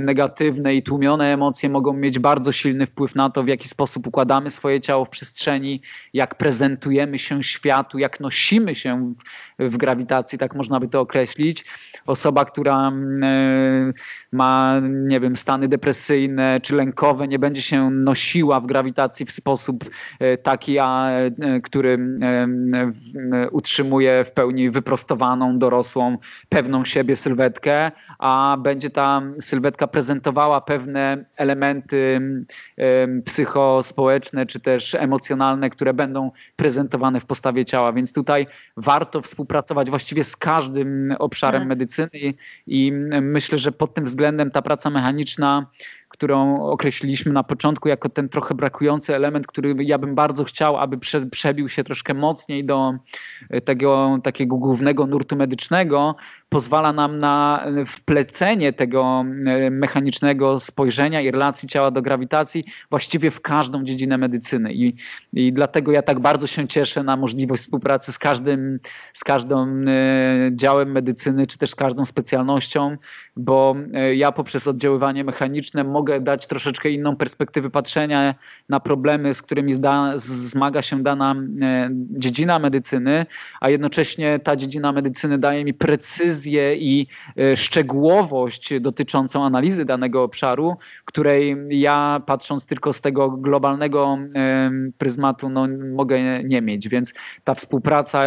negatywne 0.01 0.75
i 0.75 0.83
tłumione 0.83 1.33
emocje 1.33 1.69
mogą 1.69 1.93
mieć 1.93 2.19
bardzo 2.19 2.51
silny 2.51 2.85
wpływ 2.85 3.15
na 3.15 3.29
to, 3.29 3.43
w 3.43 3.47
jaki 3.47 3.67
sposób 3.67 4.07
układamy 4.07 4.49
swoje 4.49 4.81
ciało 4.81 5.05
w 5.05 5.09
przestrzeni, 5.09 5.81
jak 6.13 6.35
prezentujemy 6.35 7.17
się 7.17 7.43
światu, 7.43 7.99
jak 7.99 8.19
nosimy 8.19 8.75
się 8.75 9.13
w, 9.59 9.77
grawitacji, 9.77 10.37
tak 10.37 10.55
można 10.55 10.79
by 10.79 10.87
to 10.87 11.01
określić. 11.01 11.65
Osoba, 12.05 12.45
która 12.45 12.91
ma, 14.31 14.81
nie 14.83 15.19
wiem, 15.19 15.35
stany 15.35 15.67
depresyjne 15.67 16.59
czy 16.63 16.75
lękowe, 16.75 17.27
nie 17.27 17.39
będzie 17.39 17.61
się 17.61 17.89
nosiła 17.89 18.59
w 18.59 18.65
grawitacji 18.65 19.25
w 19.25 19.31
sposób 19.31 19.85
e, 20.19 20.37
taki, 20.37 20.79
a, 20.79 21.09
e, 21.09 21.61
który 21.61 21.97
utrzymuje 23.51 24.25
w 24.25 24.31
pełni 24.31 24.69
wyprostowaną, 24.69 25.59
dorosłą, 25.59 26.17
pewną 26.49 26.85
siebie 26.85 27.15
sylwetkę 27.15 27.68
a 28.19 28.57
będzie 28.59 28.89
ta 28.89 29.21
sylwetka 29.39 29.87
prezentowała 29.87 30.61
pewne 30.61 31.25
elementy 31.35 32.21
psychospołeczne 33.25 34.45
czy 34.45 34.59
też 34.59 34.95
emocjonalne, 34.95 35.69
które 35.69 35.93
będą 35.93 36.31
prezentowane 36.55 37.19
w 37.19 37.25
postawie 37.25 37.65
ciała. 37.65 37.93
Więc 37.93 38.13
tutaj 38.13 38.47
warto 38.77 39.21
współpracować 39.21 39.89
właściwie 39.89 40.23
z 40.23 40.37
każdym 40.37 41.15
obszarem 41.19 41.61
tak. 41.61 41.69
medycyny 41.69 42.33
i 42.67 42.91
myślę, 43.21 43.57
że 43.57 43.71
pod 43.71 43.93
tym 43.93 44.05
względem 44.05 44.51
ta 44.51 44.61
praca 44.61 44.89
mechaniczna 44.89 45.65
którą 46.09 46.65
określiliśmy 46.65 47.33
na 47.33 47.43
początku 47.43 47.89
jako 47.89 48.09
ten 48.09 48.29
trochę 48.29 48.55
brakujący 48.55 49.15
element, 49.15 49.47
który 49.47 49.75
ja 49.79 49.97
bym 49.97 50.15
bardzo 50.15 50.43
chciał, 50.43 50.77
aby 50.77 50.97
prze, 50.97 51.25
przebił 51.25 51.69
się 51.69 51.83
troszkę 51.83 52.13
mocniej 52.13 52.65
do 52.65 52.93
e, 53.49 53.61
tego 53.61 54.19
takiego 54.23 54.55
głównego 54.55 55.07
nurtu 55.07 55.35
medycznego, 55.35 56.15
pozwala 56.49 56.93
nam 56.93 57.17
na 57.17 57.58
wplecenie 57.85 58.73
tego 58.73 59.25
e, 59.45 59.69
mechanicznego 59.69 60.59
spojrzenia 60.59 61.21
i 61.21 61.31
relacji 61.31 61.69
ciała 61.69 61.91
do 61.91 62.01
grawitacji 62.01 62.65
właściwie 62.89 63.31
w 63.31 63.41
każdą 63.41 63.83
dziedzinę 63.83 64.17
medycyny. 64.17 64.73
I, 64.73 64.95
i 65.33 65.53
dlatego 65.53 65.91
ja 65.91 66.01
tak 66.01 66.19
bardzo 66.19 66.47
się 66.47 66.67
cieszę 66.67 67.03
na 67.03 67.17
możliwość 67.17 67.63
współpracy 67.63 68.11
z 68.11 68.19
każdym, 68.19 68.79
z 69.13 69.23
każdym 69.23 69.87
e, 69.87 69.91
działem 70.51 70.91
medycyny, 70.91 71.47
czy 71.47 71.57
też 71.57 71.69
z 71.69 71.75
każdą 71.75 72.05
specjalnością, 72.05 72.97
bo 73.39 73.75
ja 74.15 74.31
poprzez 74.31 74.67
oddziaływanie 74.67 75.23
mechaniczne 75.23 75.83
mogę 75.83 76.21
dać 76.21 76.47
troszeczkę 76.47 76.89
inną 76.89 77.15
perspektywę 77.15 77.69
patrzenia 77.69 78.35
na 78.69 78.79
problemy, 78.79 79.33
z 79.33 79.41
którymi 79.41 79.73
zda, 79.73 80.13
zmaga 80.15 80.81
się 80.81 81.03
dana 81.03 81.35
e, 81.61 81.89
dziedzina 81.93 82.59
medycyny, 82.59 83.25
a 83.61 83.69
jednocześnie 83.69 84.39
ta 84.39 84.55
dziedzina 84.55 84.91
medycyny 84.91 85.37
daje 85.37 85.65
mi 85.65 85.73
precyzję 85.73 86.75
i 86.75 87.07
e, 87.37 87.55
szczegółowość 87.57 88.79
dotyczącą 88.79 89.45
analizy 89.45 89.85
danego 89.85 90.23
obszaru, 90.23 90.77
której 91.05 91.57
ja 91.69 92.21
patrząc 92.25 92.65
tylko 92.65 92.93
z 92.93 93.01
tego 93.01 93.29
globalnego 93.29 94.17
e, 94.35 94.71
pryzmatu 94.97 95.49
no, 95.49 95.67
mogę 95.95 96.43
nie 96.43 96.61
mieć. 96.61 96.89
Więc 96.89 97.13
ta 97.43 97.53
współpraca 97.53 98.21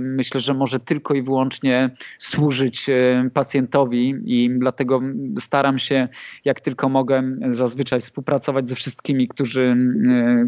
myślę, 0.00 0.40
że 0.40 0.54
może 0.54 0.80
tylko 0.80 1.14
i 1.14 1.22
wyłącznie 1.22 1.90
służyć 2.18 2.86
pacjentowi 3.34 4.14
i 4.24 4.47
dlatego 4.58 5.00
staram 5.38 5.78
się 5.78 6.08
jak 6.44 6.60
tylko 6.60 6.88
mogę 6.88 7.22
zazwyczaj 7.50 8.00
współpracować 8.00 8.68
ze 8.68 8.74
wszystkimi, 8.74 9.28
którzy, 9.28 9.76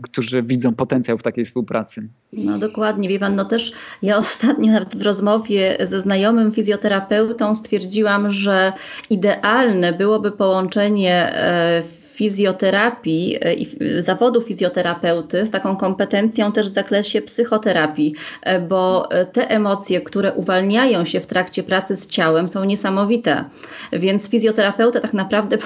którzy 0.02 0.42
widzą 0.42 0.74
potencjał 0.74 1.18
w 1.18 1.22
takiej 1.22 1.44
współpracy. 1.44 2.08
No 2.32 2.58
dokładnie, 2.58 3.08
wie 3.08 3.18
pan, 3.18 3.34
no 3.34 3.44
też 3.44 3.72
ja 4.02 4.16
ostatnio 4.16 4.72
nawet 4.72 4.96
w 4.96 5.02
rozmowie 5.02 5.76
ze 5.84 6.00
znajomym 6.00 6.52
fizjoterapeutą 6.52 7.54
stwierdziłam, 7.54 8.32
że 8.32 8.72
idealne 9.10 9.92
byłoby 9.92 10.32
połączenie 10.32 11.34
e, 11.34 11.82
fizjoterapii 12.20 13.38
e, 13.40 13.54
i 13.54 13.66
zawodu 14.02 14.40
fizjoterapeuty 14.42 15.46
z 15.46 15.50
taką 15.50 15.76
kompetencją 15.76 16.52
też 16.52 16.68
w 16.68 16.74
zakresie 16.74 17.22
psychoterapii, 17.22 18.14
e, 18.42 18.60
bo 18.60 19.10
e, 19.10 19.26
te 19.26 19.50
emocje, 19.50 20.00
które 20.00 20.32
uwalniają 20.32 21.04
się 21.04 21.20
w 21.20 21.26
trakcie 21.26 21.62
pracy 21.62 21.96
z 21.96 22.06
ciałem 22.06 22.46
są 22.46 22.64
niesamowite. 22.64 23.44
Więc 23.92 24.28
fizjoterapeuta 24.28 25.00
tak 25.00 25.12
naprawdę 25.14 25.56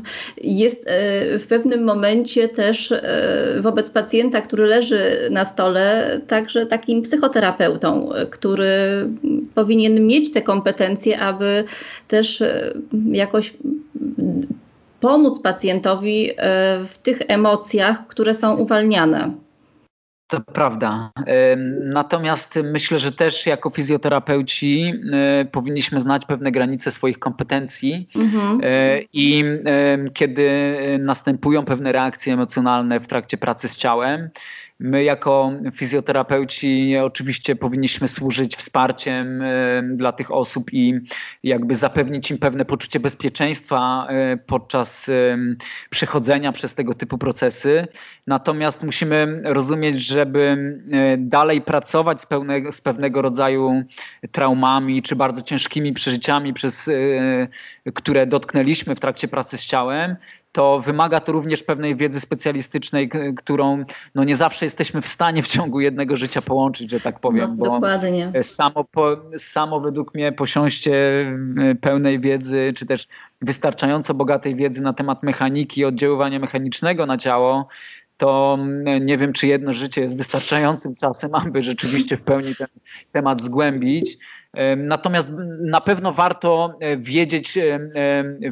jest 0.62 0.84
w 1.38 1.44
pewnym 1.48 1.84
momencie 1.84 2.48
też 2.48 2.94
wobec 3.60 3.90
pacjenta, 3.90 4.40
który 4.40 4.66
leży 4.66 5.28
na 5.30 5.44
stole, 5.44 6.20
także 6.26 6.66
takim 6.66 7.02
psychoterapeutą, 7.02 8.08
który 8.30 8.68
powinien 9.54 10.06
mieć 10.06 10.32
te 10.32 10.42
kompetencje, 10.42 11.20
aby 11.20 11.64
też 12.08 12.42
jakoś 13.12 13.54
pomóc 15.04 15.40
pacjentowi 15.40 16.30
e, 16.30 16.34
w 16.84 16.98
tych 16.98 17.18
emocjach, 17.28 18.06
które 18.06 18.34
są 18.34 18.56
uwalniane. 18.56 19.30
To 20.30 20.40
prawda. 20.40 21.10
Natomiast 21.80 22.58
myślę, 22.64 22.98
że 22.98 23.12
też 23.12 23.46
jako 23.46 23.70
fizjoterapeuci 23.70 24.94
e, 25.12 25.44
powinniśmy 25.44 26.00
znać 26.00 26.26
pewne 26.26 26.52
granice 26.52 26.90
swoich 26.90 27.18
kompetencji 27.18 28.08
mhm. 28.16 28.60
E, 28.62 29.00
i 29.12 29.44
kiedy 30.14 30.50
następują 30.98 31.64
pewne 31.64 31.92
reakcje 31.92 32.32
emocjonalne 32.32 33.00
w 33.00 33.06
trakcie 33.06 33.36
pracy 33.36 33.68
z 33.68 33.76
ciałem, 33.76 34.30
My 34.80 35.04
jako 35.04 35.52
fizjoterapeuci 35.72 36.96
oczywiście 36.96 37.56
powinniśmy 37.56 38.08
służyć 38.08 38.56
wsparciem 38.56 39.42
e, 39.42 39.82
dla 39.82 40.12
tych 40.12 40.30
osób 40.30 40.72
i 40.72 41.00
jakby 41.42 41.76
zapewnić 41.76 42.30
im 42.30 42.38
pewne 42.38 42.64
poczucie 42.64 43.00
bezpieczeństwa 43.00 44.06
e, 44.08 44.36
podczas 44.36 45.08
e, 45.08 45.38
przechodzenia 45.90 46.52
przez 46.52 46.74
tego 46.74 46.94
typu 46.94 47.18
procesy. 47.18 47.86
Natomiast 48.26 48.82
musimy 48.82 49.40
rozumieć, 49.44 50.06
żeby 50.06 50.56
dalej 51.18 51.60
pracować 51.60 52.20
z, 52.20 52.26
pełnego, 52.26 52.72
z 52.72 52.80
pewnego 52.80 53.22
rodzaju 53.22 53.84
traumami 54.32 55.02
czy 55.02 55.16
bardzo 55.16 55.42
ciężkimi 55.42 55.92
przeżyciami, 55.92 56.52
przez 56.52 56.90
które 57.94 58.26
dotknęliśmy 58.26 58.94
w 58.94 59.00
trakcie 59.00 59.28
pracy 59.28 59.56
z 59.56 59.66
ciałem, 59.66 60.16
to 60.54 60.80
wymaga 60.80 61.20
to 61.20 61.32
również 61.32 61.62
pewnej 61.62 61.96
wiedzy 61.96 62.20
specjalistycznej, 62.20 63.10
którą 63.36 63.84
no 64.14 64.24
nie 64.24 64.36
zawsze 64.36 64.66
jesteśmy 64.66 65.02
w 65.02 65.08
stanie 65.08 65.42
w 65.42 65.48
ciągu 65.48 65.80
jednego 65.80 66.16
życia 66.16 66.42
połączyć, 66.42 66.90
że 66.90 67.00
tak 67.00 67.20
powiem. 67.20 67.50
No, 67.50 67.56
bo 67.56 67.64
dokładnie. 67.64 68.32
Samo, 68.42 68.84
po, 68.84 69.16
samo 69.38 69.80
według 69.80 70.14
mnie 70.14 70.32
posiąście 70.32 70.92
pełnej 71.80 72.20
wiedzy, 72.20 72.72
czy 72.76 72.86
też 72.86 73.08
wystarczająco 73.40 74.14
bogatej 74.14 74.56
wiedzy 74.56 74.82
na 74.82 74.92
temat 74.92 75.22
mechaniki 75.22 75.80
i 75.80 75.84
oddziaływania 75.84 76.38
mechanicznego 76.38 77.06
na 77.06 77.18
ciało, 77.18 77.68
to 78.16 78.58
nie 79.00 79.18
wiem, 79.18 79.32
czy 79.32 79.46
jedno 79.46 79.74
życie 79.74 80.00
jest 80.00 80.16
wystarczającym 80.16 80.94
czasem, 80.94 81.34
aby 81.34 81.62
rzeczywiście 81.62 82.16
w 82.16 82.22
pełni 82.22 82.56
ten 82.56 82.68
temat 83.12 83.42
zgłębić. 83.42 84.18
Natomiast 84.76 85.28
na 85.60 85.80
pewno 85.80 86.12
warto 86.12 86.76
e, 86.80 86.96
wiedzieć, 86.96 87.58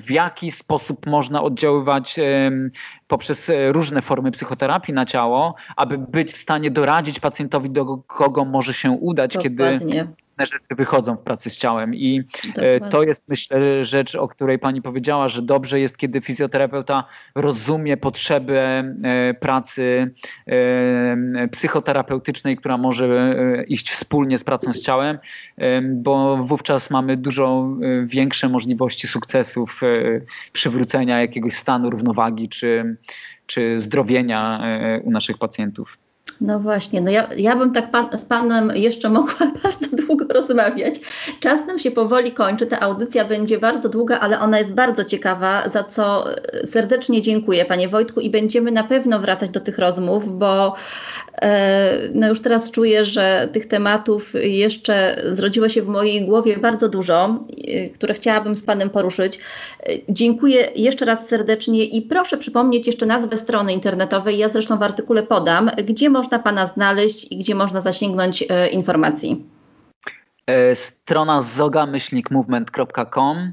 w 0.01 0.11
jaki 0.11 0.51
sposób 0.51 1.07
można 1.07 1.43
oddziaływać 1.43 2.17
poprzez 3.09 3.51
e, 3.51 3.73
różne 3.73 4.03
formy 4.03 4.31
psychoterapii 4.31 4.95
na 4.95 5.07
ciało, 5.07 5.55
aby 5.77 5.99
być 5.99 6.33
w 6.33 6.37
stanie 6.37 6.71
doradzić 6.71 7.21
pacjentowi, 7.21 7.71
do 7.71 7.97
kogo 7.97 8.45
może 8.45 8.75
się 8.75 8.91
udać, 8.91 9.35
Dokładnie. 9.35 9.91
kiedy 9.91 10.22
rzeczy 10.47 10.75
wychodzą 10.77 11.17
w 11.17 11.23
pracy 11.23 11.51
z 11.51 11.57
ciałem. 11.57 11.95
I 11.95 12.19
e, 12.19 12.53
Dokładnie. 12.55 12.89
to 12.91 13.03
jest, 13.03 13.25
myślę, 13.29 13.85
rzecz, 13.85 14.15
o 14.15 14.29
której 14.29 14.59
pani 14.59 14.83
powiedziała, 14.83 15.29
że 15.29 15.43
dobrze 15.43 15.81
jest, 15.81 15.99
kiedy 15.99 16.21
fizjoterapeuta 16.21 17.05
rozumie 17.35 17.97
potrzeby 17.97 18.59
e, 18.59 19.35
pracy 19.35 20.15
e, 20.47 21.49
psychoterapeutycznej, 21.49 22.57
która 22.57 22.79
może 22.79 23.35
iść 23.69 23.91
wspólnie 23.91 24.39
z 24.39 24.45
pracą 24.45 24.73
z 24.73 24.81
ciałem, 24.81 25.19
bo 25.83 26.37
wówczas 26.37 26.91
mamy 26.91 27.17
dużo 27.17 27.69
większe 28.05 28.49
możliwości 28.49 29.07
sukcesów, 29.07 29.81
przywrócenia 30.53 31.21
jakiegoś 31.21 31.55
stanu 31.55 31.91
równowagi 31.91 32.49
czy, 32.49 32.97
czy 33.47 33.81
zdrowienia 33.81 34.63
u 35.05 35.11
naszych 35.11 35.39
pacjentów. 35.39 36.02
No 36.41 36.59
właśnie, 36.59 37.01
no 37.01 37.11
ja, 37.11 37.29
ja 37.37 37.57
bym 37.57 37.73
tak 37.73 37.91
pan, 37.91 38.19
z 38.19 38.25
Panem 38.25 38.73
jeszcze 38.75 39.09
mogła 39.09 39.35
bardzo 39.63 39.97
długo 39.97 40.25
rozmawiać. 40.35 40.95
Czas 41.41 41.67
nam 41.67 41.79
się 41.79 41.91
powoli 41.91 42.33
kończy, 42.33 42.67
ta 42.67 42.81
audycja 42.81 43.25
będzie 43.25 43.59
bardzo 43.59 43.89
długa, 43.89 44.21
ale 44.21 44.41
ona 44.41 44.59
jest 44.59 44.75
bardzo 44.75 45.05
ciekawa, 45.05 45.69
za 45.69 45.85
co 45.85 46.25
serdecznie 46.67 47.23
dziękuję 47.23 47.65
Panie 47.65 47.89
Wojtku 47.89 48.21
i 48.21 48.31
będziemy 48.31 48.71
na 48.71 48.85
pewno 48.85 49.19
wracać 49.19 49.51
do 49.51 49.61
tych 49.61 49.79
rozmów, 49.79 50.39
bo 50.39 50.75
e, 51.43 51.99
no 52.15 52.29
już 52.29 52.41
teraz 52.41 52.71
czuję, 52.71 53.05
że 53.05 53.49
tych 53.53 53.69
tematów 53.69 54.33
jeszcze 54.35 55.23
zrodziło 55.33 55.69
się 55.69 55.83
w 55.83 55.89
mojej 55.89 56.27
głowie 56.27 56.57
bardzo 56.57 56.89
dużo, 56.89 57.45
e, 57.69 57.89
które 57.89 58.15
chciałabym 58.15 58.57
z 58.57 58.63
Panem 58.63 58.91
poruszyć. 58.91 59.39
E, 59.39 59.93
dziękuję 60.09 60.69
jeszcze 60.77 61.05
raz 61.05 61.29
serdecznie 61.29 61.85
i 61.85 62.03
proszę 62.03 62.37
przypomnieć 62.37 62.87
jeszcze 62.87 63.07
nazwę 63.07 63.37
strony 63.37 63.73
internetowej, 63.73 64.39
ja 64.39 64.49
zresztą 64.49 64.79
w 64.79 64.83
artykule 64.83 65.23
podam, 65.23 65.71
gdzie 65.85 66.11
można 66.11 66.22
Pana 66.29 66.67
znaleźć 66.67 67.33
i 67.33 67.39
gdzie 67.39 67.55
można 67.55 67.81
zasięgnąć 67.81 68.45
informacji. 68.73 69.47
Strona 70.75 71.43
zoga-movement.com 71.43 73.53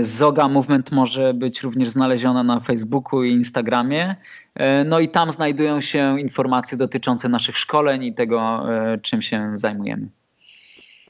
Zoga 0.00 0.48
Movement 0.48 0.92
może 0.92 1.34
być 1.34 1.62
również 1.62 1.88
znaleziona 1.88 2.42
na 2.42 2.60
Facebooku 2.60 3.24
i 3.24 3.32
Instagramie. 3.32 4.16
E, 4.54 4.84
no 4.84 5.00
i 5.00 5.08
tam 5.08 5.30
znajdują 5.30 5.80
się 5.80 6.20
informacje 6.20 6.78
dotyczące 6.78 7.28
naszych 7.28 7.58
szkoleń 7.58 8.04
i 8.04 8.14
tego, 8.14 8.66
e, 8.72 8.98
czym 8.98 9.22
się 9.22 9.50
zajmujemy. 9.54 10.08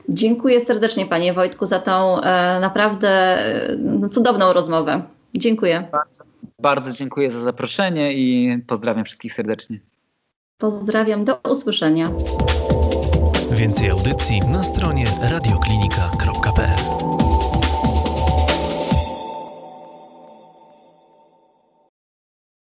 Dziękuję 0.09 0.61
serdecznie 0.61 1.07
Panie 1.07 1.33
Wojtku 1.33 1.67
za 1.67 1.79
tą 1.79 2.21
e, 2.21 2.61
naprawdę 2.61 3.39
no, 3.79 4.09
cudowną 4.09 4.53
rozmowę. 4.53 5.03
Dziękuję. 5.35 5.89
Bardzo, 5.93 6.25
bardzo 6.59 6.93
dziękuję 6.93 7.31
za 7.31 7.41
zaproszenie 7.41 8.13
i 8.13 8.59
pozdrawiam 8.67 9.05
wszystkich 9.05 9.33
serdecznie. 9.33 9.79
Pozdrawiam, 10.61 11.25
do 11.25 11.39
usłyszenia. 11.51 12.07
Więcej 13.51 13.91
audycji 13.91 14.41
na 14.41 14.63
stronie 14.63 15.05
radioklinika.pl 15.23 17.00